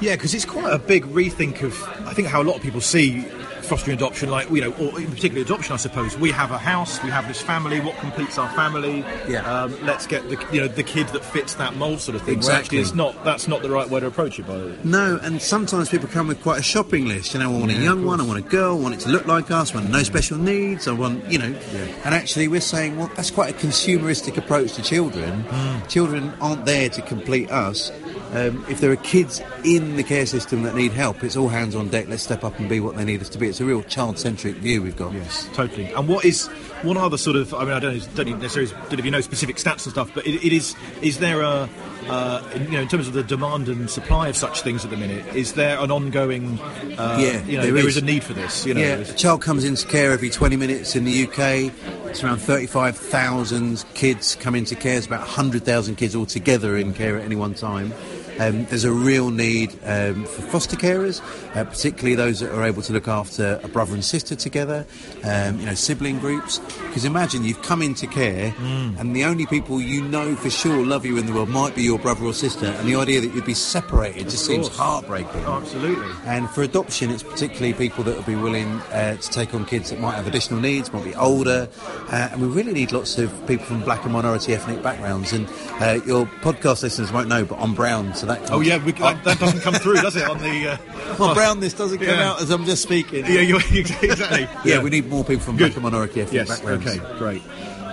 Yeah, 0.00 0.14
because 0.14 0.34
it's 0.34 0.44
quite 0.44 0.72
a 0.72 0.78
big 0.78 1.04
rethink 1.06 1.62
of, 1.62 1.74
I 2.06 2.14
think, 2.14 2.28
how 2.28 2.40
a 2.40 2.44
lot 2.44 2.56
of 2.56 2.62
people 2.62 2.80
see 2.80 3.26
fostering 3.68 3.96
adoption, 3.96 4.30
like, 4.30 4.50
you 4.50 4.60
know, 4.60 4.72
or 4.72 4.98
in 5.00 5.10
particular 5.10 5.42
adoption, 5.42 5.74
I 5.74 5.76
suppose. 5.76 6.16
We 6.16 6.30
have 6.30 6.50
a 6.50 6.58
house, 6.58 7.02
we 7.02 7.10
have 7.10 7.28
this 7.28 7.40
family, 7.40 7.80
what 7.80 7.96
completes 7.98 8.38
our 8.38 8.48
family? 8.50 9.04
Yeah. 9.28 9.40
Um, 9.44 9.76
let's 9.84 10.06
get 10.06 10.28
the, 10.28 10.44
you 10.52 10.60
know, 10.60 10.68
the 10.68 10.82
kid 10.82 11.08
that 11.08 11.24
fits 11.24 11.54
that 11.54 11.76
mould 11.76 12.00
sort 12.00 12.16
of 12.16 12.22
thing. 12.22 12.34
Where 12.34 12.38
Exactly. 12.38 12.78
actually 12.78 12.78
it's 12.78 12.94
not, 12.94 13.24
that's 13.24 13.46
not 13.46 13.62
the 13.62 13.70
right 13.70 13.88
way 13.88 14.00
to 14.00 14.06
approach 14.06 14.38
it, 14.38 14.46
by 14.46 14.56
the 14.56 14.66
way. 14.66 14.78
No, 14.84 15.18
and 15.22 15.40
sometimes 15.40 15.88
people 15.88 16.08
come 16.08 16.28
with 16.28 16.42
quite 16.42 16.58
a 16.58 16.62
shopping 16.62 17.06
list. 17.06 17.34
You 17.34 17.40
know, 17.40 17.54
I 17.54 17.58
want 17.58 17.70
a 17.70 17.74
young 17.74 18.04
one, 18.04 18.20
I 18.20 18.24
want 18.24 18.38
a 18.38 18.48
girl, 18.48 18.76
I 18.78 18.80
want 18.80 18.94
it 18.94 19.00
to 19.00 19.10
look 19.10 19.26
like 19.26 19.50
us, 19.50 19.72
I 19.74 19.78
want 19.78 19.90
no 19.90 20.02
special 20.02 20.38
needs, 20.38 20.88
I 20.88 20.92
want, 20.92 21.30
you 21.30 21.38
know. 21.38 21.48
Yeah. 21.48 21.86
And 22.04 22.14
actually, 22.14 22.48
we're 22.48 22.60
saying, 22.60 22.96
well, 22.96 23.10
that's 23.14 23.30
quite 23.30 23.54
a 23.54 23.58
consumeristic 23.58 24.36
approach 24.36 24.72
to 24.74 24.82
children. 24.82 25.44
Children 25.88 26.32
aren't 26.40 26.64
there 26.64 26.88
to 26.88 27.02
complete 27.02 27.50
us. 27.50 27.90
Um, 28.32 28.62
if 28.68 28.80
there 28.80 28.90
are 28.92 28.96
kids 28.96 29.40
in 29.64 29.96
the 29.96 30.02
care 30.02 30.26
system 30.26 30.62
that 30.64 30.74
need 30.74 30.92
help, 30.92 31.24
it's 31.24 31.34
all 31.36 31.48
hands 31.48 31.74
on 31.74 31.88
deck. 31.88 32.08
Let's 32.08 32.22
step 32.22 32.44
up 32.44 32.58
and 32.58 32.68
be 32.68 32.78
what 32.78 32.94
they 32.94 33.04
need 33.04 33.22
us 33.22 33.30
to 33.30 33.38
be. 33.38 33.48
It's 33.48 33.57
a 33.60 33.64
real 33.64 33.82
child-centric 33.82 34.56
view 34.56 34.82
we've 34.82 34.96
got. 34.96 35.12
Yes, 35.12 35.48
totally. 35.54 35.92
And 35.92 36.08
what 36.08 36.24
is 36.24 36.46
what 36.82 36.96
are 36.96 37.10
the 37.10 37.18
sort 37.18 37.36
of? 37.36 37.52
I 37.54 37.64
mean, 37.64 37.72
I 37.74 37.80
don't, 37.80 37.98
know- 37.98 38.04
don't 38.14 38.28
even 38.28 38.40
necessarily 38.40 38.72
don't 38.90 39.04
you 39.04 39.10
know 39.10 39.20
specific 39.20 39.56
stats 39.56 39.84
and 39.84 39.92
stuff, 39.92 40.10
but 40.14 40.26
it, 40.26 40.44
it 40.44 40.52
is. 40.52 40.74
Is 41.02 41.18
there 41.18 41.42
a 41.42 41.68
uh, 42.08 42.42
you 42.54 42.68
know 42.70 42.80
in 42.82 42.88
terms 42.88 43.06
of 43.08 43.14
the 43.14 43.22
demand 43.22 43.68
and 43.68 43.90
supply 43.90 44.28
of 44.28 44.36
such 44.36 44.62
things 44.62 44.84
at 44.84 44.90
the 44.90 44.96
minute? 44.96 45.26
Is 45.34 45.54
there 45.54 45.78
an 45.78 45.90
ongoing? 45.90 46.58
Uh, 46.98 47.18
Yeah, 47.20 47.44
you 47.44 47.56
know, 47.56 47.62
there 47.64 47.72
there 47.72 47.86
is. 47.88 47.96
is 47.96 48.02
a 48.02 48.04
need 48.04 48.22
for 48.24 48.32
this. 48.32 48.64
You 48.64 48.74
know, 48.74 48.80
yeah, 48.80 48.94
a 48.98 49.04
child 49.14 49.42
comes 49.42 49.64
into 49.64 49.86
care 49.86 50.12
every 50.12 50.30
20 50.30 50.56
minutes 50.56 50.94
in 50.96 51.04
the 51.04 51.24
UK. 51.24 51.72
It's 52.08 52.22
around 52.24 52.38
35,000 52.38 53.84
kids 53.94 54.36
come 54.36 54.54
into 54.54 54.74
care. 54.74 54.96
It's 54.96 55.06
about 55.06 55.20
100,000 55.20 55.96
kids 55.96 56.16
altogether 56.16 56.76
in 56.76 56.94
care 56.94 57.18
at 57.18 57.24
any 57.24 57.36
one 57.36 57.54
time. 57.54 57.92
Um, 58.38 58.64
there's 58.66 58.84
a 58.84 58.92
real 58.92 59.30
need 59.30 59.76
um, 59.84 60.24
for 60.24 60.42
foster 60.42 60.76
carers, 60.76 61.20
uh, 61.56 61.64
particularly 61.64 62.14
those 62.14 62.40
that 62.40 62.54
are 62.54 62.64
able 62.64 62.82
to 62.82 62.92
look 62.92 63.08
after 63.08 63.60
a 63.62 63.68
brother 63.68 63.94
and 63.94 64.04
sister 64.04 64.36
together, 64.36 64.86
um, 65.24 65.58
you 65.60 65.66
know, 65.66 65.74
sibling 65.74 66.18
groups. 66.18 66.58
Because 66.86 67.04
imagine 67.04 67.44
you've 67.44 67.62
come 67.62 67.82
into 67.82 68.06
care 68.06 68.54
and 68.58 69.14
the 69.14 69.24
only 69.24 69.46
people 69.46 69.80
you 69.80 70.02
know 70.02 70.34
for 70.36 70.50
sure 70.50 70.84
love 70.84 71.04
you 71.04 71.18
in 71.18 71.26
the 71.26 71.32
world 71.32 71.48
might 71.48 71.74
be 71.74 71.82
your 71.82 71.98
brother 71.98 72.24
or 72.24 72.32
sister, 72.32 72.66
and 72.66 72.88
the 72.88 72.94
idea 72.94 73.20
that 73.20 73.34
you'd 73.34 73.44
be 73.44 73.54
separated 73.54 74.24
just 74.30 74.46
seems 74.46 74.68
heartbreaking. 74.68 75.44
Oh, 75.44 75.54
absolutely. 75.60 76.06
And 76.24 76.48
for 76.50 76.62
adoption, 76.62 77.10
it's 77.10 77.22
particularly 77.22 77.72
people 77.74 78.04
that 78.04 78.16
will 78.16 78.22
be 78.22 78.36
willing 78.36 78.68
uh, 78.92 79.16
to 79.16 79.30
take 79.30 79.54
on 79.54 79.64
kids 79.64 79.90
that 79.90 80.00
might 80.00 80.14
have 80.14 80.26
additional 80.26 80.60
needs, 80.60 80.92
might 80.92 81.04
be 81.04 81.14
older, 81.14 81.68
uh, 82.10 82.28
and 82.32 82.40
we 82.40 82.46
really 82.46 82.72
need 82.72 82.92
lots 82.92 83.18
of 83.18 83.30
people 83.46 83.66
from 83.66 83.82
black 83.82 84.04
and 84.04 84.12
minority 84.12 84.54
ethnic 84.54 84.82
backgrounds. 84.82 85.32
And 85.32 85.48
uh, 85.80 86.00
your 86.06 86.26
podcast 86.42 86.82
listeners 86.82 87.10
won't 87.12 87.28
know, 87.28 87.44
but 87.44 87.58
I'm 87.58 87.74
brown, 87.74 88.14
so 88.14 88.26
that. 88.28 88.38
Comes, 88.38 88.50
Oh 88.50 88.60
yeah, 88.60 88.82
we, 88.84 88.92
that, 88.92 89.24
that 89.24 89.38
doesn't 89.40 89.60
come 89.60 89.74
through, 89.74 89.96
does 89.96 90.16
it? 90.16 90.28
On 90.28 90.38
the 90.38 90.68
uh, 90.72 91.18
my 91.18 91.34
brownness 91.34 91.74
doesn't 91.76 91.98
come 91.98 92.08
Yeah. 92.08 92.30
out 92.30 92.40
as 92.42 92.50
I'm 92.50 92.64
just 92.64 92.82
speaking. 92.82 93.24
yeah, 93.26 93.40
you 93.40 93.56
exactly. 93.72 94.46
Yeah, 94.64 94.82
we 94.82 94.90
need 94.90 95.08
more 95.08 95.24
people 95.24 95.42
from 95.44 95.56
Good. 95.56 95.76
minority 95.76 96.20
ethnic 96.22 96.34
Yes. 96.34 96.48
backgrounds. 96.48 96.86
Okay. 96.86 97.18
Great. 97.18 97.42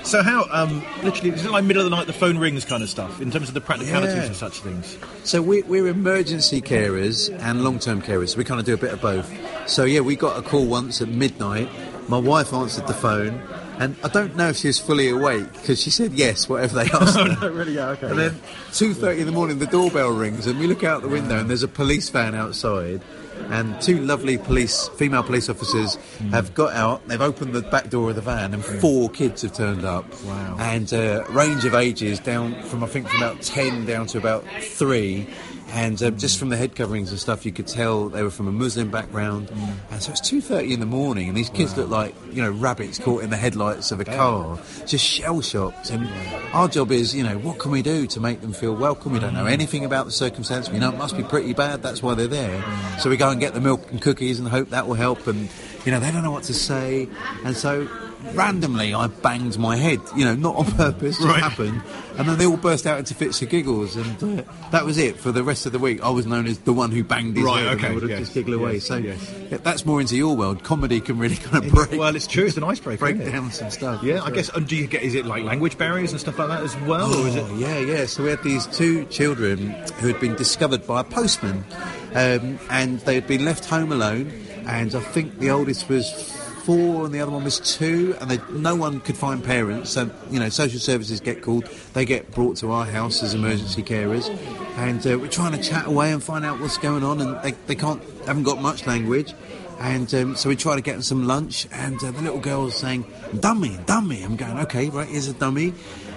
So 0.04 0.22
how 0.22 0.46
um, 0.52 0.84
literally 1.04 1.32
is 1.32 1.44
it 1.44 1.50
like 1.52 1.64
middle 1.64 1.84
of 1.84 1.90
the 1.90 1.96
night 1.96 2.06
the 2.06 2.14
phone 2.14 2.38
rings 2.38 2.64
kind 2.64 2.84
of 2.84 2.90
stuff 2.92 3.20
in 3.22 3.32
terms 3.32 3.48
of 3.48 3.56
the 3.56 3.62
practicalities 3.62 4.16
Yeah. 4.16 4.26
of 4.30 4.36
such 4.36 4.60
things? 4.60 5.00
So 5.24 5.42
we, 5.42 5.64
we're 5.64 5.88
emergency 5.88 6.62
carers 6.62 7.36
and 7.42 7.64
long-term 7.64 8.04
carers. 8.04 8.30
So 8.30 8.38
We 8.38 8.44
kind 8.44 8.60
of 8.60 8.68
do 8.68 8.76
a 8.76 8.78
bit 8.78 8.94
of 8.94 9.02
both. 9.02 9.34
So 9.68 9.84
yeah, 9.84 10.02
we 10.02 10.16
got 10.16 10.38
a 10.38 10.44
call 10.44 10.66
once 10.68 11.02
at 11.02 11.08
midnight. 11.08 11.70
My 12.08 12.20
wife 12.20 12.54
answered 12.54 12.86
the 12.86 12.94
phone. 12.94 13.42
And 13.78 13.96
I 14.04 14.08
don't 14.08 14.36
know 14.36 14.50
if 14.50 14.58
she 14.58 14.68
was 14.68 14.80
fully 14.80 15.10
awake 15.10 15.52
because 15.54 15.82
she 15.82 15.90
said 15.90 16.14
yes, 16.14 16.48
whatever 16.48 16.76
they 16.76 16.90
asked 16.94 17.18
her. 17.18 17.52
really? 17.52 17.74
Yeah, 17.74 17.90
okay. 17.90 18.08
And 18.08 18.18
then 18.18 18.40
two 18.74 18.94
thirty 18.94 19.20
in 19.22 19.26
the 19.26 19.34
morning, 19.34 19.60
the 19.60 19.68
doorbell 19.68 20.12
rings, 20.12 20.48
and 20.48 20.58
we 20.60 20.68
look 20.68 20.84
out 20.84 21.02
the 21.02 21.10
window, 21.10 21.38
and 21.38 21.50
there's 21.50 21.64
a 21.64 21.68
police 21.68 22.10
van 22.10 22.36
outside, 22.36 23.02
and 23.50 23.80
two 23.82 24.00
lovely 24.00 24.38
police, 24.38 24.88
female 24.98 25.24
police 25.24 25.50
officers, 25.50 25.96
have 26.32 26.54
got 26.54 26.74
out. 26.74 27.06
They've 27.08 27.20
opened 27.22 27.54
the 27.54 27.64
back 27.64 27.90
door 27.90 28.10
of 28.12 28.16
the 28.16 28.22
van, 28.22 28.54
and 28.54 28.64
four 28.64 29.10
kids 29.10 29.42
have 29.42 29.54
turned 29.54 29.84
up. 29.84 30.06
Wow. 30.24 30.56
And 30.60 30.92
uh, 30.94 31.26
range 31.30 31.66
of 31.66 31.76
ages 31.76 32.20
down 32.20 32.62
from 32.64 32.84
I 32.84 32.88
think 32.88 33.10
from 33.10 33.22
about 33.22 33.42
ten 33.42 33.86
down 33.86 34.08
to 34.08 34.18
about 34.18 34.46
three. 34.62 35.28
And 35.70 36.02
uh, 36.02 36.12
just 36.12 36.40
from 36.40 36.50
the 36.50 36.58
head 36.58 36.76
coverings 36.76 37.12
and 37.12 37.20
stuff, 37.20 37.46
you 37.46 37.52
could 37.52 37.68
tell 37.68 38.08
they 38.10 38.24
were 38.24 38.32
from 38.32 38.48
a 38.48 38.52
Muslim 38.52 38.92
background. 38.92 39.50
Mm. 39.50 39.74
And 39.92 40.02
so 40.02 40.12
it's 40.12 40.22
two 40.22 40.40
thirty 40.40 40.74
in 40.74 40.80
the 40.80 40.86
morning, 40.86 41.28
and 41.28 41.36
these 41.36 41.50
kids 41.50 41.76
look 41.76 41.90
like 41.90 42.16
you 42.32 42.42
know 42.42 42.52
rabbits 42.52 43.00
caught 43.00 43.24
in 43.24 43.30
the 43.30 43.38
headlights 43.38 43.92
of 43.92 44.00
a 44.00 44.06
car, 44.06 44.60
just 44.86 45.04
shell 45.04 45.42
shocked. 45.42 45.90
And 45.90 46.08
our 46.54 46.68
job 46.68 46.92
is, 46.92 47.14
you 47.14 47.24
know, 47.24 47.38
what 47.40 47.60
can 47.60 47.72
we 47.72 47.82
do 47.82 48.08
to 48.08 48.20
make 48.20 48.42
them 48.42 48.54
feel 48.54 48.76
welcome? 48.76 49.12
We 49.14 49.20
don't 49.20 49.34
know 49.34 49.46
mm. 49.46 49.52
anything 49.52 49.86
about 49.86 50.06
the 50.06 50.12
circumstance. 50.12 50.70
We 50.70 50.80
know 50.80 50.90
it 50.90 50.98
must 50.98 51.18
be 51.18 51.24
pretty 51.24 51.54
bad. 51.54 51.82
That's 51.82 52.02
why 52.02 52.14
they're 52.14 52.28
there. 52.28 52.62
Mm. 52.62 53.00
So 53.00 53.10
we 53.10 53.18
go 53.18 53.30
and 53.30 53.40
get 53.40 53.54
the 53.54 53.62
milk 53.62 53.92
and 53.92 54.02
cookies 54.02 54.40
and 54.40 54.48
hope 54.48 54.70
that 54.70 54.88
will 54.88 54.96
help. 54.96 55.28
And 55.28 55.50
you 55.86 55.92
know, 55.92 56.00
they 56.00 56.12
don't 56.12 56.24
know 56.24 56.32
what 56.32 56.44
to 56.44 56.54
say. 56.54 57.10
And 57.44 57.56
so 57.56 57.88
randomly, 58.34 58.94
I 58.94 59.08
banged 59.08 59.58
my 59.60 59.76
head. 59.76 60.00
You 60.16 60.26
know, 60.26 60.36
not 60.36 60.56
on 60.56 60.66
purpose, 60.74 61.18
just 61.18 61.28
Right. 61.28 61.42
happened. 61.42 61.82
And 62.18 62.30
then 62.30 62.38
they 62.38 62.46
all 62.46 62.56
burst 62.56 62.88
out 62.88 62.98
into 62.98 63.14
fits 63.14 63.42
of 63.42 63.50
giggles, 63.50 63.98
and 63.98 64.40
uh, 64.40 64.44
that 64.72 64.86
was 64.86 64.98
it 64.98 65.18
for 65.18 65.34
the 65.34 65.44
rest 65.44 65.66
of 65.66 65.74
the 65.74 65.80
week. 65.80 66.02
I 66.02 66.10
was 66.10 66.26
known 66.26 66.48
as 66.48 66.60
the 66.60 66.72
one 66.72 66.92
who 66.92 67.04
banged 67.04 67.36
his 67.36 67.46
Right, 67.46 67.60
head, 67.64 67.68
and 67.74 67.78
okay, 67.80 67.88
they 67.90 67.94
would 67.94 68.04
have 68.04 68.10
yes, 68.10 68.20
just 68.20 68.34
giggle 68.34 68.54
away. 68.54 68.76
yes, 68.76 68.86
So 68.86 68.96
yes. 68.96 69.34
yeah, 69.52 69.58
that's 69.58 69.86
more 69.86 70.00
into 70.00 70.16
your 70.16 70.34
world. 70.36 70.64
Comedy 70.64 71.02
can 71.02 71.18
really 71.20 71.36
kind 71.44 71.66
of 71.66 71.72
break, 71.74 71.92
well, 72.00 72.16
it's 72.16 72.26
true. 72.28 72.46
It's 72.46 72.56
an 72.56 72.64
icebreaker. 72.64 73.00
break 73.00 73.18
it? 73.18 73.32
down 73.32 73.52
some 73.52 73.70
stuff. 73.70 74.02
Yeah, 74.02 74.24
I 74.24 74.32
guess. 74.32 74.48
And 74.50 74.66
do 74.66 74.78
you 74.78 74.88
get? 74.88 75.04
Is 75.04 75.14
it 75.14 75.26
like 75.26 75.44
language 75.44 75.78
barriers 75.78 76.12
and 76.12 76.22
stuff 76.22 76.40
like 76.40 76.48
that 76.48 76.64
as 76.64 76.76
well, 76.88 77.14
or 77.14 77.28
is 77.28 77.36
it? 77.36 77.44
Oh, 77.46 77.56
yeah, 77.58 77.80
yeah. 77.80 78.06
So 78.06 78.24
we 78.24 78.30
had 78.30 78.42
these 78.44 78.66
two 78.68 79.04
children 79.08 79.72
who 80.00 80.08
had 80.08 80.20
been 80.22 80.36
discovered 80.36 80.88
by 80.88 81.02
a 81.02 81.04
postman, 81.04 81.66
um, 82.14 82.58
and 82.70 83.00
they 83.02 83.16
had 83.16 83.28
been 83.28 83.44
left 83.44 83.66
home 83.66 83.92
alone. 83.92 84.32
And 84.68 84.96
I 84.96 85.00
think 85.02 85.38
the 85.40 85.50
oldest 85.52 85.90
was 85.90 86.35
four, 86.66 87.06
and 87.06 87.14
the 87.14 87.20
other 87.22 87.32
one 87.32 87.44
was 87.44 87.60
two, 87.60 88.16
and 88.20 88.30
they, 88.30 88.40
no 88.52 88.76
one 88.76 89.00
could 89.00 89.16
find 89.16 89.44
parents. 89.44 89.92
So 89.92 90.10
you 90.32 90.40
know, 90.40 90.50
social 90.50 90.80
services 90.80 91.20
get 91.20 91.42
called. 91.42 91.66
They 91.94 92.06
get 92.06 92.32
brought 92.32 92.58
to 92.58 92.72
our 92.72 92.86
house 92.86 93.22
as 93.22 93.34
emergency 93.34 93.84
carers, 93.84 94.30
and 94.78 95.06
uh, 95.06 95.20
we're 95.20 95.28
trying 95.28 95.52
to 95.54 95.62
chat 95.62 95.86
away 95.86 96.12
and 96.12 96.24
find 96.24 96.44
out 96.44 96.60
what's 96.60 96.78
going 96.78 97.04
on. 97.04 97.22
And 97.22 97.42
they, 97.44 97.52
they 97.68 97.76
can't, 97.76 98.02
haven't 98.26 98.44
got 98.44 98.62
much 98.62 98.88
language. 98.88 99.34
And 99.80 100.14
um, 100.16 100.36
so 100.36 100.50
we 100.50 100.56
try 100.56 100.76
to 100.76 100.82
get 100.82 100.94
them 100.94 101.02
some 101.02 101.28
lunch, 101.28 101.68
and 101.72 101.98
uh, 102.04 102.12
the 102.12 102.22
little 102.22 102.40
girl 102.40 102.64
was 102.64 102.76
saying, 102.76 103.06
"Dummy, 103.40 103.78
dummy." 103.86 104.24
I'm 104.24 104.36
going, 104.36 104.58
"Okay, 104.60 104.90
right, 104.90 105.08
here's 105.08 105.28
a 105.28 105.34
dummy," 105.34 105.74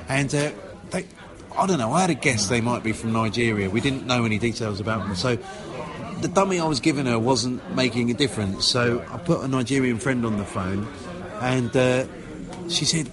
and 0.09 0.35
uh, 0.35 0.53
they, 0.91 1.05
I 1.57 1.67
don't 1.67 1.79
know. 1.79 1.93
I 1.93 2.03
had 2.03 2.11
a 2.11 2.15
guess 2.15 2.49
they 2.49 2.61
might 2.61 2.85
be 2.85 2.93
from 2.93 3.13
Nigeria. 3.13 3.69
We 3.69 3.81
didn't 3.81 4.07
know 4.07 4.25
any 4.25 4.39
details 4.39 4.79
about 4.81 5.01
them, 5.01 5.17
so 5.17 5.37
the 6.21 6.29
dummy 6.29 6.59
I 6.61 6.67
was 6.67 6.81
giving 6.81 7.07
her 7.07 7.19
wasn't 7.19 7.61
making 7.75 8.11
a 8.11 8.15
difference. 8.15 8.67
So 8.67 9.05
I 9.11 9.19
put 9.19 9.43
a 9.43 9.49
Nigerian 9.49 9.99
friend 9.99 10.25
on 10.25 10.37
the 10.39 10.45
phone, 10.45 10.87
and 11.41 11.75
uh, 11.77 12.05
she 12.69 12.85
said, 12.85 13.09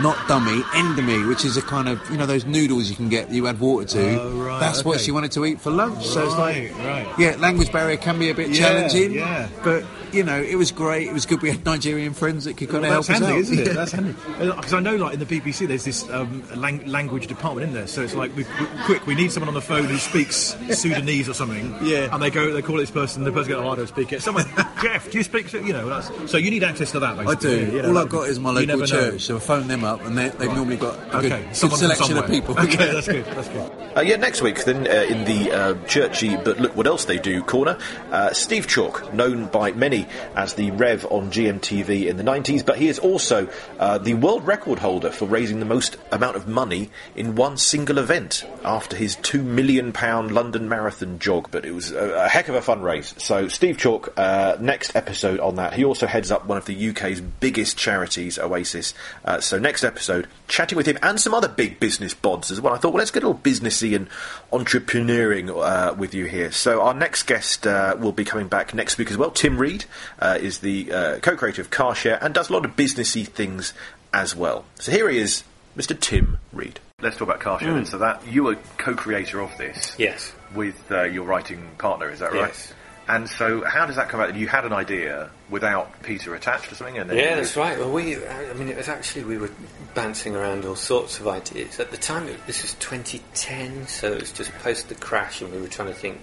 "Not 0.00 0.16
dummy, 0.28 0.60
Indomie," 0.72 1.28
which 1.28 1.44
is 1.44 1.56
a 1.56 1.62
kind 1.62 1.88
of 1.88 2.00
you 2.10 2.16
know 2.16 2.26
those 2.26 2.44
noodles 2.46 2.88
you 2.90 2.96
can 2.96 3.08
get 3.08 3.30
you 3.30 3.46
add 3.46 3.60
water 3.60 3.86
to. 3.86 4.20
Oh, 4.20 4.30
right, 4.38 4.60
That's 4.60 4.84
what 4.84 5.00
she 5.00 5.10
wanted 5.10 5.32
to 5.32 5.44
eat 5.44 5.60
for 5.60 5.70
lunch. 5.70 6.04
so 6.06 6.24
it's 6.24 6.36
like, 6.38 6.72
Right, 6.78 7.06
right. 7.06 7.18
yeah, 7.18 7.36
language 7.36 7.70
barrier 7.72 7.96
can 7.96 8.18
be 8.18 8.30
a 8.30 8.34
bit 8.34 8.48
Yeah, 8.50 8.56
challenging. 8.58 9.12
yeah. 9.12 9.48
but 9.62 9.84
you 10.14 10.24
know 10.24 10.40
it 10.40 10.56
was 10.56 10.70
great. 10.72 11.08
It 11.08 11.12
was 11.12 11.26
good. 11.26 11.42
We 11.42 11.50
had 11.50 11.64
Nigerian 11.64 12.14
friends 12.14 12.44
that 12.44 12.56
could 12.56 12.68
kind 12.70 12.82
Well, 12.82 13.00
of 13.00 13.06
that's 13.06 13.18
help 13.18 13.30
handy, 13.30 13.42
us 13.42 13.48
out. 13.48 13.52
isn't 13.52 13.58
it? 13.58 13.66
Yeah. 13.68 13.72
That's 13.74 13.92
handy. 13.92 14.14
Because 14.38 14.72
I 14.74 14.80
know, 14.80 14.96
like 14.96 15.14
in 15.14 15.20
the 15.20 15.26
BBC, 15.26 15.66
there's 15.68 15.84
this 15.84 16.08
um, 16.10 16.42
lang- 16.54 16.86
language 16.86 17.26
department 17.26 17.68
in 17.68 17.74
there. 17.74 17.86
So 17.86 18.02
it's 18.02 18.14
like, 18.14 18.34
we, 18.36 18.44
we, 18.44 18.66
quick, 18.84 19.06
we 19.06 19.14
need 19.14 19.32
someone 19.32 19.48
on 19.48 19.54
the 19.54 19.60
phone 19.60 19.84
who 19.84 19.98
speaks 19.98 20.56
Sudanese 20.72 21.28
or 21.28 21.34
something. 21.34 21.74
Yeah. 21.82 22.08
And 22.12 22.22
they 22.22 22.30
go, 22.30 22.52
they 22.52 22.62
call 22.62 22.76
this 22.76 22.90
person. 22.90 23.24
The 23.24 23.32
person 23.32 23.52
goes, 23.52 23.64
"Oh, 23.64 23.70
I 23.70 23.76
don't 23.76 23.86
speak 23.88 24.12
it." 24.12 24.22
Someone, 24.22 24.46
Jeff, 24.82 25.10
do 25.10 25.18
you 25.18 25.24
speak? 25.24 25.48
Su-" 25.48 25.64
You 25.64 25.72
know, 25.72 25.88
that's, 25.88 26.30
so 26.30 26.36
you 26.38 26.50
need 26.50 26.64
access 26.64 26.90
to 26.92 27.00
that. 27.00 27.18
I 27.18 27.24
Basically. 27.24 27.66
do. 27.66 27.76
You 27.76 27.82
know, 27.82 27.88
All 27.90 27.98
I've 27.98 28.08
got 28.08 28.28
is 28.28 28.38
my 28.38 28.50
local 28.50 28.66
never 28.66 28.80
know. 28.80 28.86
church, 28.86 29.22
so 29.22 29.36
I 29.36 29.40
phone 29.40 29.66
them 29.68 29.84
up, 29.84 30.02
and 30.04 30.16
they, 30.16 30.28
they've 30.30 30.52
normally 30.52 30.76
got 30.76 30.94
a 30.94 31.20
good, 31.20 31.32
Okay, 31.32 31.42
good 31.44 31.56
someone 31.56 31.78
from 31.78 31.88
selection 31.90 32.16
of 32.18 32.26
people. 32.26 32.58
Okay, 32.58 32.76
that's 32.92 33.08
good. 33.08 33.24
That's 33.26 33.48
good. 33.48 33.70
Uh, 33.96 34.00
yeah, 34.00 34.16
next 34.16 34.42
week 34.42 34.64
then 34.64 34.86
uh, 34.88 35.02
in 35.04 35.24
the 35.24 35.52
uh, 35.52 35.74
churchy 35.86 36.36
but 36.36 36.58
look 36.58 36.74
what 36.76 36.86
else 36.86 37.04
they 37.04 37.18
do 37.18 37.42
corner, 37.42 37.78
uh, 38.10 38.32
Steve 38.32 38.66
Chalke, 38.66 39.12
known 39.14 39.46
by 39.46 39.70
many 39.72 40.03
as 40.36 40.54
the 40.54 40.70
Rev 40.70 41.06
on 41.10 41.30
GMTV 41.30 42.06
in 42.06 42.16
the 42.16 42.22
90s, 42.22 42.64
but 42.64 42.78
he 42.78 42.88
is 42.88 42.98
also 42.98 43.48
uh, 43.78 43.98
the 43.98 44.14
world 44.14 44.46
record 44.46 44.78
holder 44.78 45.10
for 45.10 45.26
raising 45.26 45.58
the 45.58 45.66
most 45.66 45.96
amount 46.12 46.36
of 46.36 46.46
money 46.46 46.90
in 47.16 47.34
one 47.34 47.56
single 47.56 47.98
event 47.98 48.46
after 48.64 48.96
his 48.96 49.16
two 49.16 49.42
million 49.42 49.92
pound 49.92 50.32
London 50.32 50.68
Marathon 50.68 51.18
jog. 51.18 51.48
But 51.50 51.64
it 51.64 51.72
was 51.72 51.90
a, 51.90 52.24
a 52.24 52.28
heck 52.28 52.48
of 52.48 52.54
a 52.54 52.62
fun. 52.62 52.74
So 53.16 53.48
Steve 53.48 53.78
Chalke, 53.78 54.12
uh, 54.16 54.56
next 54.60 54.94
episode 54.94 55.40
on 55.40 55.56
that. 55.56 55.72
He 55.72 55.84
also 55.84 56.06
heads 56.06 56.30
up 56.30 56.46
one 56.46 56.58
of 56.58 56.66
the 56.66 56.90
UK's 56.90 57.20
biggest 57.20 57.78
charities, 57.78 58.38
Oasis. 58.38 58.92
Uh, 59.24 59.40
so 59.40 59.58
next 59.58 59.84
episode, 59.84 60.28
chatting 60.48 60.76
with 60.76 60.86
him 60.86 60.98
and 61.02 61.18
some 61.18 61.32
other 61.32 61.48
big 61.48 61.80
business 61.80 62.14
bods 62.14 62.50
as 62.50 62.60
well. 62.60 62.74
I 62.74 62.78
thought, 62.78 62.92
well, 62.92 62.98
let's 62.98 63.10
get 63.10 63.22
a 63.22 63.28
little 63.28 63.40
businessy 63.40 63.96
and 63.96 64.08
entrepreneuring 64.52 65.48
uh, 65.50 65.94
with 65.94 66.14
you 66.14 66.26
here. 66.26 66.52
So 66.52 66.82
our 66.82 66.94
next 66.94 67.22
guest 67.22 67.66
uh, 67.66 67.96
will 67.98 68.12
be 68.12 68.24
coming 68.24 68.48
back 68.48 68.74
next 68.74 68.98
week 68.98 69.10
as 69.10 69.16
well. 69.16 69.30
Tim 69.30 69.56
Reid 69.56 69.86
uh, 70.20 70.38
is 70.40 70.58
the 70.58 70.92
uh, 70.92 71.18
co-creator 71.20 71.62
of 71.62 71.70
Car 71.70 71.94
Share 71.94 72.18
and 72.22 72.32
does 72.34 72.50
a 72.50 72.52
lot 72.52 72.64
of 72.64 72.76
businessy 72.76 73.26
things 73.26 73.72
as 74.12 74.34
well. 74.36 74.64
So 74.76 74.92
here 74.92 75.08
he 75.08 75.18
is, 75.18 75.44
Mr. 75.76 75.98
Tim 75.98 76.38
Reid. 76.52 76.80
Let's 77.00 77.16
talk 77.16 77.28
about 77.28 77.40
CarShare. 77.40 77.74
then. 77.74 77.84
So 77.86 77.98
that 77.98 78.26
you 78.26 78.44
were 78.44 78.56
co-creator 78.78 79.40
of 79.40 79.56
this 79.58 79.94
Yes. 79.98 80.32
with 80.54 80.76
uh, 80.90 81.02
your 81.04 81.24
writing 81.24 81.68
partner, 81.78 82.08
is 82.10 82.20
that 82.20 82.32
right? 82.32 82.48
Yes. 82.48 82.72
And 83.06 83.28
so, 83.28 83.62
how 83.64 83.84
does 83.84 83.96
that 83.96 84.08
come 84.08 84.20
out? 84.20 84.34
You 84.34 84.48
had 84.48 84.64
an 84.64 84.72
idea 84.72 85.28
without 85.50 86.02
Peter 86.02 86.34
attached 86.34 86.72
or 86.72 86.74
something, 86.76 86.96
and 86.96 87.10
then 87.10 87.18
Yeah, 87.18 87.30
you- 87.30 87.36
that's 87.36 87.54
right. 87.54 87.78
Well, 87.78 87.90
we, 87.92 88.16
I 88.26 88.54
mean, 88.54 88.68
it 88.68 88.78
was 88.78 88.88
actually, 88.88 89.24
we 89.24 89.36
were 89.36 89.50
bouncing 89.92 90.34
around 90.34 90.64
all 90.64 90.74
sorts 90.76 91.20
of 91.20 91.28
ideas. 91.28 91.78
At 91.78 91.90
the 91.90 91.98
time, 91.98 92.26
it, 92.28 92.46
this 92.46 92.62
was 92.62 92.72
2010, 92.74 93.88
so 93.88 94.10
it 94.12 94.20
was 94.22 94.32
just 94.32 94.50
post 94.60 94.88
the 94.88 94.94
crash, 94.94 95.42
and 95.42 95.52
we 95.52 95.60
were 95.60 95.68
trying 95.68 95.88
to 95.88 95.94
think 95.94 96.18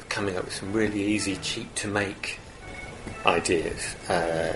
of 0.00 0.08
coming 0.08 0.36
up 0.36 0.46
with 0.46 0.54
some 0.54 0.72
really 0.72 1.00
easy, 1.00 1.36
cheap 1.36 1.72
to 1.76 1.86
make 1.86 2.40
ideas. 3.26 3.94
Uh, 4.08 4.54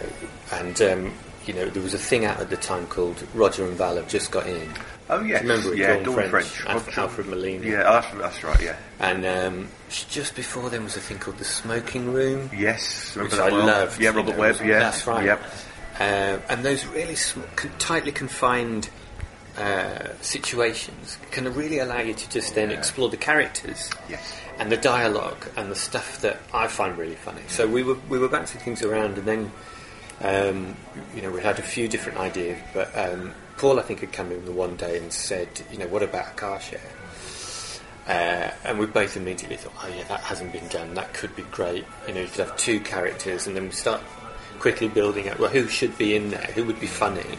and, 0.53 0.81
um, 0.83 1.15
you 1.47 1.55
know, 1.55 1.67
there 1.67 1.83
was 1.83 1.95
a 1.95 1.99
thing 1.99 2.25
out 2.25 2.41
at 2.41 2.51
the 2.51 2.57
time 2.57 2.87
called 2.87 3.23
Roger 3.35 3.67
and 3.67 3.77
Val 3.77 3.97
have 3.97 4.09
just 4.09 4.31
got 4.31 4.47
in. 4.47 4.71
Oh 5.11 5.23
yes, 5.23 5.41
Remember 5.41 5.73
it, 5.73 5.79
yeah, 5.79 5.95
Dawn 5.95 6.03
Dawn 6.03 6.15
French, 6.15 6.31
French, 6.31 6.67
Alf- 6.67 6.87
Roger- 6.89 7.01
Alfred 7.01 7.27
Molina. 7.29 7.65
Yeah, 7.67 7.83
that's, 7.85 8.11
that's 8.19 8.45
right. 8.45 8.61
Yeah, 8.61 8.77
And 9.01 9.25
um, 9.25 9.69
just 9.89 10.37
before 10.37 10.69
then 10.69 10.85
was 10.85 10.97
a 10.97 11.01
thing 11.01 11.19
called 11.19 11.39
the 11.39 11.45
Smoking 11.47 12.13
Room. 12.13 12.51
yes, 12.55 13.17
which 13.17 13.33
remember 13.33 13.43
I 13.43 13.51
that 13.51 13.57
well? 13.57 13.67
loved. 13.67 14.01
Yeah, 14.01 14.11
you 14.11 14.17
Robert 14.19 14.33
know, 14.33 14.39
Webb. 14.41 14.57
Yeah, 14.63 14.79
that's 14.81 15.07
right. 15.07 15.25
Yep. 15.25 15.43
Uh, 15.99 16.39
and 16.51 16.63
those 16.65 16.85
really 16.87 17.15
sm- 17.17 17.41
con- 17.57 17.73
tightly 17.79 18.13
confined 18.13 18.91
uh, 19.57 20.09
situations 20.21 21.17
can 21.31 21.53
really 21.55 21.79
allow 21.79 22.01
you 22.01 22.13
to 22.15 22.31
just 22.31 22.55
then 22.55 22.71
explore 22.71 23.09
the 23.09 23.17
characters 23.17 23.91
Yes. 24.11 24.35
And 24.59 24.73
the 24.73 24.77
dialogue 24.77 25.47
and 25.57 25.71
the 25.71 25.77
stuff 25.77 26.21
that 26.23 26.40
I 26.53 26.66
find 26.66 26.99
really 26.99 27.14
funny. 27.14 27.42
So 27.49 27.66
we 27.66 27.83
were 27.83 27.97
we 28.09 28.18
were 28.18 28.29
bouncing 28.29 28.61
things 28.61 28.83
around, 28.83 29.18
and 29.18 29.27
then 29.27 29.53
um, 30.21 30.77
you 31.14 31.23
know 31.23 31.31
we 31.31 31.40
had 31.40 31.59
a 31.59 31.62
few 31.62 31.88
different 31.88 32.18
ideas, 32.18 32.59
but 32.75 32.90
um, 32.97 33.35
Paul 33.57 33.79
I 33.79 33.83
think 33.83 34.01
had 34.01 34.12
come 34.12 34.33
in 34.33 34.44
the 34.44 34.53
one 34.53 34.77
day 34.77 34.99
and 34.99 35.12
said, 35.12 35.49
you 35.73 35.79
know, 35.79 35.88
what 35.88 36.03
about 36.03 36.29
a 36.29 36.35
car 36.35 36.61
share? 36.61 36.81
Uh, 38.07 38.51
and 38.64 38.79
we 38.79 38.87
both 38.87 39.16
immediately 39.18 39.57
thought, 39.57 39.75
oh 39.83 39.88
yeah, 39.88 40.03
that 40.05 40.21
hasn't 40.21 40.51
been 40.51 40.66
done. 40.68 40.94
That 40.94 41.12
could 41.12 41.37
be 41.37 41.42
great. 41.42 41.85
You 42.07 42.14
know, 42.14 42.21
you 42.23 42.29
could 42.29 42.47
have 42.47 42.57
two 42.57 42.81
characters, 42.81 43.47
and 43.47 43.55
then 43.55 43.64
we 43.64 43.71
start 43.71 44.01
quickly 44.59 44.88
building 44.88 45.29
out. 45.29 45.38
Well, 45.38 45.51
who 45.51 45.68
should 45.68 45.97
be 45.99 46.16
in 46.16 46.31
there? 46.31 46.51
Who 46.55 46.64
would 46.64 46.81
be 46.81 46.87
funny? 46.87 47.38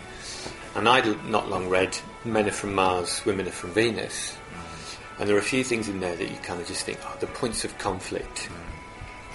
And 0.76 0.88
I'd 0.88 1.26
not 1.26 1.50
long 1.50 1.70
read 1.70 1.98
Men 2.24 2.48
Are 2.48 2.52
From 2.52 2.76
Mars, 2.76 3.26
Women 3.26 3.48
Are 3.48 3.52
From 3.52 3.72
Venus, 3.72 4.38
and 5.20 5.28
there 5.30 5.36
are 5.36 5.40
a 5.40 5.44
few 5.44 5.64
things 5.64 5.88
in 5.90 6.00
there 6.00 6.16
that 6.16 6.30
you 6.30 6.38
kind 6.38 6.62
of 6.62 6.68
just 6.68 6.86
think, 6.86 6.98
oh, 7.06 7.18
the 7.20 7.28
points 7.28 7.66
of 7.66 7.78
conflict. 7.78 8.50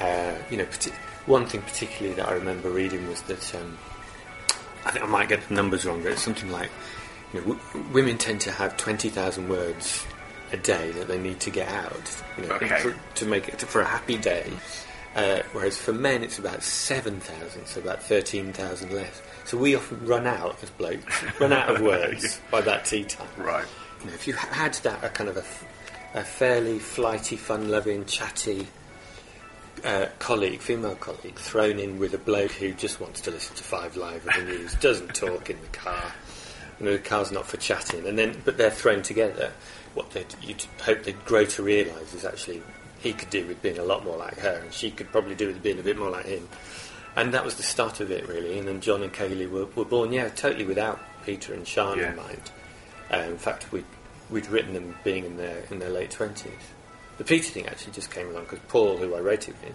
Uh, 0.01 0.35
you 0.51 0.57
know, 0.57 0.67
one 1.27 1.47
thing 1.47 1.63
particularly 1.63 2.15
that 2.17 2.29
I 2.29 2.33
remember 2.33 2.71
reading 2.71 3.07
was 3.09 3.23
that 3.23 3.55
um, 3.55 3.79
I 4.85 4.91
think 4.91 5.05
I 5.05 5.09
might 5.09 5.29
get 5.29 5.47
the 5.49 5.55
numbers 5.55 5.85
wrong, 5.85 6.03
but 6.03 6.13
it's 6.13 6.23
something 6.23 6.51
like 6.51 6.71
you 7.33 7.41
know, 7.41 7.55
w- 7.55 7.87
women 7.93 8.19
tend 8.19 8.41
to 8.43 8.51
have 8.53 8.77
twenty 8.77 9.09
thousand 9.09 9.49
words 9.49 10.05
a 10.53 10.57
day 10.57 10.91
that 10.93 11.09
they 11.09 11.19
need 11.19 11.41
to 11.41 11.51
get 11.51 11.69
out, 11.69 12.23
you 12.37 12.47
know, 12.47 12.55
Okay. 12.55 12.79
for, 12.81 12.95
to 13.17 13.25
make 13.27 13.49
it 13.49 13.61
for 13.63 13.81
a 13.81 13.85
happy 13.85 14.17
day. 14.19 14.51
Uh, 15.17 15.41
whereas 15.53 15.79
for 15.79 15.93
men, 15.93 16.23
it's 16.25 16.39
about 16.41 16.63
seven 16.63 17.21
thousand, 17.21 17.67
so 17.67 17.81
about 17.81 18.03
thirteen 18.03 18.53
thousand 18.53 18.93
less. 18.93 19.23
So 19.45 19.57
we 19.57 19.77
often 19.77 20.05
run 20.07 20.27
out 20.27 20.57
as 20.63 20.71
blokes, 20.71 21.23
run 21.41 21.53
out 21.53 21.69
of 21.75 21.81
words 21.83 22.41
by 22.51 22.61
that 22.63 22.85
tea 22.85 23.05
time. 23.05 23.29
Right. 23.39 23.65
You 24.05 24.11
know, 24.11 24.15
if 24.15 24.27
you 24.27 24.35
had 24.35 24.75
that 24.75 25.03
a 25.03 25.09
kind 25.09 25.31
of 25.31 25.37
a 26.15 26.23
fairly 26.23 26.79
flighty, 26.79 27.37
fun-loving, 27.37 28.05
chatty 28.05 28.67
uh, 29.85 30.07
colleague, 30.19 30.61
female 30.61 30.95
colleague, 30.97 31.37
thrown 31.37 31.79
in 31.79 31.99
with 31.99 32.15
a 32.15 32.19
bloke 32.19 32.53
who 32.53 32.73
just 32.73 33.01
wants 33.01 33.21
to 33.23 33.31
listen 33.31 33.57
to 33.57 33.65
Five 33.65 33.97
Live 33.97 34.27
or 34.27 34.33
the 34.41 34.45
news, 34.47 34.75
doesn't 34.81 35.15
talk 35.15 35.51
in 35.51 35.61
the 35.61 35.67
car. 35.69 36.13
You 36.79 36.87
know, 36.87 36.93
the 36.93 36.99
car's 36.99 37.33
not 37.33 37.47
for 37.47 37.57
chatting, 37.57 38.07
and 38.07 38.19
then 38.19 38.41
but 38.45 38.57
they're 38.59 38.71
thrown 38.71 39.03
together. 39.03 39.53
What 39.95 40.11
they'd, 40.11 40.27
you'd 40.43 40.65
hope 40.83 41.05
they'd 41.05 41.25
grow 41.25 41.45
to 41.47 41.63
realise 41.63 42.15
is 42.15 42.25
actually 42.25 42.63
he 42.99 43.13
could 43.13 43.31
do 43.31 43.47
with 43.47 43.63
being 43.63 43.79
a 43.79 43.85
lot 43.85 44.05
more 44.05 44.17
like 44.17 44.39
her, 44.41 44.61
and 44.63 44.73
she 44.73 44.91
could 44.91 45.11
probably 45.13 45.35
do 45.35 45.47
with 45.49 45.63
being 45.63 45.79
a 45.79 45.83
bit 45.83 45.97
more 45.99 46.11
like 46.11 46.27
him. 46.27 46.49
And 47.17 47.33
that 47.33 47.45
was 47.45 47.55
the 47.57 47.63
start 47.63 48.01
of 48.01 48.11
it, 48.11 48.29
really. 48.29 48.59
And 48.59 48.67
then 48.67 48.81
John 48.81 49.03
and 49.03 49.13
Kayleigh 49.13 49.49
were, 49.49 49.67
were 49.67 49.85
born, 49.85 50.13
yeah, 50.13 50.29
totally 50.31 50.65
without 50.65 51.01
Peter 51.25 51.55
and 51.55 51.67
Sian 51.67 51.97
Yeah. 51.99 52.11
in 52.11 52.17
mind. 52.17 52.51
Uh, 53.15 53.23
in 53.29 53.39
fact, 53.39 53.71
we'd, 53.71 53.85
we'd 54.31 54.47
written 54.47 54.75
them 54.75 54.97
being 55.05 55.25
in 55.25 55.37
their 55.37 55.63
in 55.71 55.79
their 55.79 55.91
late 55.91 56.11
twenties. 56.11 56.53
The 57.19 57.25
Peter 57.25 57.51
thing 57.51 57.67
actually 57.67 57.93
just 57.93 58.11
came 58.11 58.29
along 58.29 58.45
because 58.45 58.59
Paul, 58.69 58.97
who 58.97 59.15
I 59.15 59.21
wrote 59.21 59.49
it 59.49 59.55
with, 59.63 59.75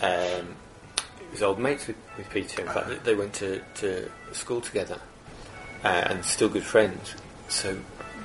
um, 0.00 0.54
was 1.32 1.42
old 1.42 1.58
mates 1.58 1.88
with, 1.88 1.96
with 2.16 2.30
Peter. 2.30 2.62
In 2.62 2.68
fact, 2.68 3.04
they 3.04 3.16
went 3.16 3.34
to, 3.34 3.60
to 3.76 4.08
school 4.32 4.60
together 4.60 5.00
uh, 5.82 5.88
and 6.08 6.24
still 6.24 6.48
good 6.48 6.62
friends. 6.62 7.16
So 7.48 7.74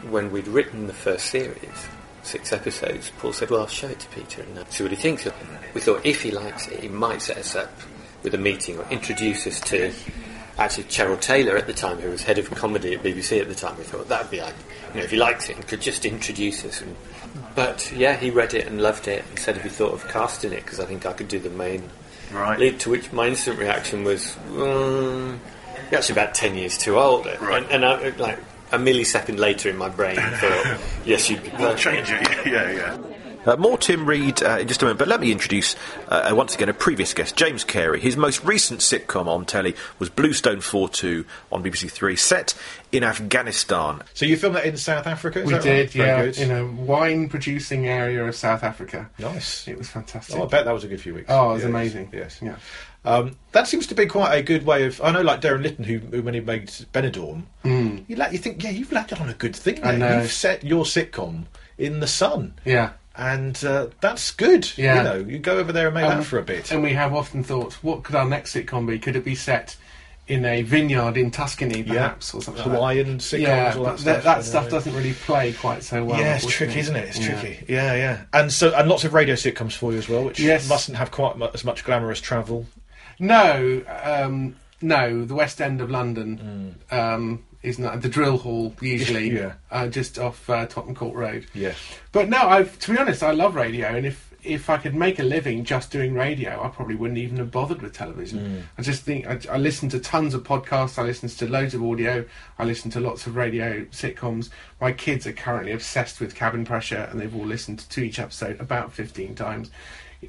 when 0.10 0.32
we'd 0.32 0.48
written 0.48 0.86
the 0.86 0.94
first 0.94 1.28
series, 1.28 1.88
six 2.22 2.54
episodes, 2.54 3.12
Paul 3.18 3.34
said, 3.34 3.50
"Well, 3.50 3.62
I'll 3.62 3.68
show 3.68 3.88
it 3.88 4.00
to 4.02 4.08
Peter 4.10 4.44
and 4.44 4.60
uh, 4.60 4.66
see 4.70 4.84
what 4.84 4.92
he 4.92 4.98
thinks." 4.98 5.26
of 5.26 5.34
it." 5.34 5.74
We 5.74 5.82
thought 5.82 6.06
if 6.06 6.22
he 6.22 6.32
likes 6.32 6.68
it, 6.68 6.82
he 6.82 6.90
might 6.90 7.22
set 7.22 7.38
us 7.38 7.56
up 7.56 7.72
with 8.22 8.36
a 8.36 8.38
meeting 8.38 8.78
or 8.78 8.86
introduce 8.92 9.48
us 9.48 9.60
to. 9.62 9.92
Actually, 10.62 10.84
Cheryl 10.86 11.20
Taylor 11.20 11.58
at 11.58 11.66
the 11.68 11.74
time, 11.74 11.98
who 11.98 12.10
was 12.12 12.22
head 12.24 12.38
of 12.38 12.50
comedy 12.52 12.94
at 12.94 13.02
BBC 13.04 13.42
at 13.42 13.48
the 13.50 13.56
time, 13.56 13.76
we 13.78 13.84
thought 13.84 14.08
that'd 14.08 14.30
be 14.30 14.40
like, 14.42 14.54
you 14.94 15.00
know, 15.00 15.04
if 15.04 15.12
he 15.12 15.18
likes 15.18 15.50
it, 15.50 15.58
he 15.58 15.64
could 15.64 15.82
just 15.82 16.06
introduce 16.06 16.64
us. 16.64 16.82
And, 16.82 16.96
but 17.56 17.92
yeah, 17.96 18.16
he 18.16 18.30
read 18.30 18.54
it 18.54 18.68
and 18.68 18.82
loved 18.82 19.08
it, 19.08 19.24
and 19.30 19.40
said 19.40 19.58
if 19.58 19.64
he 19.64 19.70
thought 19.70 19.94
of 19.94 20.08
casting 20.08 20.54
it, 20.54 20.64
because 20.64 20.80
I 20.80 20.86
think 20.86 21.06
I 21.06 21.14
could 21.14 21.28
do 21.28 21.40
the 21.40 21.50
main 21.50 21.90
Right. 22.32 22.58
lead. 22.60 22.80
To 22.82 22.92
which 22.92 23.12
my 23.12 23.28
instant 23.28 23.60
reaction 23.60 24.04
was, 24.06 24.38
um, 24.52 25.40
you're 25.90 25.98
actually 26.00 26.14
about 26.14 26.34
ten 26.36 26.56
years 26.56 26.78
too 26.78 26.98
old. 26.98 27.26
Right. 27.26 27.64
And, 27.64 27.84
and 27.84 27.86
I, 27.86 28.10
like 28.18 28.40
a 28.72 28.78
millisecond 28.78 29.38
later 29.40 29.70
in 29.70 29.76
my 29.78 29.90
brain, 29.90 30.18
I 30.20 30.30
thought, 30.38 30.80
yes, 31.06 31.30
you'd 31.30 31.44
be 31.44 31.50
We'll 31.50 31.74
perfect. 31.76 32.08
change 32.08 32.10
it. 32.12 32.46
Yeah, 32.52 32.72
yeah. 32.72 32.98
Uh, 33.44 33.56
more 33.56 33.76
Tim 33.76 34.06
Reid 34.06 34.44
uh, 34.44 34.60
in 34.60 34.68
just 34.68 34.84
a 34.84 34.86
moment, 34.86 35.00
but 35.00 35.08
let 35.08 35.20
me 35.20 35.32
introduce 35.32 35.76
uh, 36.10 36.30
uh, 36.32 36.36
once 36.36 36.54
again 36.54 36.70
a 36.70 36.74
previous 36.76 37.12
guest, 37.16 37.36
James 37.36 37.64
Cary. 37.64 38.00
His 38.00 38.16
most 38.16 38.44
recent 38.44 38.82
sitcom 38.82 39.26
on 39.26 39.46
telly 39.46 39.76
was 39.98 40.10
Bluestone 40.10 40.62
4 40.62 40.90
2 40.90 41.26
on 41.52 41.64
BBC 41.64 41.90
Three, 41.90 42.16
set 42.16 42.54
in 42.92 43.04
Afghanistan. 43.04 44.04
So 44.14 44.28
you 44.28 44.38
filmed 44.38 44.58
that 44.58 44.66
in 44.66 44.78
South 44.78 45.08
Africa? 45.08 45.40
Is 45.40 45.48
We 45.48 45.54
that 45.54 45.64
did, 45.64 45.88
right? 45.88 45.96
Yeah, 45.96 46.26
good. 46.26 46.38
in 46.38 46.52
a 46.52 46.66
wine 46.68 47.30
producing 47.30 47.88
area 47.88 48.24
of 48.24 48.36
South 48.36 48.64
Africa. 48.64 49.10
Nice. 49.18 49.68
It 49.68 49.76
was 49.76 49.90
fantastic. 49.90 50.36
Oh, 50.38 50.44
I 50.44 50.46
bet 50.48 50.66
that 50.66 50.72
was 50.74 50.84
a 50.84 50.88
good 50.88 51.02
few 51.02 51.16
weeks. 51.16 51.26
Oh, 51.30 51.50
it 51.50 51.54
was 51.54 51.62
Yes, 51.64 51.70
amazing. 51.70 52.10
Yes. 52.14 52.40
Yeah. 52.44 52.56
Um, 53.06 53.36
that 53.54 53.68
seems 53.68 53.88
to 53.88 53.96
be 53.96 54.06
quite 54.06 54.36
a 54.36 54.44
good 54.44 54.68
way 54.68 54.86
of. 54.86 55.02
I 55.02 55.10
know, 55.12 55.22
like 55.24 55.42
Derren 55.42 55.64
Litten, 55.64 55.84
who, 55.84 55.98
who 55.98 56.22
when 56.22 56.36
he 56.36 56.42
made 56.42 56.68
Benidorm, 56.94 57.46
you, 57.64 58.16
like, 58.16 58.34
you 58.34 58.38
think, 58.38 58.64
yeah, 58.64 58.70
you've 58.70 58.92
landed 58.92 59.18
on 59.18 59.30
a 59.30 59.34
good 59.34 59.56
thing. 59.56 59.78
Hmm. 59.78 59.88
I 59.88 59.96
know. 59.96 60.22
You've 60.22 60.32
set 60.32 60.64
your 60.64 60.84
sitcom 60.84 61.46
in 61.80 62.00
the 62.02 62.08
sun, 62.08 62.54
Yeah. 62.66 62.92
And 63.16 63.64
uh, 63.66 63.88
that's 64.00 64.32
good. 64.32 64.72
Yeah. 64.78 64.98
You 64.98 65.04
know, 65.04 65.30
you 65.30 65.40
go 65.40 65.58
over 65.58 65.72
there 65.72 65.88
and 65.88 65.96
make 65.96 66.06
Um, 66.06 66.20
that 66.20 66.24
for 66.26 66.40
a 66.40 66.44
bit. 66.44 66.72
And 66.72 66.82
we 66.84 66.94
have 66.94 67.14
often 67.14 67.44
thought, 67.44 67.74
what 67.84 68.04
could 68.04 68.16
our 68.16 68.26
next 68.28 68.54
sitcom 68.56 68.88
be? 68.88 69.00
Could 69.00 69.16
it 69.16 69.26
be 69.26 69.36
set 69.36 69.76
in 70.28 70.46
a 70.46 70.62
vineyard 70.62 71.18
in 71.18 71.30
Tuscany, 71.30 71.84
perhaps, 71.84 72.34
or 72.34 72.42
something 72.42 72.64
Hawaiian 72.64 73.14
like 73.14 73.18
that? 73.18 73.24
sitcoms, 73.38 73.42
Yeah, 73.42 73.74
all 73.76 73.84
that 73.84 74.00
stuff, 74.00 74.16
that, 74.16 74.24
that 74.24 74.44
stuff 74.46 74.70
doesn't 74.70 74.96
really 74.96 75.14
play 75.14 75.52
quite 75.52 75.84
so 75.84 76.06
well. 76.06 76.20
yeah, 76.20 76.36
it's 76.38 76.46
tricky, 76.46 76.80
isn't 76.80 76.96
it? 76.96 77.10
It's 77.10 77.20
Yeah. 77.20 77.40
tricky. 77.42 77.66
Yeah, 77.68 77.96
yeah. 77.96 78.22
And 78.32 78.52
so, 78.52 78.74
and 78.74 78.88
lots 78.88 79.04
of 79.04 79.14
radio 79.14 79.36
sitcoms 79.36 79.74
for 79.74 79.92
you 79.92 79.98
as 79.98 80.08
well, 80.08 80.24
which 80.24 80.40
Yes. 80.40 80.70
mustn't 80.70 80.98
have 80.98 81.12
quite 81.12 81.38
mu- 81.38 81.48
as 81.54 81.66
much 81.66 81.84
glamorous 81.84 82.22
travel. 82.22 82.66
No, 83.20 83.82
um, 84.04 84.56
no. 84.82 85.26
The 85.26 85.36
West 85.36 85.60
End 85.62 85.82
of 85.82 85.92
London 85.92 86.76
um, 86.92 87.44
is 87.64 87.78
not 87.80 87.94
that 87.94 88.02
the 88.02 88.10
Drill 88.10 88.38
Hall 88.38 88.74
usually. 88.82 89.30
Mm. 89.30 89.36
Yeah. 89.36 89.54
uh, 89.72 89.88
just 89.88 90.18
off 90.18 90.50
uh, 90.50 90.66
Tottenham 90.66 90.96
Court 90.96 91.16
Road. 91.16 91.46
Yeah. 91.54 91.74
But 92.12 92.30
no, 92.30 92.38
I've, 92.38 92.78
to 92.80 92.92
be 92.92 92.98
honest, 92.98 93.24
I 93.24 93.32
love 93.32 93.56
radio, 93.56 93.88
and 93.88 94.06
if 94.06 94.30
if 94.44 94.72
I 94.72 94.78
could 94.78 94.96
make 94.96 95.20
a 95.20 95.24
living 95.24 95.64
just 95.64 95.92
doing 95.92 96.16
radio, 96.16 96.64
I 96.64 96.70
probably 96.70 96.96
wouldn't 96.96 97.20
even 97.20 97.38
have 97.38 97.52
bothered 97.52 97.84
with 97.84 97.94
television. 97.94 98.40
Mm. 98.40 98.62
I 98.80 98.82
just 98.82 99.04
think 99.04 99.28
I, 99.28 99.40
I 99.52 99.58
listen 99.58 99.88
to 99.90 100.00
tons 100.00 100.34
of 100.34 100.44
podcasts, 100.44 100.98
I 100.98 101.04
listen 101.04 101.30
to 101.30 101.48
loads 101.48 101.76
of 101.76 101.84
audio, 101.84 102.26
I 102.58 102.66
listen 102.66 102.90
to 102.92 103.00
lots 103.00 103.28
of 103.28 103.36
radio 103.36 103.86
sitcoms. 103.92 104.50
My 104.80 104.92
kids 104.92 105.28
are 105.28 105.34
currently 105.34 105.74
obsessed 105.74 106.20
with 106.20 106.34
Cabin 106.34 106.66
Pressure, 106.66 107.08
and 107.12 107.20
they've 107.22 107.36
all 107.36 107.46
listened 107.46 107.88
to 107.90 108.02
each 108.02 108.18
episode 108.18 108.60
about 108.60 108.92
fifteen 108.92 109.36
times. 109.36 109.70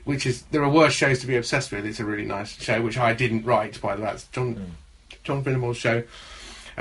Which 0.04 0.24
is 0.24 0.42
there 0.50 0.62
are 0.62 0.70
worse 0.70 0.94
shows 0.94 1.20
to 1.20 1.26
be 1.26 1.36
obsessed 1.36 1.70
with. 1.70 1.84
It's 1.84 2.00
a 2.00 2.04
really 2.06 2.24
nice 2.24 2.58
show, 2.58 2.80
which 2.80 2.96
I 2.96 3.12
didn't 3.12 3.44
write 3.44 3.78
by 3.80 3.94
the 3.94 4.02
way. 4.02 4.08
That's 4.08 4.26
John 4.28 4.76
John 5.22 5.44
Finnemore's 5.44 5.76
show, 5.76 6.02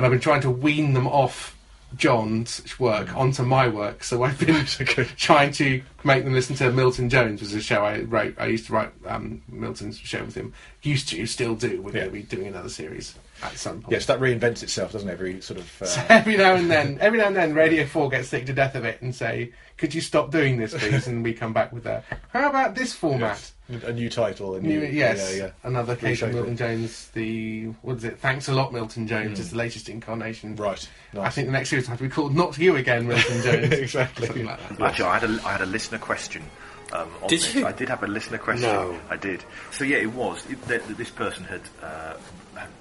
and 0.01 0.05
I've 0.07 0.11
been 0.11 0.19
trying 0.19 0.41
to 0.41 0.49
wean 0.49 0.93
them 0.93 1.05
off 1.05 1.55
John's 1.95 2.63
work 2.79 3.15
onto 3.15 3.43
my 3.43 3.67
work. 3.67 4.03
So 4.03 4.23
I've 4.23 4.39
been 4.39 4.65
trying 5.17 5.51
to 5.51 5.83
make 6.03 6.23
them 6.23 6.33
listen 6.33 6.55
to 6.55 6.71
Milton 6.71 7.07
Jones, 7.09 7.41
was 7.41 7.53
a 7.53 7.61
show 7.61 7.83
I 7.85 7.99
wrote. 7.99 8.33
I 8.39 8.47
used 8.47 8.65
to 8.67 8.73
write 8.73 8.91
um, 9.05 9.43
Milton's 9.47 9.97
show 9.99 10.23
with 10.23 10.33
him. 10.33 10.53
Used 10.81 11.09
to, 11.09 11.23
still 11.27 11.53
do. 11.53 11.81
We're 11.81 11.91
Yeah. 11.91 11.99
going 11.99 12.05
to 12.07 12.11
be 12.13 12.23
doing 12.23 12.47
another 12.47 12.69
series 12.69 13.13
at 13.43 13.55
some 13.57 13.81
point. 13.81 13.91
Yes, 13.91 14.05
that 14.07 14.19
reinvents 14.19 14.63
itself, 14.63 14.93
doesn't 14.93 15.07
it? 15.07 15.11
Every 15.11 15.39
sort 15.41 15.59
of. 15.59 15.81
Uh, 15.81 15.85
So 15.85 16.03
every 16.09 16.35
now 16.37 16.55
and 16.55 16.71
then, 16.71 16.97
every 16.99 17.19
now 17.19 17.27
and 17.27 17.35
then, 17.35 17.53
Radio 17.53 17.85
Four 17.85 18.09
gets 18.09 18.29
sick 18.29 18.47
to 18.47 18.53
death 18.53 18.73
of 18.73 18.85
it 18.85 18.99
and 19.01 19.13
say, 19.13 19.51
"Could 19.77 19.93
you 19.93 20.01
stop 20.01 20.31
doing 20.31 20.57
this, 20.57 20.73
please?" 20.73 21.05
and 21.09 21.23
we 21.23 21.33
come 21.33 21.53
back 21.53 21.71
with 21.71 21.83
that. 21.83 22.05
How 22.33 22.49
about 22.49 22.73
this 22.73 22.93
format? 22.93 23.51
A 23.83 23.93
new 23.93 24.09
title. 24.09 24.55
A 24.55 24.61
New, 24.61 24.79
new, 24.81 24.85
yes, 24.87 25.33
Yeah, 25.35 25.45
yeah. 25.45 25.51
another 25.63 25.95
case 25.95 26.21
of 26.21 26.33
Milton 26.33 26.53
it. 26.53 26.57
Jones. 26.57 27.09
The 27.13 27.65
what 27.81 27.97
is 27.97 28.03
it? 28.03 28.19
Thanks 28.19 28.47
a 28.47 28.53
lot, 28.53 28.73
Milton 28.73 29.07
Jones. 29.07 29.39
Is 29.39 29.51
the 29.51 29.57
latest 29.57 29.89
incarnation. 29.89 30.55
Right. 30.55 30.87
I 31.17 31.29
think 31.29 31.47
the 31.47 31.51
next 31.53 31.69
series 31.69 31.85
will 31.85 31.91
have 31.91 31.97
to 31.99 32.03
be 32.05 32.09
called 32.09 32.35
"Not 32.35 32.57
You 32.57 32.75
Again, 32.75 33.07
Milton 33.07 33.41
Jones." 33.43 33.73
Exactly. 33.73 34.27
Something 34.27 34.45
like 34.45 34.69
that. 34.77 34.81
Actually, 34.81 35.05
I 35.05 35.17
had 35.19 35.29
a, 35.29 35.39
I 35.47 35.51
had 35.53 35.61
a 35.61 35.65
listener 35.65 35.97
question. 35.97 36.43
Um, 36.93 37.09
on 37.21 37.29
Did 37.29 37.39
this. 37.39 37.55
you? 37.55 37.65
I 37.65 37.71
did 37.71 37.87
have 37.87 38.03
a 38.03 38.07
listener 38.07 38.37
question. 38.37 38.67
No. 38.67 38.99
I 39.09 39.15
did. 39.15 39.43
So 39.71 39.83
yeah, 39.85 39.97
it 39.97 40.11
was. 40.13 40.45
It, 40.49 40.61
that, 40.67 40.85
that 40.87 40.97
this 40.97 41.09
person 41.09 41.45
had 41.45 41.61
uh, 41.81 42.15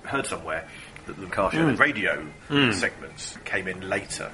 heard 0.05 0.27
somewhere 0.27 0.67
that 1.07 1.17
the 1.21 1.27
car 1.27 1.53
show, 1.53 1.65
the 1.67 1.77
radio 1.77 2.27
segments 2.73 3.39
came 3.45 3.69
in 3.69 3.89
later. 3.89 4.31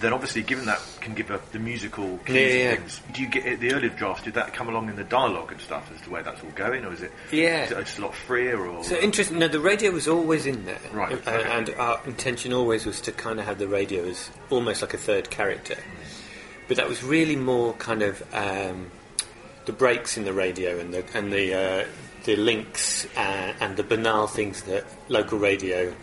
Then 0.00 0.12
obviously, 0.12 0.42
given 0.42 0.66
that 0.66 0.80
can 1.00 1.14
give 1.14 1.30
a, 1.30 1.40
the 1.52 1.58
musical 1.58 2.20
Yeah, 2.28 2.34
yeah. 2.34 2.74
things, 2.76 3.00
do 3.12 3.22
you 3.22 3.28
get 3.28 3.58
the 3.60 3.72
earlier 3.72 3.90
drafts? 3.90 4.22
Did 4.24 4.34
that 4.34 4.52
come 4.54 4.68
along 4.68 4.88
in 4.88 4.96
the 4.96 5.04
dialogue 5.04 5.50
and 5.52 5.60
stuff 5.60 5.90
as 5.94 6.00
to 6.02 6.10
where 6.10 6.22
that's 6.22 6.42
all 6.42 6.50
going, 6.54 6.84
or 6.84 6.92
is 6.92 7.02
it? 7.02 7.12
Yeah. 7.32 7.64
is 7.64 7.70
it 7.72 7.78
just 7.84 7.98
a 7.98 8.02
lot 8.02 8.14
freer, 8.14 8.58
or 8.64 8.84
So 8.84 8.96
interesting. 8.96 9.38
No, 9.38 9.48
the 9.48 9.60
radio 9.60 9.90
was 9.90 10.06
always 10.06 10.46
in 10.46 10.64
there, 10.64 10.78
Right, 10.92 11.12
Uh, 11.12 11.30
okay. 11.30 11.50
And 11.50 11.70
our 11.78 12.00
intention 12.06 12.52
always 12.52 12.86
was 12.86 13.00
to 13.02 13.12
kind 13.12 13.40
of 13.40 13.46
have 13.46 13.58
the 13.58 13.68
radio 13.68 14.04
as 14.04 14.30
almost 14.50 14.82
like 14.82 14.94
a 14.94 14.98
third 14.98 15.30
character. 15.30 15.76
But 16.68 16.76
that 16.76 16.88
was 16.88 17.02
really 17.02 17.36
more 17.36 17.72
kind 17.74 18.02
of 18.02 18.22
um, 18.34 18.90
the 19.64 19.72
breaks 19.72 20.16
in 20.16 20.24
the 20.24 20.32
radio 20.32 20.78
and 20.78 20.92
the 20.94 21.04
and 21.14 21.32
the 21.32 21.54
uh, 21.54 21.84
the 22.24 22.36
links 22.36 23.06
uh, 23.16 23.52
and 23.60 23.76
the 23.76 23.82
banal 23.82 24.26
things 24.26 24.62
that 24.64 24.84
local 25.08 25.38
radio 25.38 25.94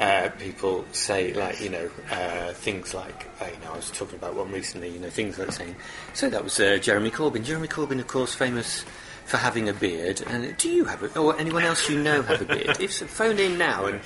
uh, 0.00 0.30
people 0.38 0.86
say, 0.92 1.34
like 1.34 1.60
you 1.60 1.68
know, 1.68 1.90
uh, 2.10 2.52
things 2.54 2.94
like 2.94 3.28
uh, 3.40 3.44
you 3.44 3.64
know, 3.64 3.72
I 3.72 3.76
was 3.76 3.90
talking 3.90 4.16
about 4.16 4.34
one 4.34 4.50
recently. 4.50 4.88
You 4.88 4.98
know, 4.98 5.10
things 5.10 5.38
like 5.38 5.52
saying, 5.52 5.76
so 6.14 6.30
that 6.30 6.42
was 6.42 6.58
uh, 6.58 6.78
Jeremy 6.78 7.10
Corbyn. 7.10 7.44
Jeremy 7.44 7.68
Corbyn, 7.68 8.00
of 8.00 8.06
course, 8.06 8.34
famous 8.34 8.84
for 9.26 9.36
having 9.36 9.68
a 9.68 9.74
beard. 9.74 10.22
And 10.26 10.56
do 10.56 10.70
you 10.70 10.86
have 10.86 11.02
it, 11.02 11.16
or 11.16 11.38
anyone 11.38 11.64
else 11.64 11.88
you 11.90 12.02
know 12.02 12.22
have 12.22 12.40
a 12.40 12.44
beard? 12.46 12.80
if 12.80 12.94
so, 12.94 13.06
phone 13.06 13.38
in 13.38 13.58
now, 13.58 13.86
and 13.86 14.00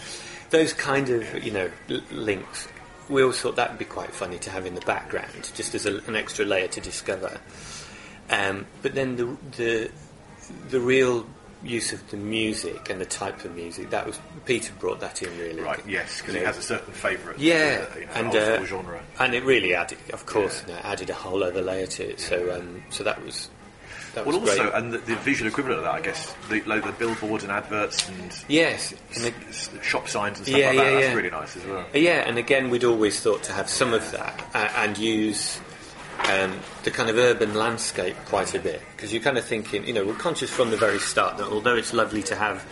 those 0.51 0.73
kind 0.73 1.11
of 1.11 1.45
you 1.45 1.53
know 1.53 1.71
l- 1.89 2.01
links. 2.11 2.69
We 3.09 3.23
always 3.23 3.41
thought 3.41 3.57
that 3.57 3.71
would 3.71 3.79
be 3.79 3.85
quite 3.85 4.13
funny 4.13 4.39
to 4.39 4.51
have 4.51 4.67
in 4.67 4.75
the 4.75 4.81
background, 4.81 5.53
just 5.55 5.75
as 5.75 5.87
a, 5.87 5.99
an 6.07 6.17
extra 6.17 6.45
layer 6.45 6.69
to 6.69 6.81
discover. 6.81 7.39
Um, 8.31 8.67
but 8.83 8.95
then 8.95 9.15
the 9.15 9.37
the 9.57 9.91
the 10.71 10.81
real 10.81 11.27
use 11.64 11.92
of 11.92 12.11
the 12.11 12.16
music 12.16 12.90
and 12.90 13.00
the 13.00 13.07
type 13.07 13.44
of 13.44 13.55
music 13.57 13.90
that 13.90 14.07
was 14.07 14.18
Peter 14.44 14.72
brought 14.79 15.00
that 15.00 15.22
in 15.22 15.37
really. 15.38 15.61
right? 15.62 15.81
Yes, 15.87 16.20
because 16.20 16.35
it 16.35 16.44
has 16.46 16.59
a 16.59 16.62
certain 16.62 16.92
favourite. 16.92 17.38
yeah, 17.38 17.87
uh, 17.94 17.98
you 17.98 18.07
know, 18.07 18.12
and 18.14 18.35
uh, 18.37 18.64
genre. 18.66 19.03
and 19.18 19.35
it 19.35 19.42
really 19.44 19.74
added, 19.74 19.98
of 20.12 20.27
course, 20.27 20.62
you 20.66 20.72
know, 20.74 20.81
added 20.85 21.11
a 21.11 21.14
whole 21.14 21.42
other 21.42 21.62
layer 21.62 21.87
to 21.87 22.11
it. 22.11 22.20
So, 22.20 22.55
um, 22.55 22.83
so 22.90 23.03
that 23.05 23.24
was 23.24 23.48
that 24.14 24.24
was 24.24 24.37
Well, 24.37 24.48
also, 24.48 24.62
great. 24.70 24.74
and 24.74 24.92
the, 24.92 24.98
the 24.98 25.16
visual 25.16 25.48
equivalent 25.50 25.79
of 25.79 25.85
that, 25.87 25.94
I 25.94 26.00
guess, 26.00 26.33
the, 26.48 26.61
like 26.62 26.85
the 26.85 26.92
billboards 26.92 27.42
and 27.42 27.53
adverts 27.53 28.09
and 28.09 28.44
yes, 28.48 28.92
and 29.16 29.24
the, 29.24 29.35
s- 29.48 29.70
shop 29.83 30.07
signs 30.09 30.38
and 30.38 30.46
stuff 30.46 30.59
Yeah, 30.61 30.68
like 30.68 30.77
that. 30.77 30.85
yeah, 30.85 30.90
That's 30.92 31.07
yeah. 31.09 31.14
really 31.14 31.31
nice 31.31 31.57
as 31.57 31.64
well. 31.66 31.85
Yeah, 31.92 32.29
and 32.29 32.38
again, 32.38 32.70
we'd 32.70 32.85
always 32.85 33.18
thought 33.20 33.42
to 33.44 33.53
have 33.53 33.68
some 33.68 33.92
of 33.92 34.09
that 34.12 34.44
uh, 34.55 34.68
and 34.77 34.96
use 34.96 35.59
um, 36.31 36.59
the 36.85 36.91
kind 36.91 37.11
of 37.11 37.17
urban 37.17 37.55
landscape 37.55 38.17
quite 38.27 38.55
a 38.55 38.59
bit 38.59 38.81
because 38.97 39.13
you're 39.13 39.23
kind 39.23 39.39
of 39.39 39.45
thinking, 39.45 39.87
you 39.87 39.93
know, 39.93 40.05
we're 40.05 40.15
conscious 40.15 40.51
from 40.51 40.71
the 40.71 40.77
very 40.77 40.99
start 40.99 41.37
that 41.39 41.47
although 41.49 41.77
it's 41.77 41.93
lovely 41.93 42.23
to 42.25 42.35
have 42.37 42.65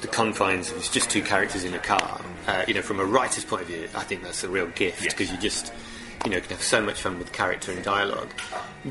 the 0.00 0.08
confines 0.08 0.70
of 0.70 0.78
it's 0.78 0.88
just 0.90 1.10
two 1.10 1.22
characters 1.22 1.64
in 1.64 1.74
a 1.74 1.78
car, 1.78 2.20
uh, 2.46 2.64
you 2.66 2.74
know, 2.74 2.82
from 2.82 3.00
a 3.00 3.04
writer's 3.04 3.44
point 3.44 3.62
of 3.62 3.68
view, 3.68 3.88
I 3.94 4.02
think 4.04 4.22
that's 4.22 4.42
a 4.44 4.48
real 4.48 4.66
gift 4.68 5.02
Yes. 5.04 5.12
because 5.14 5.30
you 5.30 5.38
just 5.38 5.72
you 6.24 6.32
know, 6.32 6.40
can 6.40 6.50
have 6.50 6.62
so 6.62 6.80
much 6.80 7.00
fun 7.00 7.16
with 7.18 7.32
character 7.32 7.70
and 7.70 7.82
dialogue. 7.84 8.28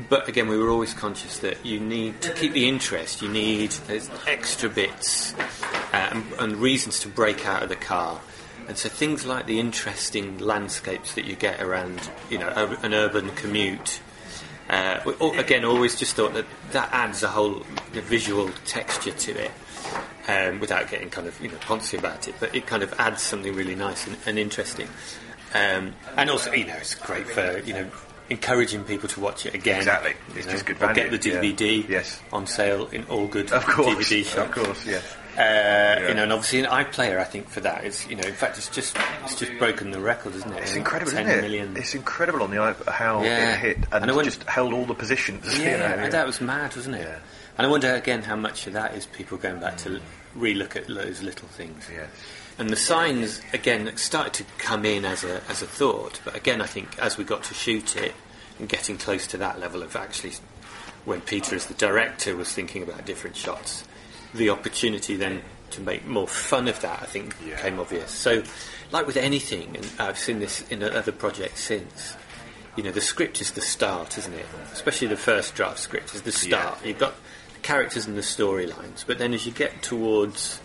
But 0.08 0.28
again, 0.28 0.48
we 0.48 0.56
were 0.56 0.70
always 0.70 0.94
conscious 0.94 1.38
that 1.40 1.64
you 1.64 1.78
need 1.78 2.22
to 2.22 2.32
keep 2.32 2.52
the 2.54 2.66
interest. 2.66 3.20
You 3.20 3.28
need 3.28 3.70
those 3.86 4.10
extra 4.26 4.70
bits 4.70 5.34
uh, 5.92 6.08
and, 6.12 6.24
and 6.38 6.56
reasons 6.56 7.00
to 7.00 7.08
break 7.08 7.46
out 7.46 7.62
of 7.62 7.68
the 7.68 7.76
car. 7.76 8.20
And 8.66 8.76
so 8.78 8.88
things 8.88 9.26
like 9.26 9.44
the 9.46 9.60
interesting 9.60 10.38
landscapes 10.38 11.14
that 11.14 11.26
you 11.26 11.36
get 11.36 11.60
around, 11.60 12.10
you 12.30 12.38
know, 12.38 12.48
an 12.82 12.94
urban 12.94 13.30
commute. 13.30 14.00
Uh, 14.68 15.00
we, 15.06 15.38
again, 15.38 15.64
always 15.64 15.96
just 15.96 16.14
thought 16.16 16.34
that 16.34 16.44
that 16.72 16.90
adds 16.92 17.22
a 17.22 17.28
whole 17.28 17.64
visual 17.92 18.50
texture 18.66 19.12
to 19.12 19.44
it, 19.44 19.50
um, 20.28 20.60
without 20.60 20.90
getting 20.90 21.08
kind 21.10 21.26
of 21.26 21.40
you 21.40 21.48
know 21.48 21.56
poncy 21.58 21.98
about 21.98 22.28
it. 22.28 22.34
But 22.38 22.54
it 22.54 22.66
kind 22.66 22.82
of 22.82 22.92
adds 23.00 23.22
something 23.22 23.54
really 23.54 23.74
nice 23.74 24.06
and, 24.06 24.16
and 24.26 24.38
interesting. 24.38 24.88
Um, 25.54 25.94
and 26.16 26.28
also, 26.28 26.52
you 26.52 26.66
know, 26.66 26.74
it's 26.76 26.94
great 26.94 27.26
for 27.26 27.60
you 27.60 27.72
know 27.72 27.90
encouraging 28.28 28.84
people 28.84 29.08
to 29.08 29.20
watch 29.20 29.46
it 29.46 29.54
again. 29.54 29.78
Exactly. 29.78 30.12
It's 30.36 30.44
know, 30.44 30.52
just 30.52 30.66
good 30.66 30.76
value. 30.76 30.92
or 31.04 31.08
Get 31.08 31.22
the 31.22 31.30
yeah. 31.30 31.40
DVD 31.40 31.88
Yes. 31.88 32.20
on 32.30 32.46
sale 32.46 32.86
in 32.88 33.04
all 33.04 33.26
good 33.26 33.50
Of 33.50 33.64
course, 33.64 33.88
DVD 34.10 34.22
shops. 34.22 34.36
of 34.58 34.64
course, 34.64 34.86
yes. 34.86 35.16
Uh, 35.38 36.08
You 36.08 36.14
know, 36.14 36.22
and 36.24 36.32
obviously 36.32 36.60
an 36.60 36.66
iPlayer, 36.66 37.18
I 37.18 37.24
think 37.24 37.48
for 37.48 37.60
that 37.60 37.84
is, 37.84 38.06
you 38.08 38.16
know, 38.16 38.26
in 38.26 38.34
fact, 38.34 38.58
it's 38.58 38.68
just 38.68 38.96
it's 39.24 39.36
just 39.38 39.52
broken 39.58 39.90
the 39.92 40.00
record, 40.00 40.34
isn't 40.34 40.52
it? 40.52 40.56
It's 40.62 40.70
I 40.70 40.74
think 40.74 40.86
incredible, 40.86 41.12
10 41.12 41.26
isn't 41.26 41.38
it? 41.38 41.42
million. 41.42 41.76
It's 41.76 41.94
incredible 41.94 42.42
on 42.42 42.50
the 42.50 42.70
iP- 42.70 42.88
how 42.88 43.22
Yeah. 43.22 43.52
it 43.54 43.58
hit 43.60 43.76
and, 43.92 44.10
And 44.10 44.10
I 44.10 44.22
just 44.24 44.42
held 44.44 44.72
all 44.72 44.84
the 44.84 44.94
positions. 44.94 45.44
you 45.58 45.64
Yeah, 45.64 45.76
know, 45.78 46.02
and 46.04 46.12
that 46.12 46.26
was 46.26 46.40
mad, 46.40 46.74
wasn't 46.74 46.96
it? 46.96 47.02
Yeah. 47.02 47.18
And 47.56 47.66
I 47.66 47.70
wonder 47.70 47.92
again 47.94 48.22
how 48.22 48.36
much 48.36 48.66
of 48.66 48.72
that 48.74 48.94
is 48.94 49.06
people 49.06 49.36
going 49.38 49.60
back 49.60 49.76
to 49.78 50.00
relook 50.36 50.76
at 50.76 50.86
those 50.88 51.22
little 51.22 51.48
things. 51.48 51.88
Yes. 51.92 52.08
And 52.58 52.70
the 52.70 52.76
signs 52.76 53.40
again 53.52 53.96
started 53.96 54.32
to 54.34 54.44
come 54.58 54.84
in 54.84 55.04
as 55.04 55.22
a 55.24 55.40
as 55.48 55.62
a 55.62 55.66
thought, 55.66 56.20
but 56.24 56.34
again 56.34 56.60
I 56.60 56.66
think 56.66 56.98
as 56.98 57.16
we 57.16 57.24
got 57.24 57.44
to 57.44 57.54
shoot 57.54 57.96
it 57.96 58.14
and 58.58 58.68
getting 58.68 58.96
close 58.98 59.26
to 59.28 59.36
that 59.38 59.60
level 59.60 59.82
of 59.84 59.94
actually 59.94 60.32
when 61.04 61.20
Peter 61.20 61.54
as 61.56 61.66
the 61.66 61.74
director 61.74 62.34
was 62.36 62.52
thinking 62.52 62.82
about 62.82 63.06
different 63.06 63.36
shots, 63.36 63.84
the 64.34 64.50
opportunity 64.50 65.16
then 65.16 65.42
to 65.70 65.80
make 65.80 66.06
more 66.06 66.26
fun 66.28 66.66
of 66.68 66.80
that 66.80 67.02
I 67.02 67.06
think 67.06 67.34
Yeah. 67.44 67.56
became 67.56 67.78
obvious. 67.80 68.10
So 68.10 68.42
like 68.90 69.06
with 69.06 69.16
anything, 69.16 69.76
and 69.76 69.90
I've 69.98 70.18
seen 70.18 70.38
this 70.40 70.62
in 70.70 70.82
other 70.82 71.12
projects 71.12 71.60
since, 71.60 72.16
you 72.76 72.82
know, 72.82 72.90
the 72.90 73.00
script 73.00 73.40
is 73.40 73.52
the 73.52 73.60
start, 73.60 74.16
isn't 74.16 74.32
it? 74.32 74.46
Especially 74.72 75.08
the 75.08 75.16
first 75.16 75.54
draft 75.54 75.78
script 75.78 76.14
is 76.14 76.22
the 76.22 76.32
start. 76.32 76.84
You've 76.84 76.98
got 76.98 77.14
the 77.54 77.60
characters 77.60 78.06
and 78.06 78.16
the 78.16 78.22
storylines, 78.22 79.04
but 79.06 79.18
then 79.18 79.34
as 79.34 79.44
you 79.46 79.52
get 79.52 79.82
towards 79.82 80.60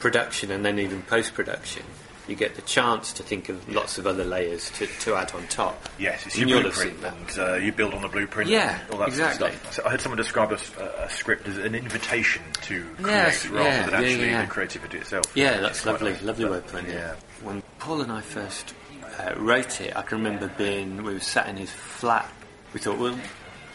production 0.00 0.50
and 0.50 0.64
then 0.64 0.78
even 0.78 1.02
post 1.02 1.34
production, 1.34 1.84
you 2.30 2.36
get 2.36 2.54
the 2.54 2.62
chance 2.62 3.12
to 3.14 3.22
think 3.22 3.48
of 3.48 3.68
lots 3.68 3.98
of 3.98 4.06
other 4.06 4.24
layers 4.24 4.70
to, 4.72 4.86
to 4.86 5.14
add 5.14 5.32
on 5.32 5.46
top. 5.48 5.88
Yes, 5.98 6.26
it's 6.26 6.38
And 6.38 6.48
your 6.48 6.62
blueprint, 6.62 6.96
and 7.04 7.38
uh, 7.38 7.54
you 7.56 7.72
build 7.72 7.92
on 7.92 8.02
the 8.02 8.08
blueprint. 8.08 8.48
Yeah, 8.48 8.80
and 8.80 8.90
all 8.90 8.98
that 9.00 9.08
exactly. 9.08 9.38
Sort 9.48 9.52
of 9.54 9.60
stuff. 9.60 9.74
So 9.74 9.82
I 9.84 9.90
heard 9.90 10.00
someone 10.00 10.16
describe 10.16 10.52
a 10.52 11.10
script 11.10 11.48
as 11.48 11.58
an 11.58 11.74
invitation 11.74 12.42
to 12.62 12.84
create 12.94 13.06
Yes, 13.06 13.46
rather 13.46 13.68
yeah, 13.68 13.86
than 13.86 13.94
actually 13.94 14.30
yeah. 14.30 14.42
the 14.42 14.48
creativity 14.50 14.98
itself. 14.98 15.24
Yeah, 15.34 15.60
that's 15.60 15.82
quite 15.82 15.92
lovely, 15.92 16.12
nice. 16.12 16.22
lovely 16.22 16.60
putting 16.60 16.90
yeah. 16.90 17.16
When 17.42 17.62
Paul 17.78 18.02
and 18.02 18.12
I 18.12 18.20
first 18.20 18.74
uh, 19.18 19.34
wrote 19.36 19.80
it, 19.80 19.96
I 19.96 20.02
can 20.02 20.18
remember 20.18 20.48
being, 20.56 21.02
we 21.02 21.14
were 21.14 21.20
sat 21.20 21.48
in 21.48 21.56
his 21.56 21.70
flat. 21.70 22.30
We 22.72 22.80
thought, 22.80 22.98
well, 22.98 23.18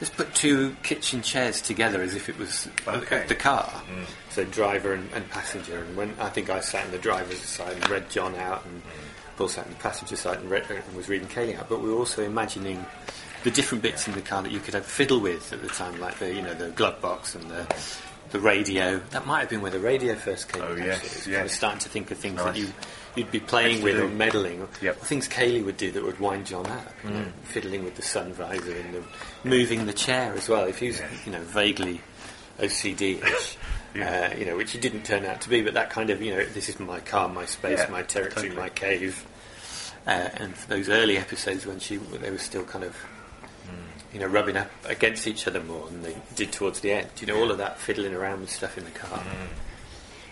let's 0.01 0.13
put 0.13 0.33
two 0.35 0.75
kitchen 0.83 1.21
chairs 1.21 1.61
together 1.61 2.01
as 2.01 2.15
if 2.15 2.29
it 2.29 2.37
was 2.37 2.67
Okay. 2.87 3.25
the 3.27 3.35
car. 3.35 3.65
Mm. 3.89 4.05
So 4.29 4.43
driver 4.45 4.93
and, 4.93 5.09
and 5.13 5.29
passenger. 5.29 5.83
And 5.83 5.95
when 5.95 6.13
I 6.19 6.29
think 6.29 6.49
I 6.49 6.59
sat 6.59 6.85
in 6.85 6.91
the 6.91 6.97
driver's 6.97 7.39
side 7.39 7.73
and 7.73 7.89
read 7.89 8.09
John 8.09 8.35
out, 8.35 8.65
and 8.65 8.81
mm. 8.81 9.37
Paul 9.37 9.47
sat 9.47 9.65
in 9.65 9.73
the 9.73 9.79
passenger 9.79 10.15
side 10.15 10.39
and, 10.39 10.49
read, 10.49 10.65
and 10.69 10.95
was 10.95 11.09
reading 11.09 11.27
Kayleigh 11.27 11.59
out. 11.59 11.69
But 11.69 11.81
we 11.81 11.89
were 11.89 11.97
also 11.97 12.23
imagining 12.23 12.85
the 13.43 13.51
different 13.51 13.81
bits 13.83 14.07
in 14.07 14.13
the 14.13 14.21
car 14.21 14.41
that 14.41 14.51
you 14.51 14.59
could 14.59 14.73
have 14.73 14.85
fiddle 14.85 15.19
with 15.19 15.53
at 15.53 15.61
the 15.61 15.67
time, 15.67 15.99
like 15.99 16.17
the 16.19 16.33
you 16.33 16.41
know 16.41 16.53
the 16.53 16.69
glove 16.69 16.99
box 17.01 17.35
and 17.35 17.49
the 17.49 17.65
the 18.31 18.39
radio. 18.39 18.99
That 19.11 19.25
might 19.27 19.41
have 19.41 19.49
been 19.49 19.61
where 19.61 19.71
the 19.71 19.79
radio 19.79 20.15
first 20.15 20.51
came. 20.51 20.63
Oh, 20.63 20.73
in, 20.73 20.83
yes, 20.83 20.97
actually. 20.97 21.09
It 21.09 21.15
was 21.15 21.27
yes. 21.27 21.35
kind 21.35 21.45
of 21.45 21.51
starting 21.51 21.79
to 21.79 21.89
think 21.89 22.11
of 22.11 22.17
things 22.17 22.35
Nice. 22.37 22.45
that 22.45 22.57
you 22.57 22.67
you'd 23.15 23.31
be 23.31 23.39
playing 23.39 23.81
with 23.81 23.97
or 23.99 24.07
meddling, 24.07 24.61
or, 24.61 24.67
Yep. 24.81 24.97
things 25.01 25.27
Kayleigh 25.27 25.63
would 25.65 25.77
do 25.77 25.91
that 25.91 26.03
would 26.03 26.19
wind 26.19 26.45
John 26.45 26.65
up. 26.67 26.93
You 27.03 27.09
know, 27.11 27.25
fiddling 27.43 27.83
with 27.83 27.95
the 27.95 28.01
sun 28.01 28.33
visor 28.33 28.75
and 28.75 28.93
the, 28.95 29.03
moving 29.43 29.85
the 29.85 29.93
chair 29.93 30.33
as 30.33 30.49
well. 30.49 30.65
If 30.65 30.79
he 30.79 30.87
was 30.87 31.01
you 31.25 31.31
know 31.31 31.41
vaguely 31.41 32.01
OCD-ish. 32.59 33.57
Yeah. 33.95 34.29
Uh, 34.33 34.37
you 34.37 34.45
know, 34.45 34.57
which 34.57 34.71
he 34.71 34.77
didn't 34.79 35.03
turn 35.05 35.23
out 35.25 35.39
to 35.41 35.49
be, 35.49 35.61
but 35.61 35.73
that 35.75 35.89
kind 35.89 36.09
of, 36.09 36.21
you 36.21 36.35
know, 36.35 36.43
this 36.47 36.67
is 36.67 36.77
my 36.81 36.99
car, 36.99 37.29
my 37.29 37.45
space, 37.45 37.79
Yeah, 37.79 37.89
my 37.89 38.03
territory, 38.03 38.49
totally. 38.49 38.61
my 38.61 38.67
cave. 38.69 39.25
Uh, 40.05 40.27
and 40.35 40.53
for 40.53 40.67
those 40.67 40.89
early 40.89 41.17
episodes 41.17 41.65
when 41.65 41.79
she, 41.79 41.95
they 41.95 42.29
were 42.29 42.37
still 42.37 42.65
kind 42.65 42.83
of, 42.83 42.93
you 44.13 44.19
know, 44.19 44.27
rubbing 44.27 44.57
up 44.57 44.69
against 44.85 45.27
each 45.27 45.47
other 45.47 45.63
more 45.63 45.87
than 45.87 46.03
they 46.03 46.15
did 46.35 46.51
towards 46.51 46.81
the 46.81 46.91
end. 46.91 47.07
You 47.21 47.27
know, 47.27 47.39
all 47.39 47.51
of 47.51 47.57
that 47.59 47.79
fiddling 47.79 48.13
around 48.13 48.41
with 48.41 48.49
stuff 48.49 48.77
in 48.77 48.83
the 48.83 48.91
car. 48.91 49.23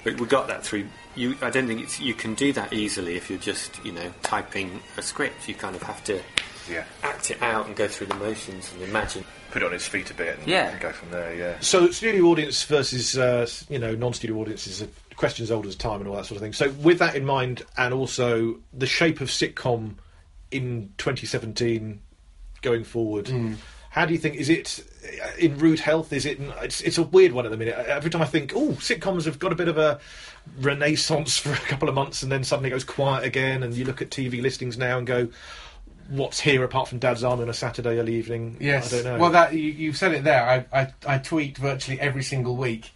But 0.04 0.20
we 0.20 0.28
got 0.28 0.48
that 0.48 0.66
through. 0.66 0.88
You, 1.16 1.36
I 1.42 1.50
don't 1.50 1.68
think 1.68 1.82
it's, 1.82 2.00
you 2.00 2.14
can 2.14 2.34
do 2.34 2.52
that 2.54 2.74
easily 2.74 3.16
if 3.16 3.30
you're 3.30 3.40
just, 3.40 3.84
you 3.86 3.92
know, 3.92 4.12
typing 4.24 4.80
a 4.98 5.02
script. 5.02 5.48
You 5.48 5.54
kind 5.56 5.76
of 5.76 5.84
have 5.84 6.04
to 6.06 6.22
Yeah. 6.70 6.86
act 7.04 7.30
it 7.30 7.42
out 7.42 7.68
and 7.68 7.76
go 7.76 7.88
through 7.88 8.08
the 8.08 8.16
motions 8.16 8.72
and 8.74 8.82
imagine. 8.84 9.24
Put 9.52 9.62
it 9.62 9.66
on 9.66 9.72
his 9.74 9.86
feet 9.88 10.10
a 10.10 10.14
bit 10.16 10.40
and, 10.40 10.48
Yeah. 10.48 10.70
and 10.72 10.82
go 10.82 10.92
from 10.92 11.12
there, 11.12 11.36
yeah. 11.36 11.60
So, 11.60 11.92
studio 11.92 12.26
audience 12.26 12.64
versus 12.64 13.16
uh, 13.18 13.48
you 13.70 13.78
know 13.78 13.94
non-studio 13.96 14.36
audiences 14.38 14.82
are 14.82 14.88
questions 15.16 15.52
old 15.52 15.68
as 15.68 15.76
time 15.76 16.00
and 16.00 16.10
all 16.10 16.16
that 16.16 16.26
sort 16.26 16.38
of 16.38 16.42
thing. 16.42 16.54
So, 16.54 16.72
with 16.72 16.98
that 17.00 17.16
in 17.16 17.26
mind, 17.26 17.62
and 17.78 17.94
also 17.94 18.56
the 18.74 18.88
shape 18.88 19.22
of 19.22 19.28
sitcom 19.30 19.96
in 20.50 20.92
2017 20.98 22.02
going 22.64 22.84
forward, 22.84 23.30
how 23.94 24.06
do 24.08 24.14
you 24.14 24.18
think 24.20 24.36
is 24.36 24.50
it 24.50 24.84
uh, 25.24 25.28
in 25.38 25.58
rude 25.60 25.80
health? 25.80 26.12
Is 26.12 26.26
it? 26.26 26.40
It's, 26.64 26.82
it's 26.82 26.98
a 26.98 27.04
weird 27.04 27.32
one 27.32 27.46
at 27.46 27.52
the 27.52 27.58
minute. 27.58 27.76
Every 27.76 28.10
time 28.10 28.24
I 28.24 28.26
think, 28.26 28.52
oh, 28.56 28.70
sitcoms 28.80 29.26
have 29.26 29.38
got 29.38 29.52
a 29.52 29.56
bit 29.56 29.68
of 29.68 29.78
a 29.78 30.00
renaissance 30.60 31.38
for 31.38 31.52
a 31.52 31.56
couple 31.58 31.88
of 31.90 31.96
months, 31.96 32.24
and 32.24 32.32
then 32.32 32.44
suddenly 32.44 32.70
it 32.70 32.72
goes 32.72 32.84
quiet 32.84 33.24
again, 33.24 33.62
and 33.62 33.74
you 33.76 33.86
look 33.86 34.02
at 34.02 34.10
TV 34.10 34.42
listings 34.42 34.78
now 34.78 34.98
and 34.98 35.06
go. 35.08 35.28
What's 36.10 36.40
here 36.42 36.64
apart 36.66 36.90
from 36.90 37.00
Dad's 37.00 37.24
Army 37.24 37.44
on 37.44 37.50
a 37.50 37.54
Saturday 37.54 37.98
early 37.98 38.16
evening? 38.16 38.58
Yes. 38.60 38.92
I 38.92 38.98
don't 38.98 39.06
know. 39.06 39.20
Well, 39.20 39.32
that 39.32 39.54
you, 39.54 39.62
you've 39.62 39.96
said 39.96 40.14
it 40.14 40.26
there. 40.26 40.44
I, 40.44 40.82
I 40.82 40.94
I 41.08 41.18
tweet 41.18 41.58
virtually 41.58 41.98
every 42.00 42.24
single 42.24 42.58
week. 42.58 42.92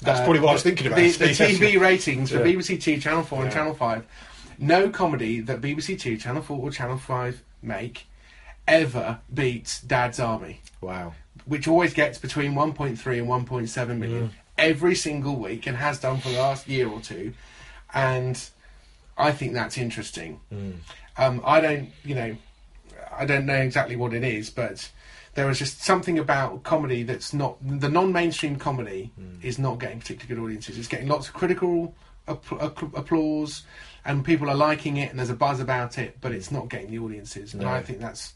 That's 0.00 0.18
Uh, 0.20 0.24
probably 0.24 0.40
what 0.40 0.50
I 0.50 0.52
was 0.54 0.64
thinking 0.64 0.88
about. 0.88 0.96
The, 0.96 1.10
the. 1.10 1.26
TV 1.26 1.80
ratings 1.80 2.30
for 2.32 2.38
Yeah. 2.38 2.52
BBC 2.54 2.82
Two, 2.82 2.98
Channel 2.98 3.22
Four, 3.22 3.44
and 3.44 3.52
Channel 3.52 3.74
Five. 3.74 4.06
No 4.58 4.90
comedy 4.90 5.38
that 5.40 5.60
BBC 5.60 6.00
Two, 6.00 6.16
Channel 6.16 6.42
Four, 6.42 6.58
or 6.58 6.70
Channel 6.72 6.98
Five 6.98 7.44
make 7.62 8.07
ever 8.68 9.18
beats 9.32 9.80
Dad's 9.80 10.20
Army, 10.20 10.60
Wow. 10.80 11.14
which 11.46 11.66
always 11.66 11.92
gets 11.94 12.18
between 12.18 12.54
1.3 12.54 13.18
and 13.18 13.26
1.7 13.26 13.98
million 13.98 14.28
mm. 14.28 14.32
every 14.56 14.94
single 14.94 15.36
week, 15.36 15.66
and 15.66 15.76
has 15.76 15.98
done 15.98 16.18
for 16.18 16.28
the 16.28 16.38
last 16.38 16.68
year 16.68 16.88
or 16.88 17.00
two. 17.00 17.32
And 17.92 18.40
I 19.16 19.32
think 19.32 19.54
that's 19.54 19.78
interesting. 19.78 20.40
Mm. 20.52 20.74
Um, 21.16 21.42
I 21.44 21.60
don't, 21.60 21.90
you 22.04 22.14
know, 22.14 22.36
I 23.18 23.24
don't 23.24 23.46
know 23.46 23.56
exactly 23.56 23.96
what 23.96 24.14
it 24.14 24.22
is, 24.22 24.50
but 24.50 24.90
there 25.34 25.50
is 25.50 25.58
just 25.58 25.82
something 25.82 26.18
about 26.18 26.62
comedy 26.62 27.02
that's 27.02 27.32
not 27.32 27.56
the 27.60 27.88
non-mainstream 27.88 28.56
comedy 28.56 29.10
mm. 29.20 29.42
is 29.42 29.58
not 29.58 29.80
getting 29.80 29.98
particularly 30.00 30.34
good 30.34 30.44
audiences. 30.44 30.78
It's 30.78 30.88
getting 30.88 31.08
lots 31.08 31.28
of 31.28 31.34
critical 31.34 31.94
app- 32.28 32.52
app- 32.60 32.96
applause, 32.96 33.62
and 34.08 34.24
people 34.24 34.48
are 34.48 34.56
liking 34.56 34.96
it, 34.96 35.10
and 35.10 35.18
there's 35.18 35.28
a 35.28 35.34
buzz 35.34 35.60
about 35.60 35.98
it, 35.98 36.16
but 36.22 36.32
it's 36.32 36.50
not 36.50 36.70
getting 36.70 36.90
the 36.90 36.98
audiences. 36.98 37.52
And 37.52 37.62
I 37.68 37.82
think 37.82 38.00
that's 38.00 38.32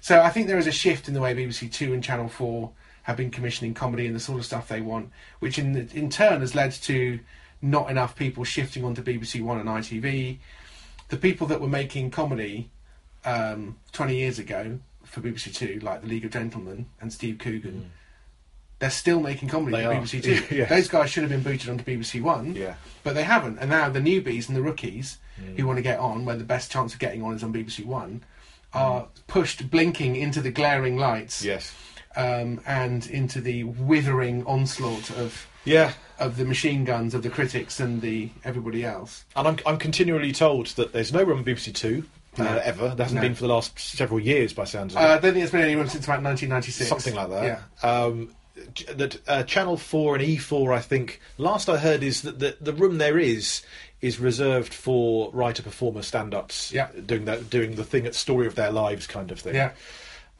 so. 0.00 0.22
I 0.22 0.30
think 0.30 0.46
there 0.46 0.56
is 0.56 0.68
a 0.68 0.72
shift 0.72 1.08
in 1.08 1.14
the 1.14 1.20
way 1.20 1.34
BBC 1.34 1.70
Two 1.70 1.92
and 1.92 2.02
Channel 2.02 2.28
Four 2.28 2.70
have 3.02 3.16
been 3.16 3.30
commissioning 3.30 3.74
comedy 3.74 4.06
and 4.06 4.14
the 4.14 4.20
sort 4.20 4.38
of 4.38 4.46
stuff 4.46 4.68
they 4.68 4.80
want, 4.80 5.10
which 5.40 5.58
in 5.58 5.72
the, 5.72 5.88
in 5.94 6.08
turn 6.08 6.40
has 6.40 6.54
led 6.54 6.72
to 6.72 7.18
not 7.60 7.90
enough 7.90 8.14
people 8.14 8.44
shifting 8.44 8.84
onto 8.84 9.02
BBC 9.02 9.42
One 9.42 9.58
and 9.58 9.68
ITV. 9.68 10.38
The 11.08 11.16
people 11.16 11.48
that 11.48 11.60
were 11.60 11.68
making 11.68 12.12
comedy 12.12 12.70
um, 13.24 13.76
20 13.92 14.16
years 14.16 14.38
ago 14.38 14.78
for 15.02 15.20
BBC 15.20 15.52
Two, 15.52 15.80
like 15.82 16.02
the 16.02 16.08
League 16.08 16.24
of 16.24 16.30
Gentlemen 16.30 16.86
and 17.00 17.12
Steve 17.12 17.38
Coogan, 17.38 17.90
they're 18.78 18.90
still 18.90 19.20
making 19.20 19.48
comedy 19.48 19.84
are. 19.84 19.94
BBC 19.94 20.22
Two. 20.48 20.64
Those 20.66 20.88
guys 20.88 21.10
should 21.10 21.22
have 21.22 21.30
been 21.30 21.42
booted 21.42 21.68
onto 21.70 21.84
BBC 21.84 22.20
One, 22.22 22.54
Yeah. 22.54 22.74
but 23.02 23.14
they 23.14 23.24
haven't. 23.24 23.58
And 23.58 23.70
now 23.70 23.88
the 23.88 24.00
newbies 24.00 24.48
and 24.48 24.56
the 24.56 24.62
rookies 24.62 25.18
who 25.56 25.66
want 25.66 25.76
to 25.78 25.82
get 25.82 25.98
on, 25.98 26.24
where 26.24 26.36
the 26.36 26.44
best 26.44 26.70
chance 26.70 26.94
of 26.94 26.98
getting 27.00 27.22
on 27.22 27.34
is 27.34 27.42
on 27.42 27.52
BBC 27.52 27.84
One, 27.84 28.22
are 28.72 29.06
pushed 29.26 29.70
blinking 29.70 30.16
into 30.16 30.40
the 30.40 30.50
glaring 30.50 30.96
lights 30.96 31.42
Yes. 31.44 31.72
um, 32.16 32.60
and 32.66 33.06
into 33.06 33.40
the 33.40 33.64
withering 33.64 34.44
onslaught 34.46 35.10
of 35.10 35.46
Yeah. 35.64 35.92
of 36.18 36.36
the 36.36 36.44
machine 36.44 36.84
guns 36.84 37.14
of 37.14 37.22
the 37.22 37.30
critics 37.30 37.80
and 37.80 38.00
the 38.02 38.30
everybody 38.44 38.84
else. 38.84 39.24
And 39.36 39.48
I'm, 39.48 39.56
I'm 39.66 39.78
continually 39.78 40.32
told 40.32 40.66
that 40.76 40.92
there's 40.92 41.12
no 41.12 41.22
room 41.22 41.38
on 41.38 41.44
BBC 41.44 41.74
Two 41.74 42.04
uh, 42.38 42.42
No. 42.44 42.56
ever. 42.64 42.88
There 42.88 43.04
hasn't 43.06 43.14
No. 43.14 43.20
been 43.22 43.34
for 43.34 43.42
the 43.42 43.48
last 43.54 43.78
several 43.78 44.20
years, 44.20 44.52
by 44.52 44.64
sounds 44.64 44.94
of 44.94 45.00
Uh. 45.00 45.04
I 45.04 45.18
don't 45.18 45.32
think 45.32 45.36
it's 45.44 45.52
been 45.52 45.62
anyone 45.62 45.88
since 45.88 46.04
about 46.04 46.22
1996. 46.22 46.88
Something 46.88 47.14
like 47.14 47.30
that. 47.30 47.44
Yeah. 47.82 47.88
Um, 47.90 48.30
that 48.94 49.20
uh, 49.28 49.42
Channel 49.42 49.76
Four 49.76 50.14
and 50.16 50.24
E 50.24 50.36
Four, 50.36 50.72
I 50.72 50.80
think, 50.80 51.20
last 51.38 51.68
I 51.68 51.76
heard 51.76 52.02
is 52.02 52.22
that 52.22 52.38
the, 52.38 52.56
the 52.60 52.72
room 52.72 52.98
there 52.98 53.18
is 53.18 53.62
is 54.00 54.18
reserved 54.20 54.72
for 54.74 55.30
writer 55.32 55.62
performer 55.62 56.02
stand 56.02 56.34
ups. 56.34 56.72
Yeah. 56.72 56.88
doing 57.06 57.24
that, 57.26 57.48
doing 57.50 57.76
the 57.76 57.84
thing 57.84 58.06
at 58.06 58.14
story 58.14 58.46
of 58.46 58.54
their 58.54 58.70
lives 58.70 59.06
kind 59.06 59.30
of 59.30 59.40
thing. 59.40 59.54
Yeah. 59.54 59.72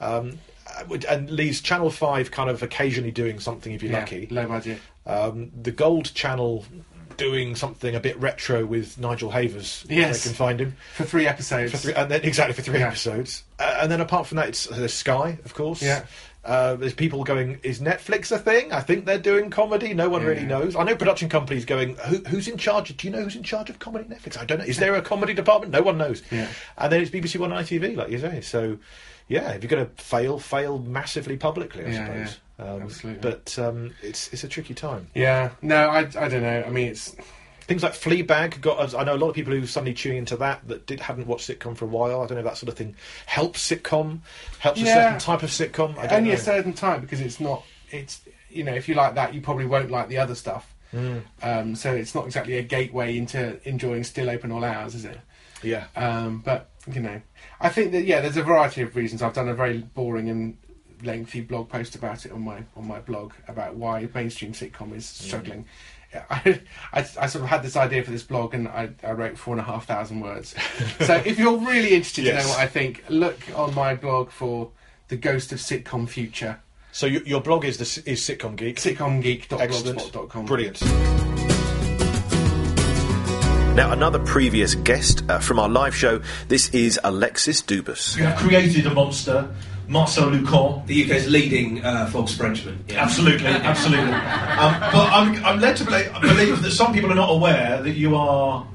Um, 0.01 0.39
uh, 0.79 0.99
and 1.09 1.31
leaves 1.31 1.61
Channel 1.61 1.91
Five 1.91 2.31
kind 2.31 2.51
of 2.51 2.63
occasionally 2.63 3.13
doing 3.13 3.41
something 3.41 3.73
if 3.73 3.83
you're 3.83 3.93
yeah. 3.93 4.01
lucky. 4.01 4.27
Low 4.31 4.47
budget. 4.47 4.79
Um, 5.07 5.51
the 5.63 5.71
Gold 5.71 6.13
Channel 6.15 6.65
doing 7.17 7.55
something 7.55 7.95
a 7.95 8.01
bit 8.01 8.19
retro 8.21 8.67
with 8.67 8.99
Nigel 8.99 9.31
Havers. 9.31 9.87
if 9.89 9.97
Yes. 9.97 10.23
they 10.25 10.29
can 10.31 10.37
find 10.37 10.61
him. 10.61 10.77
For 10.97 11.05
three 11.05 11.27
episodes. 11.27 11.73
For 11.73 11.79
three, 11.79 11.95
and 11.95 12.11
then 12.11 12.23
exactly 12.25 12.53
for 12.53 12.63
three 12.63 12.79
Yeah. 12.81 12.89
episodes, 12.89 13.43
uh, 13.59 13.79
and 13.81 13.91
then 13.91 14.01
apart 14.03 14.27
from 14.27 14.37
that, 14.37 14.49
it's 14.49 14.67
there's 14.67 14.93
Sky, 14.93 15.39
of 15.45 15.55
course. 15.55 15.81
Yeah. 15.83 16.05
Uh, 16.47 16.77
there's 16.77 16.95
people 16.95 17.25
going, 17.25 17.59
is 17.65 17.81
Netflix 17.81 18.31
a 18.31 18.39
thing? 18.39 18.73
I 18.73 18.81
think 18.81 19.05
they're 19.05 19.19
doing 19.19 19.51
comedy. 19.51 19.93
No 19.93 20.09
one 20.09 20.25
really 20.25 20.45
knows. 20.45 20.77
I 20.77 20.85
know 20.85 20.95
production 20.95 21.29
companies 21.29 21.65
going, 21.65 21.97
Who, 22.07 22.19
who's 22.29 22.47
in 22.47 22.57
charge? 22.57 22.97
Do 22.97 23.07
you 23.07 23.13
know 23.13 23.23
who's 23.23 23.35
in 23.35 23.43
charge 23.43 23.69
of 23.69 23.81
comedy 23.81 24.05
Netflix? 24.09 24.39
I 24.39 24.45
don't 24.45 24.59
know. 24.59 24.65
Is 24.65 24.79
there 24.79 24.95
a 24.95 25.03
comedy 25.03 25.35
department? 25.35 25.73
No 25.73 25.83
one 25.83 25.99
knows. 25.99 26.23
Yeah. 26.31 26.49
And 26.79 26.93
then 26.93 27.01
it's 27.03 27.11
BBC 27.11 27.39
One 27.41 27.53
and 27.53 27.67
ITV, 27.67 27.97
like 27.97 28.11
you 28.11 28.19
say. 28.21 28.41
So, 28.43 28.79
yeah, 29.29 29.51
if 29.51 29.63
you're 29.65 29.71
going 29.71 29.87
to 29.87 30.03
fail, 30.03 30.39
fail 30.39 30.79
massively 30.79 31.37
publicly, 31.37 31.85
I 31.85 31.89
Yeah, 31.89 32.07
suppose. 32.07 32.41
Um, 32.59 32.83
Absolutely. 32.83 33.21
But 33.31 33.59
um, 33.59 33.95
it's 34.03 34.33
it's 34.33 34.45
a 34.45 34.49
tricky 34.49 34.73
time. 34.73 35.09
Yeah. 35.15 35.51
No, 35.63 35.89
I, 35.89 35.99
I 36.01 36.29
don't 36.29 36.43
know. 36.43 36.65
I 36.67 36.71
mean, 36.71 36.87
it's 36.89 37.15
Things 37.67 37.83
like 37.83 37.95
Fleabag 37.95 38.61
got. 38.61 38.95
I 38.95 39.03
know 39.03 39.15
a 39.15 39.19
lot 39.19 39.31
of 39.31 39.35
people 39.35 39.53
who 39.53 39.67
suddenly 39.67 39.93
tuning 39.93 40.19
into 40.19 40.37
that 40.37 40.67
that 40.69 40.87
did 40.87 41.01
hadn't 41.01 41.27
watched 41.27 41.49
sitcom 41.49 41.77
for 41.77 41.85
a 41.85 41.89
while. 41.89 42.23
I 42.23 42.27
don't 42.27 42.37
know 42.37 42.39
if 42.39 42.45
that 42.45 42.57
sort 42.57 42.69
of 42.69 42.77
thing 42.77 42.95
helps 43.27 43.69
sitcom, 43.69 44.21
helps 44.61 44.81
a 44.81 44.85
certain 44.85 45.19
type 45.19 45.43
of 45.43 45.51
sitcom. 45.51 45.99
I 45.99 46.07
don't 46.07 46.19
only 46.19 46.31
know. 46.31 46.37
a 46.37 46.39
certain 46.39 46.73
type 46.73 47.01
because 47.01 47.21
it's 47.21 47.41
not. 47.41 47.65
It's 47.91 48.21
you 48.51 48.63
know, 48.63 48.73
if 48.73 48.89
you 48.89 48.95
like 48.95 49.17
that, 49.17 49.35
you 49.35 49.41
probably 49.41 49.67
won't 49.67 49.91
like 49.91 50.09
the 50.09 50.19
other 50.19 50.35
stuff. 50.35 50.75
Mm. 50.93 51.23
Um, 51.43 51.75
so 51.75 51.93
it's 51.93 52.15
not 52.15 52.27
exactly 52.27 52.57
a 52.59 52.63
gateway 52.63 53.19
into 53.19 53.61
enjoying 53.69 54.05
still 54.05 54.31
open 54.31 54.53
all 54.53 54.65
hours, 54.65 54.95
is 54.95 55.05
it? 55.05 55.19
Yeah. 55.63 55.87
Um, 55.97 56.43
but 56.45 56.71
you 56.93 57.01
know, 57.01 57.21
I 57.61 57.69
think 57.69 57.93
that 57.93 58.05
yeah, 58.05 58.21
there's 58.21 58.37
a 58.37 58.43
variety 58.43 58.83
of 58.83 58.95
reasons. 58.95 59.23
I've 59.23 59.33
done 59.33 59.49
a 59.49 59.55
very 59.55 59.79
boring 59.79 60.29
and 60.31 60.57
lengthy 61.03 61.41
blog 61.41 61.69
post 61.69 61.95
about 61.95 62.25
it 62.25 62.33
on 62.33 62.43
my 62.43 62.63
on 62.77 62.87
my 62.87 63.01
blog 63.01 63.33
about 63.49 63.75
why 63.75 64.09
mainstream 64.15 64.53
sitcom 64.53 64.95
is 64.95 65.07
struggling. 65.07 65.67
I, 66.31 66.61
I, 66.93 67.01
I 67.21 67.27
sort 67.27 67.45
of 67.45 67.49
had 67.51 67.63
this 67.63 67.77
idea 67.77 68.03
for 68.05 68.11
this 68.11 68.23
blog 68.23 68.55
and 68.55 68.69
I, 68.69 68.91
I 69.03 69.13
wrote 69.13 69.37
four 69.39 69.55
and 69.55 69.61
a 69.61 69.65
half 69.65 69.87
thousand 69.87 70.21
words. 70.21 70.55
so 71.01 71.15
if 71.25 71.39
you're 71.39 71.59
really 71.59 71.95
interested 71.95 72.25
to 72.25 72.35
know 72.35 72.49
what 72.49 72.59
I 72.59 72.67
think, 72.67 73.05
look 73.09 73.39
on 73.55 73.75
my 73.75 73.95
blog 73.95 74.31
for 74.31 74.71
the 75.09 75.17
ghost 75.17 75.53
of 75.53 75.59
sitcom 75.59 76.09
future. 76.09 76.61
So 76.93 77.07
your, 77.07 77.23
your 77.25 77.41
blog 77.43 77.65
is 77.65 77.77
the 77.77 77.83
s- 77.85 77.99
is 77.99 78.21
sitcom 78.23 78.57
geek. 78.57 78.77
Excellent. 78.85 78.99
Sitcomgeek.blogspot.com. 79.49 80.47
Brilliant. 80.47 80.83
Now, 83.77 83.93
another 83.93 84.19
previous 84.19 84.75
guest 84.75 85.23
uh, 85.29 85.39
from 85.39 85.59
our 85.59 85.69
live 85.69 85.95
show. 85.95 86.23
This 86.49 86.71
is 86.71 86.99
Alexis 87.05 87.61
Dubus. 87.61 88.17
You 88.17 88.25
have 88.25 88.39
created 88.39 88.87
a 88.87 88.95
monster, 88.95 89.55
Marcel 89.89 90.29
Lucont. 90.29 90.87
The 90.87 91.05
UK's 91.05 91.29
leading 91.29 91.85
uh, 91.85 92.07
false 92.07 92.35
Frenchman. 92.37 92.85
Yeah. 92.89 93.03
Absolutely, 93.03 93.47
absolutely. 93.47 94.13
Um, 94.13 94.81
but 94.81 95.13
I'm, 95.13 95.45
I'm 95.45 95.61
led 95.61 95.77
to 95.77 95.85
believe, 95.85 96.13
believe 96.21 96.63
that 96.63 96.71
some 96.73 96.93
people 96.93 97.13
are 97.13 97.17
not 97.17 97.31
aware 97.31 97.83
that 97.83 97.93
you 97.93 98.17
are 98.17 98.67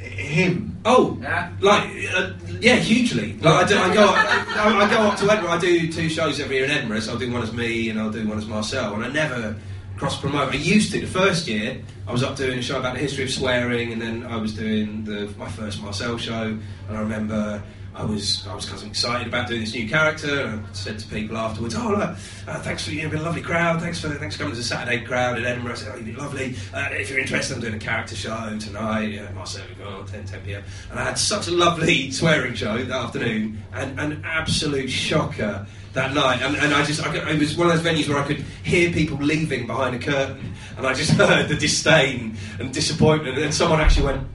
him. 0.00 0.76
Oh, 0.84 1.18
yeah. 1.20 1.52
like 1.60 1.90
uh, 2.14 2.32
yeah, 2.60 2.76
hugely. 2.76 3.34
Like 3.34 3.66
I, 3.66 3.68
do, 3.68 3.78
I 3.78 3.94
go, 3.94 4.06
I, 4.06 4.86
I 4.86 4.90
go 4.90 4.98
up 5.02 5.18
to 5.18 5.30
Edinburgh. 5.30 5.50
I 5.50 5.58
do 5.58 5.92
two 5.92 6.08
shows 6.08 6.40
every 6.40 6.56
year 6.56 6.64
in 6.64 6.70
Edinburgh. 6.70 7.00
So 7.00 7.12
I'll 7.12 7.18
do 7.18 7.30
one 7.32 7.42
as 7.42 7.52
me 7.52 7.90
and 7.90 8.00
I'll 8.00 8.10
do 8.10 8.26
one 8.26 8.38
as 8.38 8.46
Marcel. 8.46 8.94
And 8.94 9.04
I 9.04 9.08
never 9.08 9.56
cross 9.96 10.18
promote. 10.18 10.52
I 10.52 10.56
used 10.56 10.92
to. 10.92 11.00
The 11.00 11.06
first 11.06 11.46
year, 11.46 11.82
I 12.06 12.12
was 12.12 12.22
up 12.22 12.36
doing 12.36 12.58
a 12.58 12.62
show 12.62 12.78
about 12.78 12.94
the 12.94 13.00
history 13.00 13.24
of 13.24 13.30
swearing, 13.30 13.92
and 13.92 14.00
then 14.00 14.24
I 14.24 14.36
was 14.36 14.54
doing 14.54 15.04
the 15.04 15.32
my 15.36 15.48
first 15.48 15.82
Marcel 15.82 16.16
show. 16.18 16.58
And 16.88 16.96
I 16.96 17.00
remember. 17.00 17.62
I 17.98 18.04
was 18.04 18.46
I 18.46 18.54
was 18.54 18.64
kind 18.64 18.80
of 18.80 18.86
excited 18.86 19.26
about 19.26 19.48
doing 19.48 19.60
this 19.60 19.74
new 19.74 19.88
character, 19.88 20.42
and 20.42 20.64
I 20.64 20.72
said 20.72 21.00
to 21.00 21.06
people 21.08 21.36
afterwards, 21.36 21.74
"Oh, 21.74 21.88
look, 21.88 22.00
uh, 22.00 22.14
thanks 22.60 22.84
for 22.84 22.92
you've 22.92 23.10
been 23.10 23.20
a 23.20 23.24
lovely 23.24 23.42
crowd. 23.42 23.80
Thanks 23.80 24.00
for 24.00 24.08
thanks 24.10 24.36
for 24.36 24.42
coming 24.42 24.54
to 24.54 24.60
the 24.60 24.64
Saturday 24.64 25.04
crowd 25.04 25.36
in 25.36 25.44
Edinburgh." 25.44 25.72
I 25.72 25.74
said, 25.74 25.92
"Oh, 25.92 25.96
you've 25.96 26.06
been 26.06 26.16
lovely. 26.16 26.54
Uh, 26.72 26.90
if 26.92 27.10
you're 27.10 27.18
interested, 27.18 27.54
I'm 27.54 27.60
doing 27.60 27.74
a 27.74 27.78
character 27.78 28.14
show 28.14 28.56
tonight. 28.60 29.10
Yeah, 29.10 29.28
Marcel, 29.32 29.64
oh, 29.84 30.04
10, 30.04 30.26
10 30.26 30.40
p.m." 30.42 30.62
And 30.92 31.00
I 31.00 31.04
had 31.04 31.18
such 31.18 31.48
a 31.48 31.50
lovely 31.50 32.12
swearing 32.12 32.54
show 32.54 32.76
that 32.76 32.90
afternoon, 32.90 33.60
and 33.72 33.98
an 33.98 34.22
absolute 34.24 34.90
shocker 34.90 35.66
that 35.94 36.14
night. 36.14 36.40
And, 36.40 36.54
and 36.54 36.72
I 36.72 36.84
just 36.84 37.04
I 37.04 37.12
it 37.16 37.40
was 37.40 37.56
one 37.56 37.68
of 37.68 37.82
those 37.82 37.92
venues 37.92 38.08
where 38.08 38.18
I 38.18 38.26
could 38.28 38.44
hear 38.62 38.92
people 38.92 39.16
leaving 39.16 39.66
behind 39.66 39.96
a 39.96 39.98
curtain, 39.98 40.54
and 40.76 40.86
I 40.86 40.94
just 40.94 41.10
heard 41.18 41.48
the 41.48 41.56
disdain 41.56 42.36
and 42.60 42.72
disappointment. 42.72 43.38
And 43.38 43.52
someone 43.52 43.80
actually 43.80 44.06
went, 44.06 44.28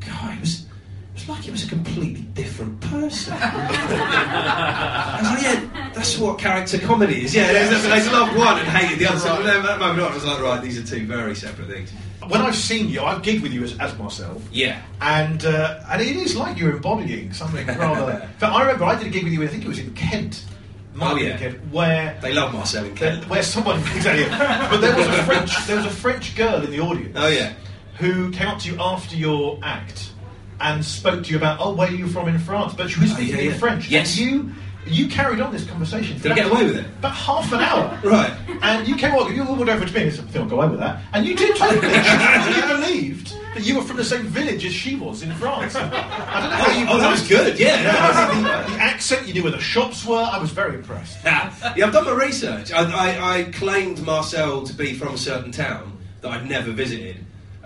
"God, 0.00 0.34
it 0.34 0.40
was." 0.40 0.55
It 1.26 1.30
was 1.30 1.38
like 1.38 1.44
he 1.46 1.50
was 1.50 1.64
a 1.64 1.68
completely 1.68 2.20
different 2.34 2.80
person. 2.82 3.32
I 3.40 5.18
was 5.20 5.30
like, 5.32 5.42
yeah, 5.42 5.90
that's 5.92 6.16
what 6.18 6.38
character 6.38 6.78
comedy 6.78 7.24
is. 7.24 7.34
Yeah, 7.34 7.52
they, 7.52 7.64
they 7.68 8.12
loved 8.12 8.36
one 8.38 8.60
and 8.60 8.68
hated 8.68 9.00
the 9.00 9.08
other. 9.08 9.18
So 9.18 9.34
at 9.34 9.42
that 9.64 9.80
moment 9.80 10.02
on, 10.02 10.12
I 10.12 10.14
was 10.14 10.24
like, 10.24 10.40
right, 10.40 10.62
these 10.62 10.78
are 10.78 10.86
two 10.86 11.04
very 11.04 11.34
separate 11.34 11.66
things. 11.66 11.90
When 12.28 12.42
I've 12.42 12.54
seen 12.54 12.88
you, 12.88 13.00
I've 13.02 13.22
gigged 13.22 13.42
with 13.42 13.52
you 13.52 13.64
as, 13.64 13.76
as 13.80 13.98
Marcel. 13.98 14.40
Yeah. 14.52 14.80
And 15.00 15.44
uh, 15.44 15.80
and 15.90 16.00
it 16.00 16.14
is 16.14 16.36
like 16.36 16.58
you're 16.58 16.76
embodying 16.76 17.32
something 17.32 17.66
rather. 17.66 18.30
but 18.38 18.52
I 18.52 18.60
remember 18.60 18.84
I 18.84 18.94
did 18.94 19.08
a 19.08 19.10
gig 19.10 19.24
with 19.24 19.32
you. 19.32 19.42
I 19.42 19.48
think 19.48 19.64
it 19.64 19.68
was 19.68 19.80
in 19.80 19.92
Kent. 19.94 20.44
Oh, 21.00 21.16
yeah. 21.16 21.38
Kent, 21.38 21.58
where 21.72 22.16
They 22.22 22.34
love 22.34 22.52
Marcel 22.52 22.84
in 22.84 22.94
Kent. 22.94 23.28
where 23.28 23.42
someone 23.42 23.80
exactly. 23.96 24.26
but 24.28 24.80
there 24.80 24.96
was 24.96 25.08
a 25.08 25.24
French 25.24 25.66
there 25.66 25.76
was 25.76 25.86
a 25.86 25.90
French 25.90 26.36
girl 26.36 26.62
in 26.62 26.70
the 26.70 26.78
audience. 26.78 27.16
Oh, 27.18 27.26
yeah. 27.26 27.54
Who 27.98 28.30
came 28.30 28.46
up 28.46 28.60
to 28.60 28.70
you 28.70 28.80
after 28.80 29.16
your 29.16 29.58
act 29.64 30.12
and 30.60 30.84
spoke 30.84 31.24
to 31.24 31.30
you 31.30 31.36
about 31.36 31.58
oh 31.60 31.74
where 31.74 31.88
are 31.88 31.92
you 31.94 32.06
from 32.08 32.28
in 32.28 32.38
France? 32.38 32.74
But 32.74 32.90
she 32.90 33.00
was 33.00 33.12
Oh, 33.12 33.14
speaking 33.16 33.36
yeah, 33.36 33.52
in. 33.52 33.58
French. 33.58 33.88
Yes. 33.88 34.16
You 34.18 34.50
you 34.88 35.08
carried 35.08 35.40
on 35.40 35.52
this 35.52 35.66
conversation. 35.68 36.16
Did 36.20 36.30
I 36.30 36.34
get 36.36 36.46
away 36.50 36.64
with 36.64 36.76
it? 36.76 36.86
About 36.98 37.12
half 37.14 37.52
an 37.52 37.58
hour. 37.60 37.98
Right. 38.04 38.32
And 38.62 38.86
you 38.86 38.94
came 38.94 39.14
on, 39.16 39.34
you 39.34 39.42
walked 39.44 39.68
over 39.68 39.84
to 39.84 39.92
me 39.94 40.02
and 40.04 40.12
said, 40.12 40.24
I 40.24 40.28
think 40.28 40.44
I'll 40.44 40.48
go 40.50 40.60
away 40.60 40.68
with 40.68 40.78
that. 40.78 41.02
And 41.12 41.26
you 41.26 41.34
did 41.34 41.56
totally. 41.56 41.88
you 42.56 42.62
believed 42.68 43.34
that 43.54 43.64
you 43.66 43.74
were 43.76 43.82
from 43.82 43.96
the 43.96 44.04
same 44.04 44.22
village 44.26 44.64
as 44.64 44.72
she 44.72 44.94
was 44.94 45.22
in 45.22 45.32
France. 45.34 45.74
I 45.74 45.80
don't 45.80 45.90
know 45.90 45.96
how 45.98 46.66
Oh, 46.72 46.78
you 46.78 46.86
oh, 46.88 46.98
that 46.98 47.10
was 47.10 47.26
good, 47.28 47.58
yeah. 47.58 47.82
the, 48.32 48.72
the 48.72 48.80
accent, 48.80 49.26
you 49.26 49.34
knew 49.34 49.42
where 49.42 49.50
the 49.50 49.58
shops 49.60 50.04
were. 50.06 50.22
I 50.22 50.38
was 50.38 50.50
very 50.50 50.76
impressed. 50.76 51.18
Ah, 51.26 51.74
yeah, 51.76 51.86
I've 51.86 51.92
done 51.92 52.04
my 52.04 52.12
research. 52.12 52.70
I, 52.72 52.84
I, 52.84 53.38
I 53.40 53.42
claimed 53.50 54.00
Marcel 54.06 54.62
to 54.62 54.72
be 54.72 54.94
from 54.94 55.14
a 55.14 55.18
certain 55.18 55.50
town 55.50 55.98
that 56.20 56.30
I'd 56.30 56.48
never 56.48 56.70
visited. 56.70 57.16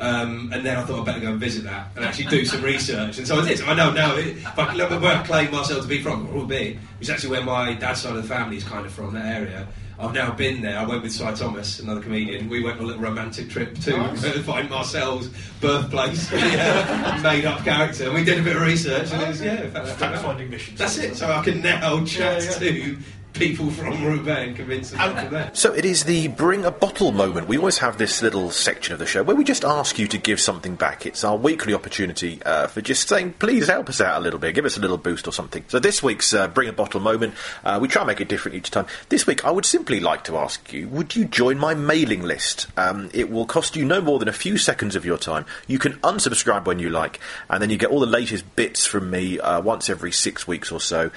Um, 0.00 0.50
and 0.52 0.64
then 0.64 0.78
I 0.78 0.82
thought 0.82 1.00
I'd 1.00 1.04
better 1.04 1.20
go 1.20 1.30
and 1.32 1.38
visit 1.38 1.64
that 1.64 1.90
and 1.94 2.04
actually 2.06 2.24
do 2.26 2.46
some 2.46 2.62
research. 2.62 3.18
And 3.18 3.26
so 3.28 3.38
I 3.38 3.46
did. 3.46 3.58
So 3.58 3.66
I 3.66 3.74
know 3.74 3.92
now 3.92 4.16
if 4.16 4.58
I 4.58 4.72
look 4.74 4.90
at 4.90 5.00
where 5.00 5.14
I 5.14 5.22
claim 5.22 5.50
Marcel 5.50 5.80
to 5.82 5.86
be 5.86 6.00
from, 6.02 6.26
it 6.26 6.32
would 6.32 6.48
be, 6.48 6.78
which 6.98 7.08
is 7.08 7.10
actually 7.10 7.30
where 7.30 7.44
my 7.44 7.74
dad's 7.74 8.00
side 8.00 8.16
of 8.16 8.22
the 8.22 8.28
family 8.28 8.56
is 8.56 8.64
kind 8.64 8.86
of 8.86 8.92
from, 8.92 9.12
that 9.12 9.26
area. 9.26 9.68
I've 9.98 10.14
now 10.14 10.32
been 10.32 10.62
there. 10.62 10.78
I 10.78 10.86
went 10.86 11.02
with 11.02 11.12
Cy 11.12 11.34
Thomas, 11.34 11.78
another 11.80 12.00
comedian. 12.00 12.48
We 12.48 12.62
went 12.62 12.78
on 12.78 12.84
a 12.84 12.86
little 12.86 13.02
romantic 13.02 13.50
trip 13.50 13.78
to 13.80 13.98
Nice. 13.98 14.38
find 14.46 14.70
Marcel's 14.70 15.28
birthplace, 15.60 16.32
yeah, 16.32 17.20
made 17.22 17.44
up 17.44 17.62
character. 17.62 18.04
And 18.04 18.14
we 18.14 18.24
did 18.24 18.38
a 18.38 18.42
bit 18.42 18.56
of 18.56 18.62
research, 18.62 19.12
and 19.12 19.20
it 19.20 19.28
was, 19.28 19.42
yeah, 19.42 19.68
fact, 19.68 19.88
Fact-finding 19.88 20.48
mission. 20.48 20.74
That's 20.76 20.96
it. 20.96 21.16
So 21.16 21.30
I 21.30 21.44
can 21.44 21.60
now 21.60 22.02
chat 22.06 22.42
Yeah, 22.42 22.50
to 22.52 22.96
people 23.32 23.70
from 23.70 24.04
Roubaix 24.04 24.48
and 24.48 24.56
convince 24.56 24.90
them 24.90 25.30
to. 25.30 25.50
So 25.54 25.72
it 25.72 25.84
is 25.84 26.04
the 26.04 26.28
bring 26.28 26.64
a 26.64 26.70
bottle 26.70 27.12
moment. 27.12 27.48
We 27.48 27.58
always 27.58 27.78
have 27.78 27.98
this 27.98 28.22
little 28.22 28.50
section 28.50 28.92
of 28.92 28.98
the 28.98 29.06
show 29.06 29.22
where 29.22 29.36
we 29.36 29.44
just 29.44 29.64
ask 29.64 29.98
you 29.98 30.06
to 30.08 30.18
give 30.18 30.40
something 30.40 30.74
back. 30.74 31.06
It's 31.06 31.24
our 31.24 31.36
weekly 31.36 31.74
opportunity 31.74 32.42
uh, 32.44 32.66
for 32.66 32.80
just 32.80 33.08
saying, 33.08 33.34
please 33.34 33.68
help 33.68 33.88
us 33.88 34.00
out 34.00 34.18
a 34.18 34.20
little 34.20 34.38
bit, 34.38 34.54
give 34.54 34.64
us 34.64 34.76
a 34.76 34.80
little 34.80 34.98
boost 34.98 35.28
or 35.28 35.32
something. 35.32 35.64
So 35.68 35.78
this 35.78 36.02
week's 36.02 36.34
uh, 36.34 36.48
bring 36.48 36.68
a 36.68 36.72
bottle 36.72 37.00
moment, 37.00 37.34
uh, 37.64 37.78
we 37.80 37.88
try 37.88 38.02
and 38.02 38.08
make 38.08 38.20
it 38.20 38.28
different 38.28 38.56
each 38.56 38.70
time. 38.70 38.86
This 39.08 39.26
week, 39.26 39.44
I 39.44 39.50
would 39.50 39.64
simply 39.64 40.00
like 40.00 40.24
to 40.24 40.36
ask 40.36 40.72
you, 40.72 40.88
would 40.88 41.16
you 41.16 41.24
join 41.24 41.58
my 41.58 41.74
mailing 41.74 42.22
list? 42.22 42.66
Um, 42.76 43.10
it 43.14 43.30
will 43.30 43.46
cost 43.46 43.76
you 43.76 43.84
no 43.84 44.00
more 44.00 44.18
than 44.18 44.28
a 44.28 44.32
few 44.32 44.58
seconds 44.58 44.96
of 44.96 45.04
your 45.04 45.18
time. 45.18 45.46
You 45.66 45.78
can 45.78 45.94
unsubscribe 46.00 46.66
when 46.66 46.78
you 46.78 46.90
like, 46.90 47.20
and 47.48 47.62
then 47.62 47.70
you 47.70 47.76
get 47.76 47.90
all 47.90 48.00
the 48.00 48.06
latest 48.06 48.56
bits 48.56 48.86
from 48.86 49.10
me 49.10 49.38
uh, 49.38 49.60
once 49.60 49.88
every 49.88 50.12
six 50.12 50.46
weeks 50.46 50.72
or 50.72 50.80
so 50.80 51.10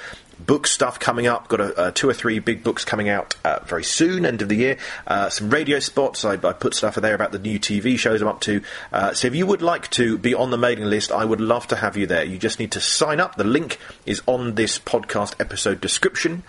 book 0.46 0.68
stuff 0.68 1.00
coming 1.00 1.28
up. 1.28 1.48
Got 1.48 1.62
a, 1.62 1.78
uh, 1.78 1.92
two 1.92 2.10
or 2.10 2.14
three 2.14 2.40
big 2.40 2.64
books 2.64 2.86
coming 2.86 3.10
out 3.10 3.36
uh, 3.44 3.60
very 3.66 3.84
soon, 3.84 4.26
end 4.26 4.42
of 4.42 4.50
the 4.50 4.56
year. 4.56 4.78
Uh, 5.08 5.30
some 5.30 5.50
radio 5.50 5.80
spots. 5.80 6.26
I, 6.26 6.34
I 6.34 6.54
put 6.54 6.74
stuff 6.74 6.96
there 6.96 7.16
about 7.16 7.32
the 7.32 7.40
new 7.40 7.60
TV 7.60 7.98
shows 7.98 8.22
I'm 8.22 8.28
up 8.28 8.42
to. 8.42 8.62
Uh, 8.92 9.14
so 9.14 9.28
if 9.28 9.36
you 9.36 9.46
would 9.46 9.62
like 9.62 9.90
to 9.92 10.18
be 10.18 10.34
on 10.34 10.52
the 10.52 10.58
mailing 10.58 10.86
list, 10.86 11.12
I 11.12 11.26
would 11.26 11.42
love 11.42 11.68
to 11.68 11.76
have 11.76 11.98
you 11.98 12.08
there. 12.08 12.24
You 12.24 12.38
just 12.38 12.60
need 12.60 12.72
to 12.72 12.82
sign 12.82 13.20
up. 13.20 13.36
The 13.36 13.44
link 13.44 13.80
is 14.06 14.22
on 14.26 14.56
this 14.56 14.80
podcast 14.80 15.40
episode 15.40 15.82
description, 15.82 16.44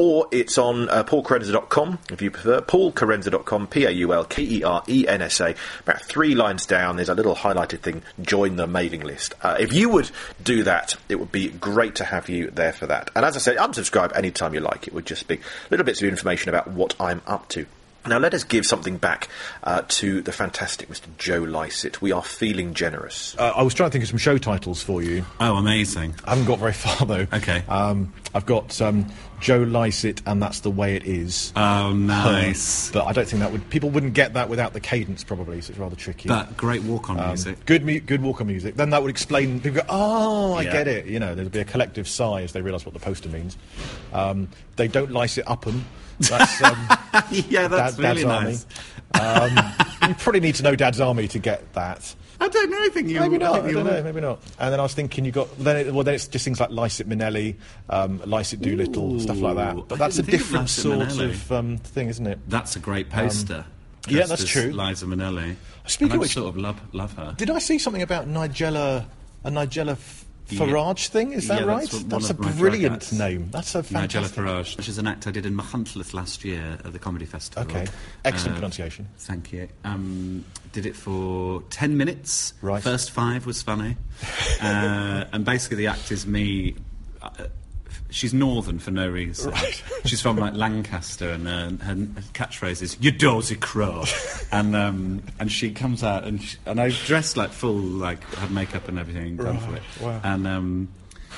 or 0.00 0.26
it's 0.30 0.56
on 0.56 0.88
uh, 0.88 1.04
paulkerensa.com 1.04 1.98
if 2.10 2.22
you 2.22 2.30
prefer. 2.30 2.62
paulkerensa.com, 2.62 3.66
P 3.66 3.84
A 3.84 3.90
U 3.90 4.14
L 4.14 4.24
K 4.24 4.42
E 4.42 4.64
R 4.64 4.82
E 4.88 5.06
N 5.06 5.20
S 5.20 5.40
A. 5.40 5.54
About 5.80 6.00
three 6.00 6.34
lines 6.34 6.64
down, 6.64 6.96
there's 6.96 7.10
a 7.10 7.14
little 7.14 7.34
highlighted 7.34 7.80
thing. 7.80 8.02
Join 8.22 8.56
the 8.56 8.66
mailing 8.66 9.02
list. 9.02 9.34
Uh, 9.42 9.58
if 9.60 9.74
you 9.74 9.90
would 9.90 10.10
do 10.42 10.62
that, 10.62 10.96
it 11.10 11.16
would 11.16 11.30
be 11.30 11.50
great 11.50 11.96
to 11.96 12.04
have 12.04 12.30
you 12.30 12.50
there 12.50 12.72
for 12.72 12.86
that. 12.86 13.10
And 13.14 13.26
as 13.26 13.36
I 13.36 13.40
said, 13.40 13.58
unsubscribe 13.58 14.16
anytime 14.16 14.54
you 14.54 14.60
like. 14.60 14.88
It 14.88 14.94
would 14.94 15.04
just 15.04 15.28
be 15.28 15.38
little 15.68 15.84
bits 15.84 16.00
of 16.00 16.08
information 16.08 16.48
about 16.48 16.68
what 16.68 16.96
I'm 16.98 17.20
up 17.26 17.50
to. 17.50 17.66
Now, 18.06 18.18
let 18.18 18.32
us 18.32 18.44
give 18.44 18.64
something 18.64 18.96
back 18.96 19.28
uh, 19.62 19.82
to 19.86 20.22
the 20.22 20.32
fantastic 20.32 20.88
Mr. 20.88 21.08
Joe 21.18 21.40
Lycett. 21.40 22.00
We 22.00 22.12
are 22.12 22.22
feeling 22.22 22.72
generous. 22.72 23.36
Uh, 23.38 23.52
I 23.54 23.62
was 23.62 23.74
trying 23.74 23.90
to 23.90 23.92
think 23.92 24.04
of 24.04 24.08
some 24.08 24.18
show 24.18 24.38
titles 24.38 24.82
for 24.82 25.02
you. 25.02 25.26
Oh, 25.38 25.56
amazing. 25.56 26.14
I 26.24 26.30
haven't 26.30 26.46
got 26.46 26.58
very 26.58 26.72
far 26.72 27.06
though. 27.06 27.26
Okay. 27.30 27.62
Um, 27.68 28.14
I've 28.34 28.46
got 28.46 28.80
um, 28.80 29.06
Joe 29.40 29.58
Lycett, 29.58 30.22
and 30.26 30.42
that's 30.42 30.60
the 30.60 30.70
way 30.70 30.96
it 30.96 31.04
is. 31.04 31.52
Oh, 31.56 31.92
nice. 31.92 32.90
but 32.90 33.06
I 33.06 33.12
don't 33.12 33.26
think 33.26 33.40
that 33.40 33.50
would 33.52 33.68
people 33.70 33.90
wouldn't 33.90 34.12
get 34.14 34.34
that 34.34 34.48
without 34.48 34.72
the 34.72 34.80
cadence, 34.80 35.24
probably. 35.24 35.60
So 35.60 35.70
it's 35.70 35.78
rather 35.78 35.96
tricky. 35.96 36.28
But 36.28 36.56
great 36.56 36.82
walk 36.82 37.10
on 37.10 37.18
Um, 37.18 37.28
music. 37.28 37.64
Good, 37.66 37.84
mu- 37.84 38.00
good 38.00 38.22
walk 38.22 38.40
on 38.40 38.46
music. 38.46 38.76
Then 38.76 38.90
that 38.90 39.02
would 39.02 39.10
explain. 39.10 39.60
People 39.60 39.80
go, 39.80 39.86
"Oh, 39.88 40.54
I 40.54 40.62
Yeah. 40.62 40.72
get 40.72 40.88
it." 40.88 41.06
You 41.06 41.18
know, 41.18 41.34
there'd 41.34 41.50
be 41.50 41.60
a 41.60 41.64
collective 41.64 42.06
sigh 42.08 42.42
as 42.42 42.52
they 42.52 42.60
realise 42.62 42.84
what 42.84 42.92
the 42.94 43.00
poster 43.00 43.28
means. 43.28 43.56
Um, 44.12 44.48
they 44.76 44.88
don't 44.88 45.10
lice 45.10 45.38
it 45.38 45.48
up 45.48 45.66
'em. 45.66 45.84
That's 46.20 46.62
um, 46.62 46.88
yeah, 47.30 47.66
that's 47.68 47.96
Dad- 47.96 47.98
really 48.16 48.24
Dad's 48.24 48.64
nice. 48.64 48.66
Army. 49.14 49.56
Um, 49.56 50.08
you 50.10 50.14
probably 50.16 50.40
need 50.40 50.54
to 50.56 50.62
know 50.62 50.76
Dad's 50.76 51.00
Army 51.00 51.26
to 51.28 51.38
get 51.38 51.72
that. 51.72 52.14
I 52.40 52.48
don't 52.48 52.70
know. 52.70 52.78
I 52.80 52.88
think 52.88 53.08
you. 53.08 53.20
Maybe 53.20 53.38
not. 53.38 53.52
think 53.54 53.64
I 53.66 53.68
you 53.68 53.74
don't 53.74 53.84
know. 53.86 54.02
Maybe 54.02 54.20
not. 54.20 54.40
And 54.58 54.72
then 54.72 54.80
I 54.80 54.82
was 54.82 54.94
thinking 54.94 55.24
you 55.24 55.32
got 55.32 55.56
then. 55.58 55.76
It, 55.76 55.92
well, 55.94 56.04
then 56.04 56.14
it's 56.14 56.26
just 56.26 56.44
things 56.44 56.58
like 56.58 56.70
Lycett 56.70 57.08
Minnelli, 57.08 57.56
um, 57.90 58.20
Lycett 58.24 58.60
Doolittle, 58.62 59.20
stuff 59.20 59.38
like 59.40 59.56
that. 59.56 59.76
But 59.88 59.94
I 59.94 59.98
that's 59.98 60.18
a 60.18 60.22
didn't 60.22 60.34
of 60.34 60.40
different 60.40 60.68
sort 60.70 60.98
Minnelli. 61.08 61.24
of 61.30 61.52
um, 61.52 61.76
thing, 61.78 62.08
isn't 62.08 62.26
it? 62.26 62.38
That's 62.48 62.76
a 62.76 62.78
great 62.78 63.10
poster. 63.10 63.64
yeah, 64.08 64.24
that's 64.26 64.44
true. 64.44 64.72
Liza 64.72 65.04
Minnelli. 65.06 65.56
Speaking 65.86 66.06
And 66.06 66.12
of 66.12 66.18
I 66.18 66.20
which- 66.22 66.32
sort 66.34 66.48
of 66.48 66.56
love 66.56 66.80
love 66.94 67.12
her. 67.14 67.34
Did 67.36 67.50
I 67.50 67.58
see 67.58 67.78
something 67.78 68.02
about 68.02 68.26
Nigella, 68.28 69.04
a 69.44 69.50
Nigella 69.50 69.92
F- 69.92 70.24
Yeah. 70.24 70.29
Farage 70.56 71.08
thing? 71.08 71.32
Is 71.32 71.48
that 71.48 71.60
Yeah, 71.60 71.66
right? 71.66 71.88
that's 71.90 72.02
That's 72.04 72.30
a 72.30 72.34
brilliant 72.34 73.12
name. 73.12 73.48
That's 73.50 73.74
a 73.74 73.82
Nigella 73.82 73.88
fantastic. 74.28 74.36
Farage, 74.44 74.76
which 74.76 74.88
is 74.88 74.98
an 74.98 75.06
act 75.06 75.26
I 75.26 75.30
did 75.30 75.46
in 75.46 75.56
Machynlleth 75.56 76.14
last 76.14 76.44
year 76.44 76.78
at 76.84 76.92
the 76.92 76.98
Comedy 76.98 77.24
Festival. 77.26 77.62
Okay. 77.70 77.86
Excellent 78.24 78.52
Uh, 78.52 78.58
pronunciation. 78.60 79.08
Thank 79.18 79.52
you. 79.52 79.68
Um, 79.84 80.44
did 80.72 80.86
it 80.86 80.96
for 80.96 81.62
10 81.70 81.96
minutes. 81.96 82.54
Right. 82.62 82.82
First 82.82 83.10
five 83.10 83.46
was 83.46 83.62
funny. 83.62 83.96
uh, 84.62 85.24
and 85.32 85.44
basically, 85.44 85.76
the 85.78 85.86
act 85.88 86.10
is 86.12 86.26
me. 86.26 86.76
She's 88.10 88.34
northern 88.34 88.78
for 88.78 88.90
no 88.90 89.08
reason. 89.08 89.52
Right. 89.52 89.82
She's 90.04 90.20
from 90.20 90.36
like 90.36 90.54
Lancaster, 90.54 91.30
and 91.30 91.46
uh, 91.48 91.84
her, 91.84 91.94
catchphrase 92.34 92.82
is 92.82 92.96
"You 93.00 93.10
dozy 93.10 93.56
crow," 93.56 94.04
and 94.52 94.74
um, 94.74 95.22
and 95.38 95.50
she 95.50 95.70
comes 95.72 96.02
out 96.02 96.24
and 96.24 96.42
she, 96.42 96.58
and 96.66 96.80
I 96.80 96.90
dressed 96.90 97.36
like 97.36 97.50
full, 97.50 97.74
like 97.74 98.22
had 98.34 98.50
makeup 98.50 98.88
and 98.88 98.98
everything 98.98 99.36
done 99.36 99.58
for 99.58 99.76
it, 99.76 99.82
wow. 100.00 100.20
and. 100.24 100.46
Um, 100.46 100.88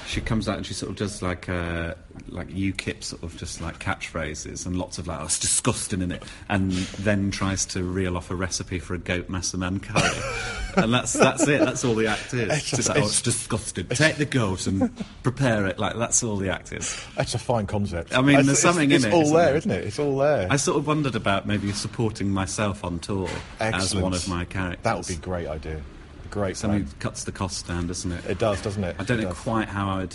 she 0.06 0.20
comes 0.20 0.48
out 0.48 0.56
and 0.56 0.66
she 0.66 0.74
sort 0.74 0.90
of 0.90 0.96
does 0.96 1.22
like 1.22 1.48
uh, 1.48 1.94
like 2.28 2.48
UKIP 2.48 3.02
sort 3.02 3.22
of 3.22 3.36
just 3.36 3.60
like 3.60 3.78
catchphrases 3.78 4.66
and 4.66 4.76
lots 4.76 4.98
of 4.98 5.06
like 5.06 5.20
oh, 5.20 5.24
it's 5.24 5.38
disgusting 5.38 6.02
in 6.02 6.12
it, 6.12 6.22
and 6.48 6.72
then 6.72 7.30
tries 7.30 7.64
to 7.66 7.82
reel 7.82 8.16
off 8.16 8.30
a 8.30 8.34
recipe 8.34 8.78
for 8.78 8.94
a 8.94 8.98
goat 8.98 9.28
massaman 9.28 9.82
curry, 9.82 10.82
and 10.82 10.92
that's 10.92 11.12
that's 11.12 11.46
it. 11.48 11.60
That's 11.60 11.84
all 11.84 11.94
the 11.94 12.06
act 12.08 12.34
is. 12.34 12.42
It's- 12.42 12.70
just 12.70 12.88
like, 12.88 12.98
oh, 12.98 13.02
it's- 13.02 13.22
disgusting. 13.22 13.86
Take 13.88 14.16
the 14.16 14.24
goat 14.26 14.66
and 14.66 14.90
prepare 15.22 15.66
it. 15.66 15.78
Like 15.78 15.96
that's 15.96 16.22
all 16.22 16.36
the 16.36 16.50
act 16.50 16.72
is. 16.72 17.02
That's 17.16 17.34
a 17.34 17.38
fine 17.38 17.66
concept. 17.66 18.14
I 18.16 18.20
mean, 18.20 18.30
It's- 18.40 18.46
there's 18.46 18.58
something 18.58 18.90
it's, 18.90 19.04
in 19.04 19.12
it, 19.12 19.14
It's 19.14 19.14
all 19.14 19.22
isn't 19.22 19.36
there, 19.36 19.46
there? 19.46 19.56
isn't 19.56 19.70
it? 19.70 19.84
It's 19.84 19.98
all 19.98 20.18
there. 20.18 20.46
I 20.50 20.56
sort 20.56 20.78
of 20.78 20.86
wondered 20.86 21.14
about 21.14 21.46
maybe 21.46 21.72
supporting 21.72 22.30
myself 22.30 22.84
on 22.84 22.98
tour 22.98 23.28
as 23.60 23.94
one 23.94 24.12
of 24.14 24.28
my 24.28 24.44
characters. 24.44 24.82
That 24.84 24.96
would 24.96 25.06
be 25.06 25.14
a 25.14 25.18
great 25.18 25.46
idea. 25.48 25.80
Great. 26.32 26.56
Something 26.56 26.84
plan. 26.84 26.94
cuts 26.98 27.24
the 27.24 27.30
cost 27.32 27.68
down, 27.68 27.86
doesn't 27.86 28.10
it? 28.10 28.24
It 28.26 28.38
does, 28.38 28.60
doesn't 28.62 28.82
it? 28.82 28.96
I 28.98 29.04
don't 29.04 29.20
It 29.20 29.22
know 29.24 29.28
does. 29.28 29.38
quite 29.38 29.68
how 29.68 29.98
I'd. 29.98 30.14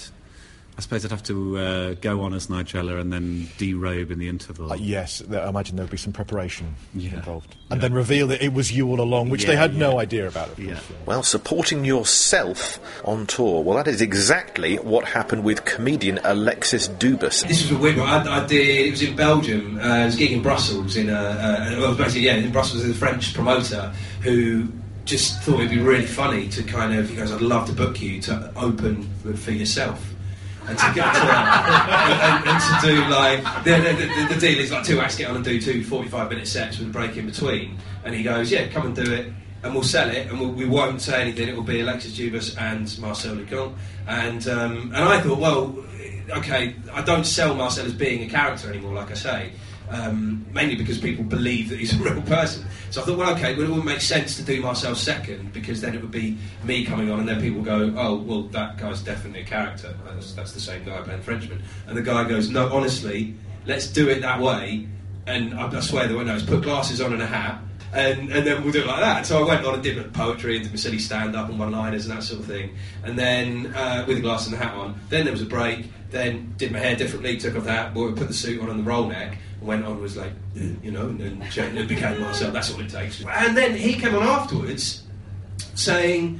I 0.77 0.81
suppose 0.81 1.03
I'd 1.03 1.09
have 1.09 1.23
to 1.23 1.57
uh, 1.57 1.93
go 2.01 2.21
on 2.21 2.35
as 2.35 2.47
Nigella 2.47 2.99
and 3.01 3.11
then 3.11 3.47
derobe 3.57 4.11
in 4.11 4.19
the 4.19 4.27
interval. 4.29 4.71
Uh, 4.71 4.75
yes, 4.75 5.19
th- 5.27 5.31
I 5.31 5.49
imagine 5.49 5.75
there 5.75 5.83
would 5.85 5.89
be 5.91 5.97
some 5.97 6.13
preparation 6.13 6.75
Yeah. 6.93 7.15
involved, 7.15 7.55
and 7.71 7.81
then 7.81 7.93
reveal 7.93 8.27
that 8.27 8.43
it 8.43 8.53
was 8.53 8.71
you 8.71 8.87
all 8.89 9.01
along, 9.01 9.29
which 9.29 9.45
they 9.45 9.53
Yeah, 9.53 9.59
had 9.61 9.75
no 9.75 9.99
idea 9.99 10.27
about. 10.27 10.49
Of 10.49 10.59
Yeah. 10.59 10.73
course. 10.73 10.83
Well, 11.07 11.23
supporting 11.23 11.83
yourself 11.83 12.79
on 13.05 13.25
tour. 13.25 13.63
Well, 13.63 13.75
that 13.77 13.87
is 13.87 14.01
exactly 14.01 14.75
what 14.77 15.05
happened 15.05 15.43
with 15.43 15.65
comedian 15.65 16.19
Alexis 16.23 16.87
Dubus. 16.89 17.47
This 17.47 17.63
was 17.63 17.71
a 17.71 17.77
weird 17.77 17.97
one. 17.97 18.07
I, 18.09 18.43
I 18.43 18.45
did. 18.45 18.85
It 18.87 18.91
was 18.91 19.01
in 19.01 19.15
Belgium. 19.15 19.79
Uh, 19.79 19.81
it 20.01 20.05
was 20.05 20.15
a 20.15 20.17
gig 20.19 20.31
in 20.33 20.41
Brussels. 20.43 20.95
In 20.95 21.09
a, 21.09 21.13
uh, 21.13 21.75
well, 21.79 21.95
basically, 21.95 22.21
yeah, 22.21 22.35
in 22.35 22.51
Brussels, 22.51 22.83
there's 22.83 22.95
a 22.95 22.99
French 22.99 23.33
promoter 23.33 23.91
who 24.21 24.67
just 25.07 25.41
thought 25.41 25.55
it'd 25.55 25.71
be 25.71 25.79
really 25.79 26.05
funny 26.05 26.47
to 26.49 26.63
kind 26.63 26.93
of. 26.93 27.09
He 27.09 27.15
goes, 27.15 27.31
"I'd 27.31 27.41
love 27.41 27.67
to 27.67 27.73
book 27.73 28.01
you 28.01 28.21
to 28.23 28.51
open 28.55 29.09
for 29.35 29.51
yourself." 29.51 30.13
And 30.67 30.77
to 30.77 30.91
get 30.93 31.13
to 31.13 31.21
and, 31.21 32.23
and, 32.23 32.47
and 32.49 32.61
to 32.61 32.87
do 32.87 33.01
like 33.09 33.63
the, 33.63 33.71
the, 33.71 34.27
the, 34.27 34.33
the 34.33 34.39
deal 34.41 34.59
is 34.59 34.69
like 34.69 34.83
two 34.83 34.99
acts 34.99 35.15
get 35.15 35.29
on 35.29 35.37
and 35.37 35.45
do 35.45 35.61
two 35.61 35.81
45 35.81 36.29
minute 36.29 36.45
sets 36.45 36.77
with 36.77 36.89
a 36.89 36.91
break 36.91 37.15
in 37.15 37.25
between 37.25 37.77
and 38.03 38.13
he 38.13 38.21
goes 38.21 38.51
yeah 38.51 38.67
come 38.67 38.87
and 38.87 38.93
do 38.93 39.13
it 39.13 39.31
and 39.63 39.73
we'll 39.73 39.81
sell 39.81 40.09
it 40.09 40.27
and 40.27 40.37
we'll, 40.37 40.51
we 40.51 40.65
won't 40.65 41.01
say 41.01 41.21
anything 41.21 41.47
it 41.47 41.55
will 41.55 41.63
be 41.63 41.79
Alexis 41.79 42.17
Dubus 42.17 42.61
and 42.61 42.99
Marcel 42.99 43.35
Lucont 43.35 43.77
and 44.07 44.45
um, 44.49 44.91
and 44.93 44.97
I 44.97 45.21
thought 45.21 45.39
well 45.39 45.73
okay 46.31 46.75
I 46.91 47.01
don't 47.01 47.25
sell 47.25 47.55
Marcel 47.55 47.85
as 47.85 47.93
being 47.93 48.23
a 48.23 48.29
character 48.29 48.69
anymore 48.69 48.93
like 48.93 49.11
I 49.11 49.13
say 49.13 49.53
um, 49.89 50.45
mainly 50.51 50.75
because 50.75 50.97
people 50.97 51.23
believe 51.23 51.69
that 51.69 51.79
he's 51.79 51.93
a 51.99 52.03
real 52.03 52.21
person. 52.23 52.65
So 52.89 53.01
I 53.01 53.05
thought, 53.05 53.17
well, 53.17 53.33
okay, 53.35 53.55
well, 53.55 53.65
it 53.65 53.71
would 53.71 53.85
make 53.85 54.01
sense 54.01 54.35
to 54.37 54.43
do 54.43 54.61
Marcel 54.61 54.95
second 54.95 55.53
because 55.53 55.81
then 55.81 55.95
it 55.95 56.01
would 56.01 56.11
be 56.11 56.37
me 56.63 56.85
coming 56.85 57.11
on, 57.11 57.19
and 57.19 57.27
then 57.27 57.41
people 57.41 57.61
go, 57.61 57.93
oh, 57.97 58.15
well, 58.15 58.43
that 58.43 58.77
guy's 58.77 59.01
definitely 59.01 59.41
a 59.41 59.45
character. 59.45 59.95
That's, 60.05 60.33
that's 60.33 60.51
the 60.53 60.59
same 60.59 60.83
guy 60.83 61.01
playing 61.01 61.21
Frenchman. 61.21 61.63
And 61.87 61.97
the 61.97 62.01
guy 62.01 62.23
goes, 62.27 62.49
no, 62.49 62.73
honestly, 62.73 63.35
let's 63.65 63.87
do 63.87 64.09
it 64.09 64.21
that 64.21 64.39
way. 64.39 64.87
And 65.25 65.53
I, 65.53 65.67
I 65.67 65.79
swear, 65.81 66.07
the 66.07 66.17
way 66.17 66.23
knows, 66.23 66.43
put 66.43 66.63
glasses 66.63 67.01
on 67.01 67.13
and 67.13 67.21
a 67.21 67.27
hat. 67.27 67.61
And, 67.93 68.31
and 68.31 68.45
then 68.45 68.63
we'll 68.63 68.73
do 68.73 68.81
it 68.81 68.87
like 68.87 68.99
that. 68.99 69.25
So 69.25 69.43
I 69.43 69.47
went 69.47 69.65
on 69.65 69.75
and 69.75 69.83
did 69.83 70.13
poetry 70.13 70.55
and 70.55 70.63
did 70.63 70.73
my 70.73 70.77
silly 70.77 70.99
stand 70.99 71.35
up 71.35 71.49
and 71.49 71.57
one 71.57 71.71
liners 71.71 72.05
and 72.05 72.17
that 72.17 72.23
sort 72.23 72.41
of 72.41 72.45
thing. 72.45 72.75
And 73.03 73.17
then, 73.17 73.73
uh, 73.73 74.03
with 74.05 74.17
the 74.17 74.21
glass 74.21 74.45
and 74.45 74.53
the 74.53 74.57
hat 74.57 74.73
on, 74.73 74.99
then 75.09 75.23
there 75.23 75.31
was 75.31 75.41
a 75.41 75.45
break. 75.45 75.91
Then 76.09 76.53
did 76.57 76.71
my 76.71 76.79
hair 76.79 76.95
differently, 76.95 77.37
took 77.37 77.55
off 77.55 77.63
the 77.63 77.71
hat, 77.71 77.93
put 77.93 78.15
the 78.15 78.33
suit 78.33 78.61
on 78.61 78.69
and 78.69 78.79
the 78.79 78.83
roll 78.83 79.07
neck, 79.07 79.37
went 79.61 79.85
on 79.85 80.01
was 80.01 80.17
like, 80.17 80.31
"Uh, 80.55 80.63
you 80.83 80.91
know, 80.91 81.07
and 81.07 81.19
then 81.19 81.87
became 81.87 82.21
myself. 82.21 82.53
That's 82.53 82.73
all 82.73 82.79
it 82.79 82.89
takes. 82.89 83.23
And 83.23 83.57
then 83.57 83.75
he 83.75 83.93
came 83.93 84.15
on 84.15 84.23
afterwards, 84.23 85.03
saying, 85.75 86.39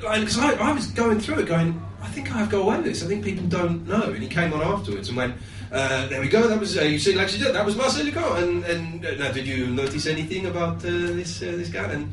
because 0.00 0.38
I, 0.38 0.54
I 0.54 0.72
was 0.72 0.86
going 0.88 1.20
through 1.20 1.40
it, 1.40 1.46
going, 1.46 1.80
I 2.00 2.08
think 2.08 2.32
I 2.34 2.38
have 2.38 2.50
got 2.50 2.62
away 2.62 2.76
with 2.76 2.86
this. 2.86 3.02
I 3.02 3.06
think 3.06 3.24
people 3.24 3.46
don't 3.46 3.86
know. 3.86 4.02
And 4.02 4.22
he 4.22 4.28
came 4.28 4.52
on 4.52 4.62
afterwards 4.62 5.08
and 5.08 5.16
went, 5.16 5.34
uh, 5.70 6.06
there 6.06 6.20
we 6.20 6.28
go. 6.28 6.48
That 6.48 6.60
was 6.60 6.78
uh, 6.78 6.82
you 6.82 6.98
see, 6.98 7.14
like 7.14 7.28
she 7.28 7.38
did. 7.38 7.54
That 7.54 7.66
was 7.66 7.76
Marcel 7.76 8.04
Lucont. 8.04 8.38
And 8.38 8.64
and 8.64 9.04
uh, 9.04 9.14
now, 9.16 9.32
did 9.32 9.46
you 9.46 9.66
notice 9.66 10.06
anything 10.06 10.46
about 10.46 10.76
uh, 10.76 10.90
this 11.18 11.42
uh, 11.42 11.46
this 11.46 11.68
guy? 11.68 11.84
And 11.92 12.12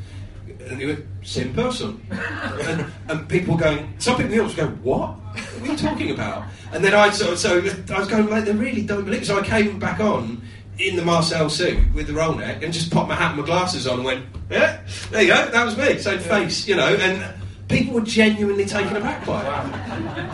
and 0.68 0.80
he 0.80 0.86
went, 0.86 1.04
same 1.22 1.54
person. 1.54 2.04
and, 2.10 2.86
and 3.08 3.28
people 3.28 3.56
going, 3.56 3.94
some 3.98 4.16
people 4.16 4.32
in 4.32 4.38
the 4.38 4.44
audience 4.44 4.54
go, 4.54 4.66
what? 4.82 5.18
What 5.38 5.68
are 5.68 5.72
you 5.72 5.78
talking 5.78 6.10
about? 6.10 6.44
And 6.72 6.84
then 6.84 6.94
I 6.94 7.10
sort 7.10 7.32
of, 7.32 7.38
so 7.38 7.58
I 7.94 7.98
was 7.98 8.08
going, 8.08 8.28
like, 8.28 8.44
they 8.44 8.52
really 8.52 8.82
don't 8.82 9.04
believe 9.04 9.22
it. 9.22 9.26
So 9.26 9.38
I 9.38 9.42
came 9.42 9.78
back 9.78 10.00
on 10.00 10.42
in 10.78 10.96
the 10.96 11.04
Marcel 11.04 11.48
suit 11.48 11.92
with 11.94 12.06
the 12.06 12.12
roll 12.12 12.34
neck 12.34 12.62
and 12.62 12.72
just 12.72 12.90
popped 12.90 13.08
my 13.08 13.14
hat 13.14 13.32
and 13.32 13.40
my 13.40 13.46
glasses 13.46 13.86
on 13.86 13.98
and 13.98 14.04
went, 14.04 14.26
yeah, 14.50 14.80
there 15.10 15.22
you 15.22 15.28
go, 15.28 15.50
that 15.50 15.64
was 15.64 15.76
me. 15.76 15.98
Same 15.98 16.18
face, 16.18 16.68
you 16.68 16.76
know, 16.76 16.94
and 16.94 17.34
people 17.68 17.94
were 17.94 18.02
genuinely 18.02 18.66
taken 18.66 18.96
aback 18.96 19.24
by 19.24 19.42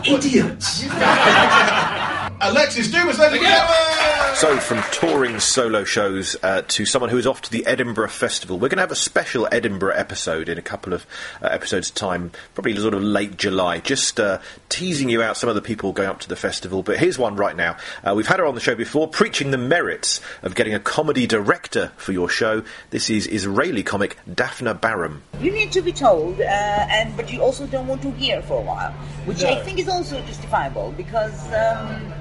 it. 0.03 0.07
Idiots. 0.07 0.83
Alexis 2.41 2.89
Dubus, 2.89 3.17
ladies 3.17 3.39
and 3.39 3.47
gentlemen! 3.47 4.35
So, 4.35 4.57
from 4.57 4.81
touring 4.91 5.39
solo 5.39 5.83
shows 5.83 6.35
uh, 6.41 6.63
to 6.69 6.85
someone 6.85 7.09
who 7.09 7.17
is 7.17 7.27
off 7.27 7.41
to 7.43 7.51
the 7.51 7.65
Edinburgh 7.65 8.09
Festival, 8.09 8.57
we're 8.57 8.69
going 8.69 8.77
to 8.77 8.83
have 8.83 8.91
a 8.91 8.95
special 8.95 9.47
Edinburgh 9.51 9.93
episode 9.95 10.49
in 10.49 10.57
a 10.57 10.61
couple 10.61 10.93
of 10.93 11.05
uh, 11.41 11.47
episodes' 11.47 11.91
time, 11.91 12.31
probably 12.55 12.75
sort 12.75 12.95
of 12.95 13.03
late 13.03 13.37
July, 13.37 13.79
just 13.79 14.19
uh, 14.19 14.39
teasing 14.69 15.09
you 15.09 15.21
out 15.21 15.37
some 15.37 15.49
of 15.49 15.55
the 15.55 15.61
people 15.61 15.93
going 15.93 16.09
up 16.09 16.19
to 16.21 16.29
the 16.29 16.35
festival. 16.35 16.83
But 16.83 16.97
here's 16.97 17.17
one 17.17 17.35
right 17.35 17.55
now. 17.55 17.77
Uh, 18.03 18.13
we've 18.15 18.27
had 18.27 18.39
her 18.39 18.45
on 18.45 18.55
the 18.55 18.61
show 18.61 18.75
before, 18.75 19.07
preaching 19.07 19.51
the 19.51 19.57
merits 19.57 20.19
of 20.41 20.55
getting 20.55 20.73
a 20.73 20.79
comedy 20.79 21.27
director 21.27 21.91
for 21.97 22.11
your 22.11 22.27
show. 22.27 22.63
This 22.89 23.09
is 23.09 23.27
Israeli 23.27 23.83
comic 23.83 24.17
Daphna 24.27 24.77
Baram. 24.77 25.19
You 25.39 25.51
need 25.51 25.71
to 25.73 25.81
be 25.81 25.93
told, 25.93 26.41
uh, 26.41 26.43
and 26.43 27.15
but 27.15 27.31
you 27.31 27.41
also 27.41 27.67
don't 27.67 27.87
want 27.87 28.01
to 28.01 28.11
hear 28.11 28.41
for 28.41 28.59
a 28.59 28.65
while, 28.65 28.91
which 29.25 29.43
I 29.43 29.61
think 29.63 29.79
is 29.79 29.87
also 29.87 30.19
justifiable 30.21 30.91
because 30.97 31.39
um, 31.53 32.13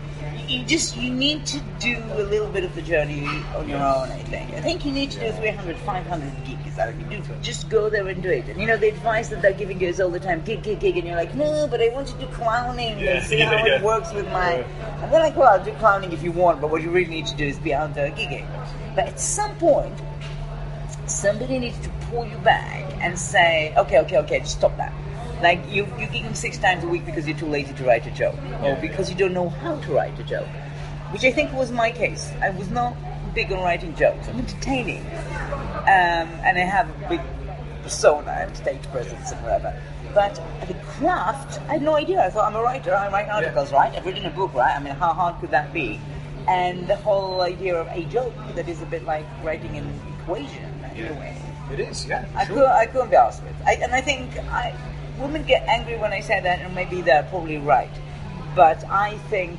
you 0.49 0.65
just 0.65 0.97
you 0.97 1.13
need 1.13 1.47
to 1.47 1.61
do 1.81 1.97
a 2.13 2.23
little 2.23 2.49
bit 2.49 2.65
of 2.65 2.75
the 2.75 2.83
journey 2.83 3.27
on 3.57 3.69
your 3.69 3.79
own. 3.79 4.11
I 4.11 4.19
think. 4.25 4.53
I 4.53 4.61
think 4.61 4.85
you 4.85 4.93
need 4.93 5.11
to 5.13 5.21
do 5.21 5.33
300, 5.33 5.77
500 5.79 6.45
gigs. 6.45 6.79
I 6.79 6.93
mean, 6.93 7.23
do 7.23 7.33
it. 7.33 7.43
just 7.43 7.69
go 7.69 7.89
there 7.91 8.07
and 8.09 8.23
do 8.23 8.31
it. 8.31 8.49
And 8.49 8.61
you 8.61 8.67
know 8.67 8.77
the 8.77 8.89
advice 8.89 9.29
that 9.29 9.43
they're 9.43 9.53
giving 9.53 9.81
you 9.81 9.89
is 9.89 10.01
all 10.01 10.11
the 10.11 10.21
time 10.21 10.43
gig, 10.43 10.63
gig, 10.63 10.81
gig, 10.81 10.97
and 10.97 11.07
you're 11.07 11.17
like, 11.17 11.35
no, 11.35 11.67
but 11.69 11.81
I 11.83 11.89
want 11.89 12.09
to 12.09 12.19
do 12.19 12.27
clowning 12.29 12.99
Yeah, 12.99 13.19
and 13.19 13.27
see 13.27 13.39
yeah, 13.39 13.59
how 13.59 13.67
yeah. 13.67 13.77
it 13.77 13.83
works 13.83 14.13
with 14.13 14.27
my. 14.33 14.53
And 14.55 15.13
they're 15.13 15.21
like, 15.21 15.37
well, 15.37 15.49
I'll 15.49 15.65
do 15.65 15.73
clowning 15.75 16.13
if 16.13 16.23
you 16.23 16.33
want, 16.33 16.61
but 16.61 16.71
what 16.71 16.83
you 16.83 16.91
really 16.91 17.11
need 17.11 17.27
to 17.27 17.37
do 17.37 17.45
is 17.47 17.59
be 17.59 17.75
out 17.75 17.95
there 17.95 18.11
gigging. 18.11 18.47
But 18.95 19.09
at 19.09 19.21
some 19.21 19.55
point, 19.57 19.95
somebody 21.07 21.59
needs 21.59 21.79
to 21.81 21.89
pull 22.11 22.27
you 22.27 22.37
back 22.39 22.93
and 23.03 23.19
say, 23.19 23.75
okay, 23.77 23.99
okay, 24.01 24.19
okay, 24.19 24.39
just 24.41 24.59
stop 24.59 24.77
that. 24.77 24.93
Like 25.43 25.61
you, 25.69 25.85
you 25.99 26.07
gigging 26.07 26.37
six 26.37 26.57
times 26.57 26.85
a 26.85 26.89
week 26.89 27.05
because 27.05 27.27
you're 27.27 27.37
too 27.37 27.49
lazy 27.49 27.75
to 27.75 27.85
write 27.85 28.07
a 28.07 28.13
joke, 28.13 28.39
or 28.63 28.77
because 28.77 29.11
you 29.11 29.17
don't 29.17 29.35
know 29.35 29.49
how 29.49 29.77
to 29.77 29.93
write 29.93 30.17
a 30.21 30.23
joke, 30.23 30.47
which 31.11 31.25
I 31.25 31.33
think 31.33 31.53
was 31.53 31.73
my 31.73 31.91
case. 31.91 32.31
I 32.41 32.51
was 32.51 32.71
not 32.71 32.95
big 33.35 33.51
on 33.51 33.61
writing 33.61 33.95
jokes. 33.97 34.29
I'm 34.29 34.39
entertaining, 34.39 35.01
um, 35.01 36.29
and 36.47 36.57
I 36.57 36.65
have 36.65 36.89
a 36.89 37.09
big 37.09 37.21
persona 37.83 38.31
and 38.31 38.57
stage 38.57 38.83
presence 38.93 39.33
and 39.33 39.43
whatever. 39.43 39.75
But 40.15 40.41
the 40.69 40.75
craft, 40.75 41.61
I 41.69 41.73
had 41.73 41.83
no 41.83 41.97
idea. 41.97 42.25
I 42.25 42.31
thought 42.31 42.47
I'm 42.47 42.55
a 42.55 42.63
writer. 42.63 42.95
I 42.95 43.11
write 43.11 43.29
articles, 43.29 43.73
right? 43.73 43.93
I've 43.97 44.07
written 44.07 44.25
a 44.27 44.31
book, 44.31 44.55
right? 44.55 44.77
I 44.77 44.81
mean, 44.81 44.95
how 44.95 45.13
hard 45.13 45.41
could 45.41 45.51
that 45.51 45.73
be? 45.73 46.01
And 46.47 46.87
the 46.87 46.97
whole 46.97 47.41
idea 47.41 47.75
of 47.75 47.89
a 47.89 48.05
joke 48.05 48.35
that 48.55 48.69
is 48.69 48.81
a 48.83 48.87
bit 48.87 49.05
like 49.05 49.27
writing 49.43 49.77
an 49.77 50.01
equation 50.21 50.71
in 50.95 51.09
a 51.09 51.13
way. 51.15 51.37
It 51.73 51.81
is, 51.81 52.07
yeah. 52.07 52.27
I, 52.37 52.45
could, 52.45 52.65
I 52.65 52.87
couldn't 52.87 53.11
be 53.11 53.17
asked 53.17 53.43
with. 53.43 53.55
I, 53.65 53.75
and 53.75 53.95
I 53.95 54.01
think 54.03 54.37
I, 54.51 54.75
women 55.19 55.45
get 55.45 55.67
angry 55.69 55.97
when 55.99 56.13
I 56.13 56.21
say 56.21 56.41
that, 56.41 56.61
and 56.61 56.75
maybe 56.75 57.01
they're 57.01 57.25
probably 57.25 57.59
right. 57.59 57.91
But 58.55 58.85
I 58.89 59.19
think 59.31 59.59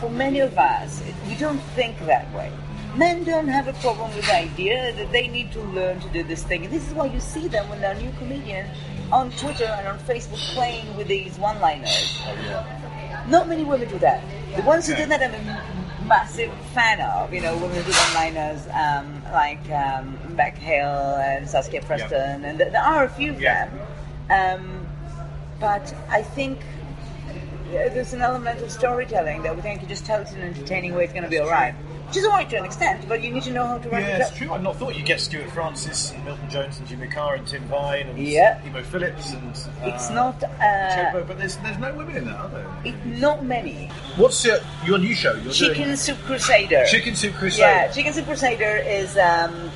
for 0.00 0.10
many 0.10 0.40
of 0.40 0.56
us, 0.58 1.02
we 1.26 1.34
don't 1.36 1.60
think 1.74 1.98
that 2.06 2.32
way. 2.34 2.52
Men 2.96 3.24
don't 3.24 3.48
have 3.48 3.66
a 3.66 3.72
problem 3.74 4.14
with 4.14 4.24
the 4.26 4.36
idea 4.36 4.92
that 4.92 5.10
they 5.10 5.26
need 5.26 5.50
to 5.52 5.60
learn 5.60 5.98
to 6.00 6.08
do 6.10 6.22
this 6.22 6.44
thing. 6.44 6.64
And 6.64 6.72
this 6.72 6.86
is 6.86 6.94
why 6.94 7.06
you 7.06 7.18
see 7.18 7.48
them 7.48 7.68
when 7.68 7.80
they're 7.80 7.94
new 7.96 8.12
comedians 8.18 8.70
on 9.10 9.32
Twitter 9.32 9.64
and 9.64 9.88
on 9.88 9.98
Facebook 9.98 10.38
playing 10.54 10.96
with 10.96 11.08
these 11.08 11.36
one-liners. 11.38 12.20
Not 13.28 13.48
many 13.48 13.64
women 13.64 13.88
do 13.88 13.98
that. 13.98 14.22
The 14.54 14.62
ones 14.62 14.86
who 14.86 14.94
do 14.94 15.06
that, 15.06 15.22
I'm 15.22 15.34
a 15.34 16.04
massive 16.06 16.52
fan 16.72 17.00
of. 17.00 17.32
You 17.34 17.40
know, 17.40 17.54
women 17.56 17.76
who 17.82 17.82
do 17.82 17.98
one-liners 17.98 18.66
um, 18.72 19.22
like 19.32 19.68
um, 19.70 20.16
Bec 20.36 20.56
Hill 20.56 21.16
and 21.16 21.48
Saskia 21.48 21.82
Preston, 21.82 22.44
and 22.44 22.58
th- 22.58 22.70
there 22.70 22.82
are 22.82 23.04
a 23.04 23.08
few 23.08 23.32
of 23.32 23.40
them. 23.40 23.80
Um, 24.30 24.86
but 25.60 25.94
I 26.08 26.22
think 26.22 26.60
uh, 26.60 27.72
there's 27.94 28.12
an 28.12 28.20
element 28.22 28.60
of 28.60 28.70
storytelling 28.70 29.42
that 29.42 29.54
we 29.54 29.62
think 29.62 29.82
you 29.82 29.88
just 29.88 30.04
tell 30.06 30.20
it 30.20 30.30
in 30.32 30.40
an 30.40 30.48
entertaining 30.54 30.94
way, 30.94 31.04
it's 31.04 31.12
going 31.12 31.24
to 31.24 31.30
be 31.30 31.38
all 31.38 31.48
right. 31.50 31.74
Which 32.08 32.18
is 32.18 32.26
all 32.26 32.32
right 32.32 32.48
to 32.50 32.56
an 32.58 32.64
extent, 32.66 33.08
but 33.08 33.22
you 33.22 33.32
need 33.32 33.42
to 33.44 33.50
know 33.50 33.66
how 33.66 33.78
to 33.78 33.88
write 33.88 34.02
Yeah, 34.02 34.16
it 34.16 34.20
it's 34.20 34.30
up. 34.30 34.36
true. 34.36 34.52
I've 34.52 34.62
not 34.62 34.76
thought 34.76 34.94
you'd 34.94 35.06
get 35.06 35.20
Stuart 35.20 35.50
Francis 35.50 36.12
and 36.12 36.22
Milton 36.24 36.48
Jones 36.50 36.78
and 36.78 36.86
Jimmy 36.86 37.08
Carr 37.08 37.34
and 37.36 37.46
Tim 37.46 37.62
Vine 37.64 38.06
and 38.08 38.18
Yeah. 38.18 38.64
Emo 38.66 38.82
Philips 38.82 39.32
and 39.32 39.50
uh, 39.82 39.86
It's 39.88 40.10
not, 40.10 40.40
uh, 40.44 40.48
Chobo, 40.60 41.26
but 41.26 41.38
there's 41.38 41.56
there's 41.56 41.78
no 41.78 41.94
women 41.94 42.16
in 42.16 42.26
that, 42.26 42.36
are 42.36 42.48
there? 42.50 42.66
It, 42.84 43.06
not 43.06 43.44
many. 43.44 43.86
What's 44.16 44.44
your, 44.44 44.58
your 44.84 44.98
new 44.98 45.14
show? 45.14 45.32
You're 45.34 45.52
Chicken 45.52 45.84
doing 45.84 45.96
Soup 45.96 46.18
Crusader. 46.18 46.84
Chicken 46.86 47.16
Soup 47.16 47.34
Crusader. 47.34 47.62
Yeah, 47.66 47.90
Chicken 47.90 48.12
Soup 48.12 48.26
Crusader 48.26 48.76
is 48.86 49.16
um, 49.16 49.70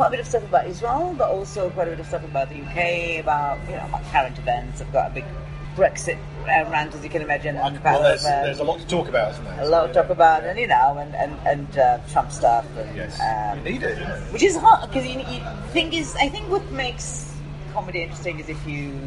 quite 0.00 0.06
a 0.08 0.10
bit 0.12 0.20
of 0.20 0.26
stuff 0.26 0.44
about 0.44 0.66
Israel, 0.66 1.14
but 1.18 1.28
also 1.28 1.68
quite 1.68 1.86
a 1.86 1.90
bit 1.90 2.00
of 2.00 2.06
stuff 2.06 2.24
about 2.24 2.48
the 2.48 2.56
UK, 2.62 3.20
about 3.20 3.58
you 3.68 3.76
know 3.76 3.84
about 3.84 4.02
current 4.10 4.38
events. 4.38 4.80
I've 4.80 4.90
got 4.94 5.10
a 5.10 5.14
big 5.14 5.26
Brexit 5.76 6.16
rant, 6.46 6.94
as 6.94 7.04
you 7.04 7.10
can 7.10 7.20
imagine. 7.20 7.58
I'm 7.58 7.78
Well, 7.82 8.02
there's, 8.02 8.24
of, 8.24 8.30
there's 8.30 8.60
a 8.60 8.64
lot 8.64 8.80
to 8.80 8.86
talk 8.86 9.08
about, 9.08 9.32
isn't 9.32 9.44
there? 9.44 9.60
a 9.60 9.68
lot 9.68 9.88
to 9.88 9.92
talk 9.92 10.08
about, 10.08 10.42
and 10.44 10.58
you 10.58 10.68
know, 10.68 10.96
and 10.96 11.14
and, 11.14 11.36
and 11.46 11.78
uh, 11.78 11.98
Trump 12.10 12.32
stuff. 12.32 12.64
And, 12.78 12.96
Yes. 12.96 13.20
um, 13.20 13.58
you 13.58 13.72
need 13.72 13.82
it. 13.82 13.98
which 14.32 14.42
is 14.42 14.56
hard 14.56 14.88
because 14.88 15.06
you, 15.06 15.18
you 15.20 15.40
thing 15.74 15.92
is, 15.92 16.16
I 16.16 16.30
think 16.30 16.48
what 16.48 16.64
makes 16.72 17.30
comedy 17.74 18.00
interesting 18.00 18.40
is 18.40 18.48
if 18.48 18.66
you 18.66 19.06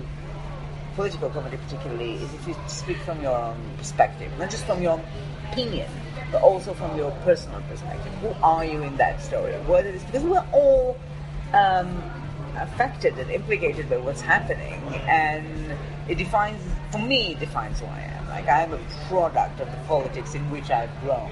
political 0.95 1.31
comedy 1.31 1.57
particularly 1.57 2.13
is 2.17 2.31
if 2.35 2.47
you 2.47 2.55
speak 2.67 2.97
from 2.97 3.19
your 3.23 3.35
own 3.35 3.57
perspective, 3.79 4.31
not 4.37 4.51
just 4.51 4.63
from 4.65 4.79
your 4.83 5.01
opinion, 5.51 5.89
but 6.33 6.41
also 6.41 6.73
from 6.73 6.97
your 6.97 7.11
personal 7.23 7.61
perspective. 7.69 8.11
Who 8.15 8.33
are 8.43 8.65
you 8.65 8.81
in 8.81 8.97
that 8.97 9.21
story? 9.21 9.53
What 9.67 9.85
is 9.85 10.03
because 10.03 10.23
we're 10.23 10.45
all 10.51 10.99
um, 11.53 12.01
affected 12.57 13.17
and 13.19 13.29
implicated 13.31 13.89
by 13.89 13.97
what's 13.97 14.21
happening, 14.21 14.81
and 15.07 15.77
it 16.09 16.15
defines 16.15 16.59
for 16.91 16.97
me 16.97 17.33
it 17.33 17.39
defines 17.39 17.79
who 17.79 17.85
I 17.85 18.01
am. 18.01 18.27
Like 18.27 18.49
I'm 18.49 18.73
a 18.73 18.79
product 19.07 19.61
of 19.61 19.69
the 19.69 19.77
politics 19.87 20.33
in 20.33 20.49
which 20.49 20.71
I've 20.71 20.91
grown 21.01 21.31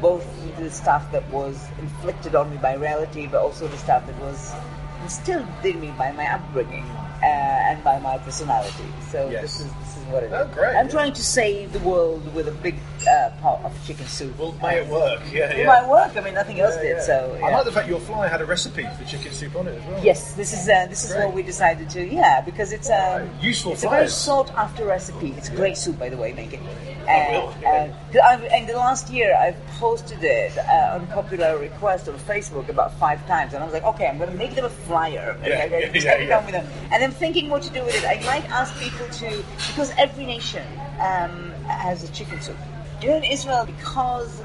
both 0.00 0.24
the 0.56 0.70
stuff 0.70 1.12
that 1.12 1.28
was 1.30 1.68
inflicted 1.78 2.34
on 2.34 2.50
me 2.50 2.56
by 2.56 2.74
reality, 2.74 3.26
but 3.26 3.42
also 3.42 3.68
the 3.68 3.76
stuff 3.76 4.06
that 4.06 4.18
was 4.20 4.54
instilled 5.02 5.46
in 5.64 5.80
me 5.80 5.92
by 5.98 6.12
my 6.12 6.26
upbringing 6.32 6.84
uh, 7.22 7.68
and 7.68 7.84
by 7.84 7.98
my 8.00 8.16
personality. 8.18 8.88
So 9.10 9.28
this 9.28 9.60
is 9.60 9.66
this 9.66 9.88
is 9.88 9.89
what 10.10 10.22
it 10.22 10.26
is. 10.26 10.32
Oh, 10.32 10.50
great, 10.54 10.76
I'm 10.76 10.86
yeah. 10.86 10.90
trying 10.92 11.12
to 11.12 11.22
save 11.22 11.72
the 11.72 11.78
world 11.80 12.32
with 12.34 12.48
a 12.48 12.52
big 12.52 12.76
uh, 13.08 13.30
pot 13.40 13.62
of 13.64 13.72
chicken 13.86 14.06
soup. 14.06 14.38
Well, 14.38 14.52
may 14.62 14.78
it 14.80 14.88
work, 14.88 15.20
yeah, 15.32 15.50
It 15.52 15.66
might 15.66 15.88
work. 15.88 16.16
I 16.16 16.20
mean, 16.20 16.34
nothing 16.34 16.60
else 16.60 16.74
Yeah, 16.76 16.82
did. 16.82 16.96
yeah. 16.98 17.02
So 17.02 17.38
I 17.42 17.48
yeah. 17.48 17.56
like 17.56 17.64
the 17.64 17.72
fact 17.72 17.88
your 17.88 18.00
flyer 18.00 18.28
had 18.28 18.40
a 18.40 18.46
recipe 18.46 18.86
for 18.98 19.04
chicken 19.04 19.32
soup 19.32 19.56
on 19.56 19.68
it 19.68 19.78
as 19.80 19.86
well. 19.88 20.04
Yes, 20.04 20.34
this 20.34 20.52
is 20.52 20.68
uh, 20.68 20.86
this 20.88 21.04
is 21.04 21.12
Great. 21.12 21.26
what 21.26 21.34
we 21.34 21.42
decided 21.42 21.88
to. 21.90 22.04
Yeah, 22.04 22.40
because 22.40 22.72
it's 22.72 22.90
um, 22.90 23.28
Useful 23.40 23.72
It's 23.72 23.84
a 23.84 23.88
very 23.88 24.08
sought 24.08 24.50
after 24.54 24.84
recipe. 24.84 25.32
It's 25.36 25.48
great 25.48 25.76
soup, 25.76 25.98
by 25.98 26.08
the 26.08 26.16
way. 26.16 26.32
Make 26.32 26.52
it. 26.52 26.60
And, 27.08 27.92
I've, 28.24 28.44
and 28.44 28.68
the 28.68 28.74
last 28.74 29.10
year 29.10 29.34
I've 29.34 29.56
posted 29.78 30.22
it 30.22 30.56
uh, 30.58 30.94
on 30.94 31.06
popular 31.08 31.58
request 31.58 32.08
on 32.08 32.16
Facebook 32.18 32.68
about 32.68 32.92
five 32.98 33.26
times, 33.26 33.52
and 33.54 33.62
I 33.62 33.64
was 33.66 33.72
like, 33.72 33.82
okay, 33.84 34.06
I'm 34.06 34.18
going 34.18 34.30
to 34.30 34.36
make 34.36 34.54
them 34.54 34.64
a 34.64 34.70
flyer. 34.70 35.36
Yeah, 35.42 35.64
Okay, 35.64 35.90
yeah, 35.94 36.18
yeah, 36.18 36.18
yeah. 36.28 36.44
with 36.44 36.52
them. 36.54 36.66
And 36.92 37.02
I'm 37.02 37.10
thinking 37.10 37.48
what 37.48 37.62
to 37.62 37.70
do 37.70 37.82
with 37.84 37.96
it. 37.96 38.04
I 38.04 38.22
might 38.26 38.48
ask 38.50 38.78
people 38.78 39.06
to 39.08 39.44
because 39.68 39.90
every 40.00 40.24
nation 40.24 40.66
um, 40.98 41.52
has 41.68 42.02
a 42.02 42.08
chicken 42.12 42.40
soup. 42.40 42.56
You 43.02 43.10
know, 43.10 43.16
in 43.16 43.24
Israel, 43.24 43.66
because 43.66 44.40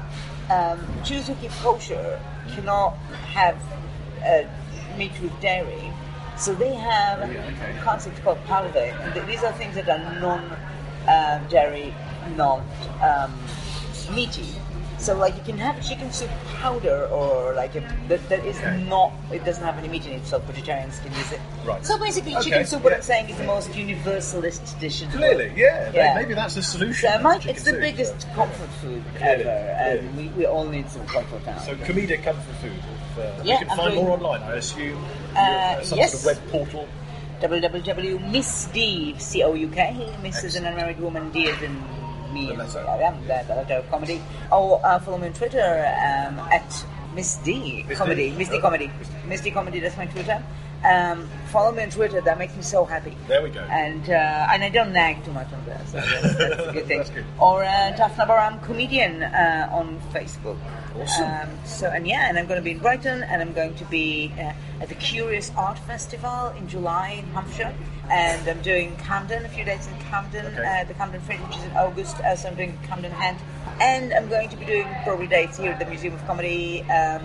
um, 0.50 0.78
Jews 1.02 1.26
who 1.26 1.34
keep 1.36 1.50
kosher 1.62 2.20
cannot 2.54 2.96
have 3.32 3.56
uh, 4.24 4.42
meat 4.98 5.12
with 5.22 5.32
dairy, 5.40 5.90
so 6.36 6.54
they 6.54 6.74
have 6.74 7.22
a 7.22 7.80
concept 7.82 8.22
called 8.22 8.38
parve. 8.44 8.76
And 8.76 9.14
th- 9.14 9.26
these 9.26 9.42
are 9.42 9.52
things 9.54 9.74
that 9.76 9.88
are 9.88 10.20
non-dairy, 10.20 11.94
not 12.36 12.62
um, 13.02 13.32
meaty. 14.14 14.46
So, 14.98 15.14
like, 15.16 15.36
you 15.36 15.42
can 15.42 15.58
have 15.58 15.76
chicken 15.86 16.10
soup 16.10 16.30
powder, 16.56 17.06
or 17.12 17.52
like 17.54 17.74
a, 17.76 17.80
that, 18.08 18.26
that 18.30 18.44
is 18.44 18.58
not. 18.88 19.12
It 19.30 19.44
doesn't 19.44 19.62
have 19.62 19.76
any 19.78 19.88
meat 19.88 20.06
in 20.06 20.12
it, 20.14 20.26
so 20.26 20.38
vegetarians 20.40 20.98
can 21.00 21.12
use 21.12 21.32
it. 21.32 21.40
Right. 21.66 21.84
So 21.84 21.98
basically, 21.98 22.34
Okay, 22.36 22.44
chicken 22.50 22.66
soup. 22.66 22.82
What 22.82 22.90
yeah. 22.90 22.96
I'm 22.96 23.02
saying 23.02 23.28
is 23.28 23.36
the 23.36 23.44
most 23.44 23.74
universalist 23.74 24.78
dish 24.80 25.02
in 25.02 25.10
the 25.10 25.18
Clearly, 25.18 25.46
world. 25.48 25.58
yeah. 25.58 25.90
Yeah. 25.94 26.14
Maybe 26.14 26.34
that's 26.34 26.54
the 26.54 26.62
solution. 26.62 27.10
So, 27.12 27.20
Mike, 27.20 27.44
it's 27.46 27.62
the 27.64 27.70
soup, 27.72 27.80
biggest 27.80 28.22
so. 28.22 28.28
comfort 28.28 28.70
food 28.80 29.02
Clearly, 29.16 29.44
ever, 29.44 29.50
and 29.50 30.16
we, 30.16 30.28
we 30.28 30.46
all 30.46 30.64
need 30.66 30.88
some 30.90 31.06
comfort 31.06 31.44
now. 31.44 31.58
So 31.58 31.74
comedic 31.76 32.22
comfort 32.24 32.54
food. 32.62 32.72
If, 32.72 33.18
uh, 33.18 33.42
Yeah, 33.44 33.60
you 33.60 33.66
can 33.66 33.76
find 33.76 33.94
more 33.96 34.10
online, 34.12 34.42
I 34.42 34.54
assume. 34.56 34.98
Uh, 35.36 35.38
Uh, 35.38 35.82
some 35.84 35.98
yes. 35.98 36.18
sort 36.18 36.36
of 36.38 36.42
web 36.42 36.50
portal. 36.50 36.88
www.missd, 37.42 39.20
C-O-U-K, 39.20 40.16
Miss 40.22 40.42
is 40.42 40.56
an 40.56 40.64
unmarried 40.64 40.98
woman, 41.00 41.30
D 41.30 41.44
is 41.44 41.60
in 41.62 41.76
me, 42.36 42.50
and 42.50 42.60
I 42.62 42.98
am, 43.02 43.20
the, 43.22 43.54
letter 43.54 43.74
of 43.74 43.90
comedy. 43.90 44.22
Or 44.52 44.80
uh, 44.84 44.98
follow 45.00 45.18
me 45.18 45.28
on 45.28 45.32
Twitter 45.32 45.58
um, 45.60 46.38
at 46.52 46.86
Miss 47.14 47.36
D 47.36 47.84
Miss 47.88 47.98
Comedy, 47.98 48.30
D? 48.30 48.36
Miss 48.36 48.48
D 48.48 48.56
Oh. 48.56 48.60
Comedy, 48.60 48.90
Miss 49.26 49.40
D 49.40 49.50
Comedy, 49.50 49.80
that's 49.80 49.96
my 49.96 50.06
Twitter. 50.06 50.42
Um, 50.84 51.28
follow 51.46 51.72
me 51.72 51.82
on 51.82 51.90
Twitter, 51.90 52.20
that 52.20 52.38
makes 52.38 52.54
me 52.54 52.62
so 52.62 52.84
happy. 52.84 53.16
There 53.26 53.42
we 53.42 53.50
go. 53.50 53.60
And 53.60 54.08
uh, 54.10 54.52
and 54.52 54.62
I 54.62 54.68
don't 54.68 54.92
nag 54.92 55.24
too 55.24 55.32
much 55.32 55.50
on 55.52 55.64
there, 55.64 55.80
so 55.86 55.96
that's, 55.96 56.36
that's 56.36 56.68
a 56.68 56.72
good 56.76 56.86
thing. 56.86 56.98
That's 56.98 57.10
good. 57.10 57.24
Or 57.40 57.64
uh, 57.64 57.96
Daphna 57.96 58.26
Baram 58.28 58.62
Comedian 58.62 59.22
uh, 59.22 59.68
on 59.72 59.98
Facebook. 60.12 60.58
Awesome. 61.00 61.24
Um, 61.24 61.48
so 61.64 61.88
and 61.88 62.06
yeah, 62.06 62.28
and 62.28 62.38
I'm 62.38 62.46
going 62.46 62.60
to 62.60 62.64
be 62.64 62.72
in 62.72 62.78
Brighton, 62.78 63.22
and 63.22 63.40
I'm 63.40 63.54
going 63.54 63.74
to 63.76 63.84
be 63.86 64.32
uh, 64.38 64.52
at 64.82 64.88
the 64.88 64.94
Curious 64.94 65.50
Art 65.56 65.78
Festival 65.78 66.48
in 66.58 66.68
July 66.68 67.22
in 67.22 67.26
Hampshire, 67.32 67.74
and 68.10 68.48
I'm 68.48 68.62
doing 68.62 68.96
Camden 68.96 69.44
a 69.44 69.48
few 69.48 69.64
days 69.64 69.86
in 69.86 69.98
Camden, 70.00 70.46
Okay. 70.46 70.80
uh, 70.82 70.84
the 70.84 70.94
Camden 70.94 71.20
Fringe, 71.22 71.40
which 71.48 71.56
is 71.58 71.64
in 71.64 71.72
August. 71.76 72.16
Uh, 72.20 72.36
so 72.36 72.48
I'm 72.48 72.56
doing 72.56 72.78
Camden 72.86 73.12
Hand, 73.12 73.38
and 73.80 74.12
I'm 74.12 74.28
going 74.28 74.48
to 74.48 74.56
be 74.56 74.64
doing 74.64 74.86
probably 75.04 75.26
dates 75.26 75.58
here 75.58 75.72
at 75.72 75.78
the 75.78 75.86
Museum 75.86 76.14
of 76.14 76.26
Comedy. 76.26 76.82
Um, 76.90 77.22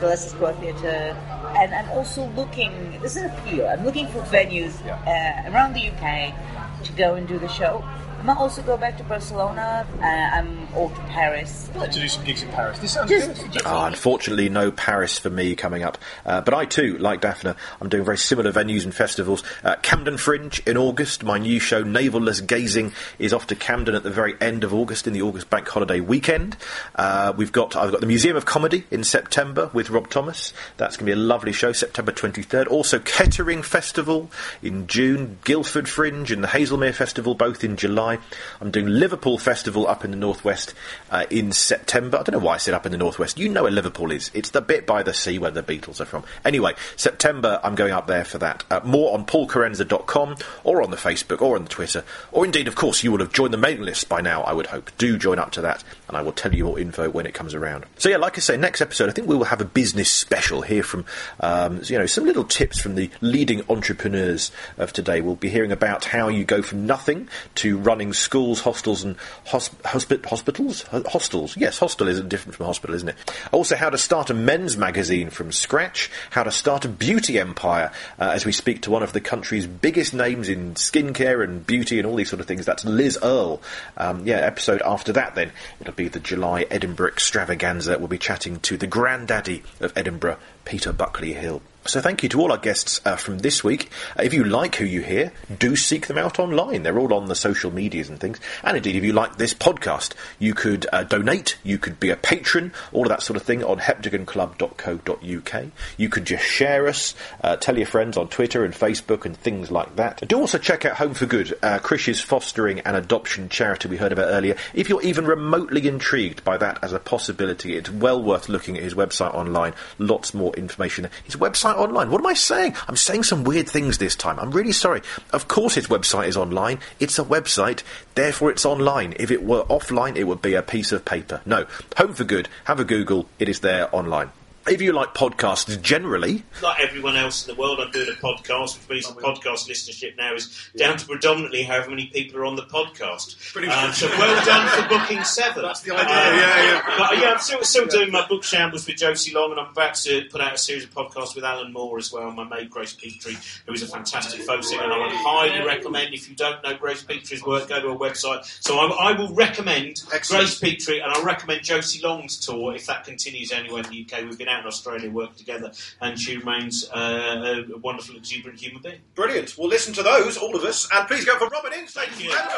the 0.00 0.08
Leicester 0.08 0.30
Square 0.30 0.54
Theatre, 0.54 1.16
and 1.56 1.72
I'm 1.72 1.88
also 1.90 2.26
looking. 2.30 2.98
This 3.00 3.16
is 3.16 3.22
a 3.22 3.26
appeal. 3.26 3.68
I'm 3.68 3.84
looking 3.84 4.08
for 4.08 4.18
venues 4.22 4.74
uh, 4.84 5.50
around 5.52 5.74
the 5.74 5.88
UK 5.90 6.34
to 6.82 6.92
go 6.94 7.14
and 7.14 7.28
do 7.28 7.38
the 7.38 7.46
show. 7.48 7.84
I 8.24 8.28
might 8.28 8.38
also 8.38 8.62
go 8.62 8.78
back 8.78 8.96
to 8.96 9.04
Barcelona. 9.04 9.86
Uh, 10.00 10.06
I'm 10.06 10.66
or 10.74 10.88
to 10.88 11.00
Paris. 11.10 11.68
I'd 11.74 11.80
like 11.80 11.90
to 11.90 12.00
do 12.00 12.08
some 12.08 12.24
gigs 12.24 12.42
in 12.42 12.48
Paris. 12.48 12.78
This 12.78 12.92
sounds 12.94 13.10
Just- 13.10 13.52
good. 13.52 13.60
Ah, 13.66 13.84
unfortunately, 13.86 14.48
no 14.48 14.70
Paris 14.70 15.18
for 15.18 15.28
me 15.28 15.54
coming 15.54 15.82
up. 15.82 15.98
Uh, 16.24 16.40
but 16.40 16.54
I 16.54 16.64
too, 16.64 16.96
like 16.96 17.20
Daphna, 17.20 17.54
I'm 17.82 17.90
doing 17.90 18.02
very 18.02 18.16
similar 18.16 18.50
venues 18.50 18.84
and 18.84 18.94
festivals. 18.94 19.42
Uh, 19.62 19.76
Camden 19.82 20.16
Fringe 20.16 20.62
in 20.66 20.78
August. 20.78 21.22
My 21.22 21.36
new 21.36 21.60
show, 21.60 21.84
Navelless 21.84 22.44
Gazing, 22.46 22.94
is 23.18 23.34
off 23.34 23.46
to 23.48 23.54
Camden 23.54 23.94
at 23.94 24.04
the 24.04 24.10
very 24.10 24.36
end 24.40 24.64
of 24.64 24.72
August 24.72 25.06
in 25.06 25.12
the 25.12 25.20
August 25.20 25.50
bank 25.50 25.68
holiday 25.68 26.00
weekend. 26.00 26.56
Uh, 26.96 27.34
we've 27.36 27.52
got 27.52 27.76
I've 27.76 27.90
got 27.90 28.00
the 28.00 28.06
Museum 28.06 28.38
of 28.38 28.46
Comedy 28.46 28.84
in 28.90 29.04
September 29.04 29.68
with 29.74 29.90
Rob 29.90 30.08
Thomas. 30.08 30.54
That's 30.78 30.96
going 30.96 31.04
to 31.10 31.14
be 31.14 31.20
a 31.20 31.22
lovely 31.22 31.52
show, 31.52 31.72
September 31.72 32.10
23rd. 32.10 32.68
Also 32.68 33.00
Kettering 33.00 33.60
Festival 33.62 34.30
in 34.62 34.86
June, 34.86 35.40
Guildford 35.44 35.90
Fringe 35.90 36.30
and 36.30 36.42
the 36.42 36.48
Haslemere 36.48 36.94
Festival 36.94 37.34
both 37.34 37.62
in 37.62 37.76
July. 37.76 38.13
July. 38.14 38.38
I'm 38.60 38.70
doing 38.70 38.86
Liverpool 38.86 39.38
Festival 39.38 39.86
up 39.86 40.04
in 40.04 40.10
the 40.10 40.16
northwest 40.16 40.74
uh, 41.10 41.24
in 41.30 41.52
September. 41.52 42.18
I 42.18 42.22
don't 42.22 42.38
know 42.38 42.44
why 42.44 42.54
I 42.54 42.58
said 42.58 42.74
up 42.74 42.86
in 42.86 42.92
the 42.92 42.98
northwest. 42.98 43.38
You 43.38 43.48
know 43.48 43.64
where 43.64 43.72
Liverpool 43.72 44.10
is. 44.10 44.30
It's 44.34 44.50
the 44.50 44.60
bit 44.60 44.86
by 44.86 45.02
the 45.02 45.14
sea 45.14 45.38
where 45.38 45.50
the 45.50 45.62
Beatles 45.62 46.00
are 46.00 46.04
from. 46.04 46.24
Anyway, 46.44 46.74
September 46.96 47.60
I'm 47.62 47.74
going 47.74 47.92
up 47.92 48.06
there 48.06 48.24
for 48.24 48.38
that. 48.38 48.64
Uh, 48.70 48.80
more 48.84 49.14
on 49.14 49.26
paulkerensa.com 49.26 50.36
or 50.64 50.82
on 50.82 50.90
the 50.90 50.96
Facebook 50.96 51.42
or 51.42 51.56
on 51.56 51.64
the 51.64 51.70
Twitter. 51.70 52.04
Or 52.32 52.44
indeed, 52.44 52.68
of 52.68 52.74
course, 52.74 53.02
you 53.02 53.12
will 53.12 53.20
have 53.20 53.32
joined 53.32 53.52
the 53.52 53.58
mailing 53.58 53.82
list 53.82 54.08
by 54.08 54.20
now, 54.20 54.42
I 54.42 54.52
would 54.52 54.66
hope. 54.66 54.90
Do 54.98 55.16
join 55.18 55.38
up 55.38 55.52
to 55.52 55.60
that 55.62 55.84
and 56.08 56.16
I 56.16 56.22
will 56.22 56.32
tell 56.32 56.54
you 56.54 56.64
more 56.64 56.78
info 56.78 57.08
when 57.10 57.26
it 57.26 57.34
comes 57.34 57.54
around. 57.54 57.86
So 57.98 58.08
yeah, 58.08 58.16
like 58.16 58.36
I 58.36 58.40
say, 58.40 58.56
next 58.56 58.80
episode 58.80 59.08
I 59.08 59.12
think 59.12 59.28
we 59.28 59.36
will 59.36 59.44
have 59.44 59.60
a 59.60 59.64
business 59.64 60.10
special 60.10 60.62
here 60.62 60.82
from 60.82 61.04
um, 61.40 61.80
you 61.84 61.98
know 61.98 62.06
some 62.06 62.24
little 62.24 62.44
tips 62.44 62.80
from 62.80 62.94
the 62.94 63.10
leading 63.20 63.62
entrepreneurs 63.68 64.50
of 64.76 64.92
today. 64.92 65.20
We'll 65.20 65.36
be 65.36 65.48
hearing 65.48 65.72
about 65.72 66.04
how 66.04 66.28
you 66.28 66.44
go 66.44 66.62
from 66.62 66.86
nothing 66.86 67.28
to 67.56 67.78
running 67.78 68.03
schools, 68.12 68.60
hostels, 68.60 69.02
and 69.04 69.16
hosp- 69.46 69.76
hospi- 69.82 70.24
hospitals. 70.24 70.82
Hostels, 70.82 71.56
yes, 71.56 71.78
hostel 71.78 72.08
is 72.08 72.20
different 72.22 72.56
from 72.56 72.66
hospital, 72.66 72.94
isn't 72.94 73.08
it? 73.08 73.16
Also, 73.52 73.76
how 73.76 73.90
to 73.90 73.98
start 73.98 74.30
a 74.30 74.34
men's 74.34 74.76
magazine 74.76 75.30
from 75.30 75.52
scratch. 75.52 76.10
How 76.30 76.42
to 76.42 76.50
start 76.50 76.84
a 76.84 76.88
beauty 76.88 77.38
empire. 77.38 77.92
Uh, 78.18 78.30
as 78.34 78.44
we 78.44 78.52
speak 78.52 78.82
to 78.82 78.90
one 78.90 79.02
of 79.02 79.12
the 79.12 79.20
country's 79.20 79.66
biggest 79.66 80.14
names 80.14 80.48
in 80.48 80.74
skincare 80.74 81.42
and 81.42 81.66
beauty 81.66 81.98
and 81.98 82.06
all 82.06 82.16
these 82.16 82.30
sort 82.30 82.40
of 82.40 82.46
things. 82.46 82.66
That's 82.66 82.84
Liz 82.84 83.18
Earle. 83.22 83.62
Um, 83.96 84.26
yeah, 84.26 84.36
episode 84.36 84.82
after 84.82 85.12
that 85.12 85.34
then 85.34 85.52
it'll 85.80 85.94
be 85.94 86.08
the 86.08 86.20
July 86.20 86.66
Edinburgh 86.70 87.08
extravaganza. 87.08 87.98
We'll 87.98 88.08
be 88.08 88.18
chatting 88.18 88.60
to 88.60 88.76
the 88.76 88.86
granddaddy 88.86 89.62
of 89.80 89.92
Edinburgh, 89.96 90.38
Peter 90.64 90.92
Buckley 90.92 91.32
Hill. 91.34 91.62
So 91.86 92.00
thank 92.00 92.22
you 92.22 92.30
to 92.30 92.40
all 92.40 92.50
our 92.50 92.56
guests 92.56 93.02
uh, 93.04 93.16
from 93.16 93.40
this 93.40 93.62
week. 93.62 93.90
Uh, 94.18 94.22
if 94.22 94.32
you 94.32 94.42
like 94.42 94.76
who 94.76 94.86
you 94.86 95.02
hear, 95.02 95.32
do 95.58 95.76
seek 95.76 96.06
them 96.06 96.16
out 96.16 96.38
online. 96.38 96.82
They're 96.82 96.98
all 96.98 97.12
on 97.12 97.26
the 97.26 97.34
social 97.34 97.70
medias 97.70 98.08
and 98.08 98.18
things. 98.18 98.40
And 98.62 98.78
indeed, 98.78 98.96
if 98.96 99.04
you 99.04 99.12
like 99.12 99.36
this 99.36 99.52
podcast, 99.52 100.14
you 100.38 100.54
could 100.54 100.86
uh, 100.94 101.02
donate, 101.04 101.58
you 101.62 101.76
could 101.76 102.00
be 102.00 102.08
a 102.08 102.16
patron, 102.16 102.72
all 102.94 103.02
of 103.02 103.10
that 103.10 103.20
sort 103.20 103.36
of 103.36 103.42
thing 103.42 103.62
on 103.62 103.80
heptagonclub.co.uk. 103.80 105.66
You 105.98 106.08
could 106.08 106.24
just 106.24 106.42
share 106.42 106.88
us, 106.88 107.14
uh, 107.42 107.56
tell 107.56 107.76
your 107.76 107.86
friends 107.86 108.16
on 108.16 108.28
Twitter 108.28 108.64
and 108.64 108.72
Facebook 108.72 109.26
and 109.26 109.36
things 109.36 109.70
like 109.70 109.96
that. 109.96 110.26
Do 110.26 110.40
also 110.40 110.56
check 110.56 110.86
out 110.86 110.96
Home 110.96 111.12
for 111.12 111.26
Good, 111.26 111.52
uh, 111.62 111.80
Krish's 111.80 112.22
fostering 112.22 112.80
and 112.80 112.96
adoption 112.96 113.50
charity 113.50 113.88
we 113.88 113.98
heard 113.98 114.12
about 114.12 114.28
earlier. 114.28 114.56
If 114.72 114.88
you're 114.88 115.02
even 115.02 115.26
remotely 115.26 115.86
intrigued 115.86 116.44
by 116.44 116.56
that 116.56 116.82
as 116.82 116.94
a 116.94 116.98
possibility, 116.98 117.76
it's 117.76 117.90
well 117.90 118.22
worth 118.22 118.48
looking 118.48 118.78
at 118.78 118.82
his 118.82 118.94
website 118.94 119.34
online. 119.34 119.74
Lots 119.98 120.32
more 120.32 120.54
information. 120.54 121.10
His 121.24 121.36
website 121.36 121.73
online. 121.76 122.10
What 122.10 122.20
am 122.20 122.26
I 122.26 122.34
saying? 122.34 122.74
I'm 122.88 122.96
saying 122.96 123.24
some 123.24 123.44
weird 123.44 123.68
things 123.68 123.98
this 123.98 124.16
time. 124.16 124.38
I'm 124.38 124.50
really 124.50 124.72
sorry. 124.72 125.02
Of 125.32 125.48
course, 125.48 125.74
his 125.74 125.88
website 125.88 126.28
is 126.28 126.36
online. 126.36 126.78
It's 127.00 127.18
a 127.18 127.24
website, 127.24 127.82
therefore 128.14 128.50
it's 128.50 128.64
online. 128.64 129.14
If 129.18 129.30
it 129.30 129.44
were 129.44 129.64
offline, 129.64 130.16
it 130.16 130.24
would 130.24 130.42
be 130.42 130.54
a 130.54 130.62
piece 130.62 130.92
of 130.92 131.04
paper. 131.04 131.40
No, 131.46 131.66
Home 131.96 132.14
for 132.14 132.24
Good. 132.24 132.48
Have 132.64 132.80
a 132.80 132.84
Google. 132.84 133.28
It 133.38 133.48
is 133.48 133.60
there 133.60 133.94
online. 133.94 134.30
If 134.66 134.80
you 134.80 134.92
like 134.92 135.12
podcasts 135.12 135.78
generally, 135.82 136.42
like 136.62 136.80
everyone 136.80 137.16
else 137.16 137.46
in 137.46 137.54
the 137.54 137.60
world, 137.60 137.80
I'm 137.80 137.90
doing 137.90 138.08
a 138.08 138.12
podcast, 138.12 138.78
which 138.78 138.88
means 139.04 139.14
the 139.14 139.20
podcast 139.20 139.68
listenership 139.68 140.16
now 140.16 140.32
is 140.34 140.70
down 140.74 140.96
to 140.96 141.06
predominantly 141.06 141.64
however 141.64 141.90
many 141.90 142.06
people 142.06 142.40
are 142.40 142.46
on 142.46 142.56
the 142.56 142.62
podcast. 142.62 143.52
Pretty 143.52 143.68
Um, 143.68 143.88
much. 143.88 143.96
so 143.96 144.08
well 144.08 144.44
done 144.46 144.66
for 144.68 144.88
booking 144.88 145.22
seven. 145.22 145.62
That's 145.64 145.80
the 145.82 145.94
idea, 145.94 146.08
yeah, 146.08 146.62
yeah. 146.64 146.94
But, 146.98 147.18
yeah, 147.18 147.32
I'm 147.32 147.38
still, 147.40 147.62
still 147.62 147.84
doing 147.86 148.10
my 148.10 148.26
book 148.26 148.42
shambles 148.42 148.86
with 148.86 148.96
Josie 148.96 149.34
Long, 149.34 149.50
and 149.50 149.60
I'm 149.60 149.68
about 149.70 149.96
to 149.96 150.24
put 150.30 150.40
out 150.40 150.54
a 150.54 150.58
series 150.58 150.84
of 150.84 150.90
podcasts 150.92 151.34
with 151.34 151.44
Alan 151.44 151.70
Moore 151.70 151.98
as 151.98 152.10
well, 152.10 152.30
my 152.30 152.44
mate 152.44 152.70
Grace 152.70 152.94
Petrie, 152.94 153.36
who 153.66 153.74
is 153.74 153.82
a 153.82 153.86
fantastic 153.86 154.40
folk 154.46 154.64
singer, 154.64 154.82
and 154.84 154.92
I 154.94 154.98
would 154.98 155.12
highly 155.12 155.62
recommend, 155.66 156.14
if 156.14 156.26
you 156.30 156.36
don't 156.36 156.62
know 156.64 156.74
Grace 156.74 157.02
Petrie's 157.02 157.44
work, 157.44 157.68
go 157.68 157.82
to 157.82 157.88
her 157.90 157.96
website. 157.98 158.44
So 158.64 158.78
I, 158.78 159.10
I 159.10 159.18
will 159.18 159.34
recommend 159.34 160.00
Grace 160.28 160.58
Petrie, 160.58 161.00
and 161.00 161.12
I'll 161.12 161.22
recommend 161.24 161.64
Josie 161.64 162.00
Long's 162.02 162.38
tour 162.38 162.74
if 162.74 162.86
that 162.86 163.04
continues 163.04 163.52
anywhere 163.52 163.82
in 163.82 163.90
the 163.90 164.06
UK. 164.10 164.22
We've 164.24 164.38
been 164.38 164.48
out 164.54 164.60
in 164.62 164.66
Australia 164.66 165.10
work 165.10 165.36
together, 165.36 165.72
and 166.00 166.18
she 166.18 166.36
remains 166.36 166.88
uh, 166.90 167.64
a 167.74 167.78
wonderful, 167.78 168.16
exuberant 168.16 168.58
human 168.60 168.80
being. 168.82 169.00
Brilliant. 169.14 169.54
We'll 169.58 169.68
listen 169.68 169.92
to 169.94 170.02
those, 170.02 170.36
all 170.36 170.54
of 170.56 170.64
us, 170.64 170.88
and 170.92 171.06
please 171.08 171.24
go 171.24 171.36
for 171.38 171.48
Robin 171.48 171.72
Ince, 171.72 171.96
ladies 171.96 172.14
and 172.20 172.28
gentlemen. 172.30 172.52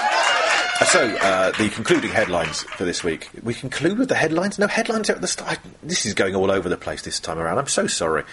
Uh, 0.81 0.85
So, 0.85 1.09
uh, 1.17 1.51
the 1.59 1.69
concluding 1.71 2.11
headlines 2.11 2.63
for 2.63 2.85
this 2.85 3.03
week. 3.03 3.29
We 3.43 3.55
conclude 3.55 3.99
with 3.99 4.09
the 4.09 4.15
headlines? 4.15 4.59
No 4.59 4.67
headlines 4.67 5.11
at 5.11 5.21
the 5.21 5.27
start. 5.27 5.59
This 5.83 6.07
is 6.07 6.15
going 6.15 6.35
all 6.35 6.51
over 6.51 6.69
the 6.69 6.77
place 6.77 7.03
this 7.03 7.19
time 7.19 7.39
around. 7.39 7.59
I'm 7.59 7.67
so 7.67 7.87
sorry. 7.87 8.25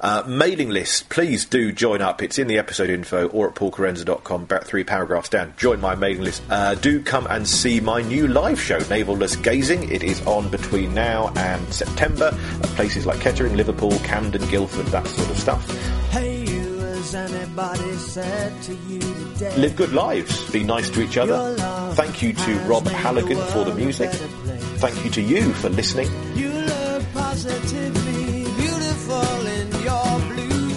Uh, 0.00 0.22
mailing 0.26 0.68
list, 0.68 1.08
please 1.08 1.46
do 1.46 1.72
join 1.72 2.02
up. 2.02 2.22
It's 2.22 2.38
in 2.38 2.48
the 2.48 2.58
episode 2.58 2.90
info 2.90 3.28
or 3.28 3.48
at 3.48 3.54
paulkerensa.com, 3.54 4.42
about 4.42 4.64
three 4.64 4.84
paragraphs 4.84 5.30
down. 5.30 5.54
Join 5.56 5.80
my 5.80 5.94
mailing 5.94 6.22
list. 6.22 6.42
Uh, 6.50 6.74
do 6.74 7.02
come 7.02 7.26
and 7.28 7.48
see 7.48 7.80
my 7.80 8.02
new 8.02 8.28
live 8.28 8.60
show, 8.60 8.78
Navelless 8.78 9.42
Gazing. 9.42 9.90
It 9.90 10.02
is 10.02 10.20
on 10.26 10.50
between 10.50 10.92
now 10.94 11.32
and 11.36 11.72
September 11.72 12.26
at 12.26 12.68
places 12.70 13.06
like 13.06 13.20
Kettering, 13.20 13.56
Liverpool, 13.56 13.98
Camden, 14.00 14.46
Guildford, 14.48 14.86
that 14.86 15.06
sort 15.06 15.30
of 15.30 15.38
stuff. 15.38 16.10
Hey, 16.10 16.44
you, 16.44 16.78
has 16.78 17.14
anybody 17.14 17.92
said 17.94 18.62
to 18.64 18.74
you 18.74 19.00
today? 19.00 19.56
Live 19.56 19.76
good 19.76 19.92
lives. 19.92 20.50
Be 20.50 20.62
nice 20.62 20.90
to 20.90 21.02
each 21.02 21.16
other. 21.16 21.56
Thank 21.94 22.20
you 22.20 22.34
to 22.34 22.58
Rob 22.60 22.86
Halligan 22.86 23.38
for 23.46 23.64
the 23.64 23.74
music. 23.74 24.10
Thank 24.10 25.02
you 25.04 25.10
to 25.12 25.22
you 25.22 25.54
for 25.54 25.70
listening. 25.70 26.10
You 26.34 26.66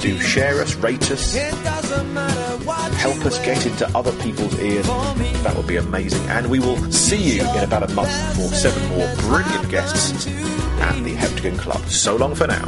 Do 0.09 0.19
share 0.19 0.59
us, 0.59 0.73
rate 0.73 1.11
us, 1.11 1.35
help 1.35 1.53
us 3.27 3.37
get 3.45 3.63
into 3.67 3.87
other 3.95 4.11
people's 4.23 4.59
ears. 4.59 4.87
That 5.43 5.55
would 5.55 5.67
be 5.67 5.75
amazing. 5.75 6.27
And 6.29 6.49
we 6.49 6.57
will 6.57 6.77
see 6.91 7.35
you 7.35 7.41
in 7.55 7.63
about 7.63 7.87
a 7.87 7.93
month 7.93 8.09
for 8.35 8.47
seven 8.47 8.83
more 8.89 9.07
brilliant 9.17 9.69
guests 9.69 10.25
at 10.81 11.03
the 11.03 11.13
Heptagon 11.13 11.59
Club. 11.59 11.81
So 11.85 12.15
long 12.15 12.33
for 12.33 12.47
now. 12.47 12.67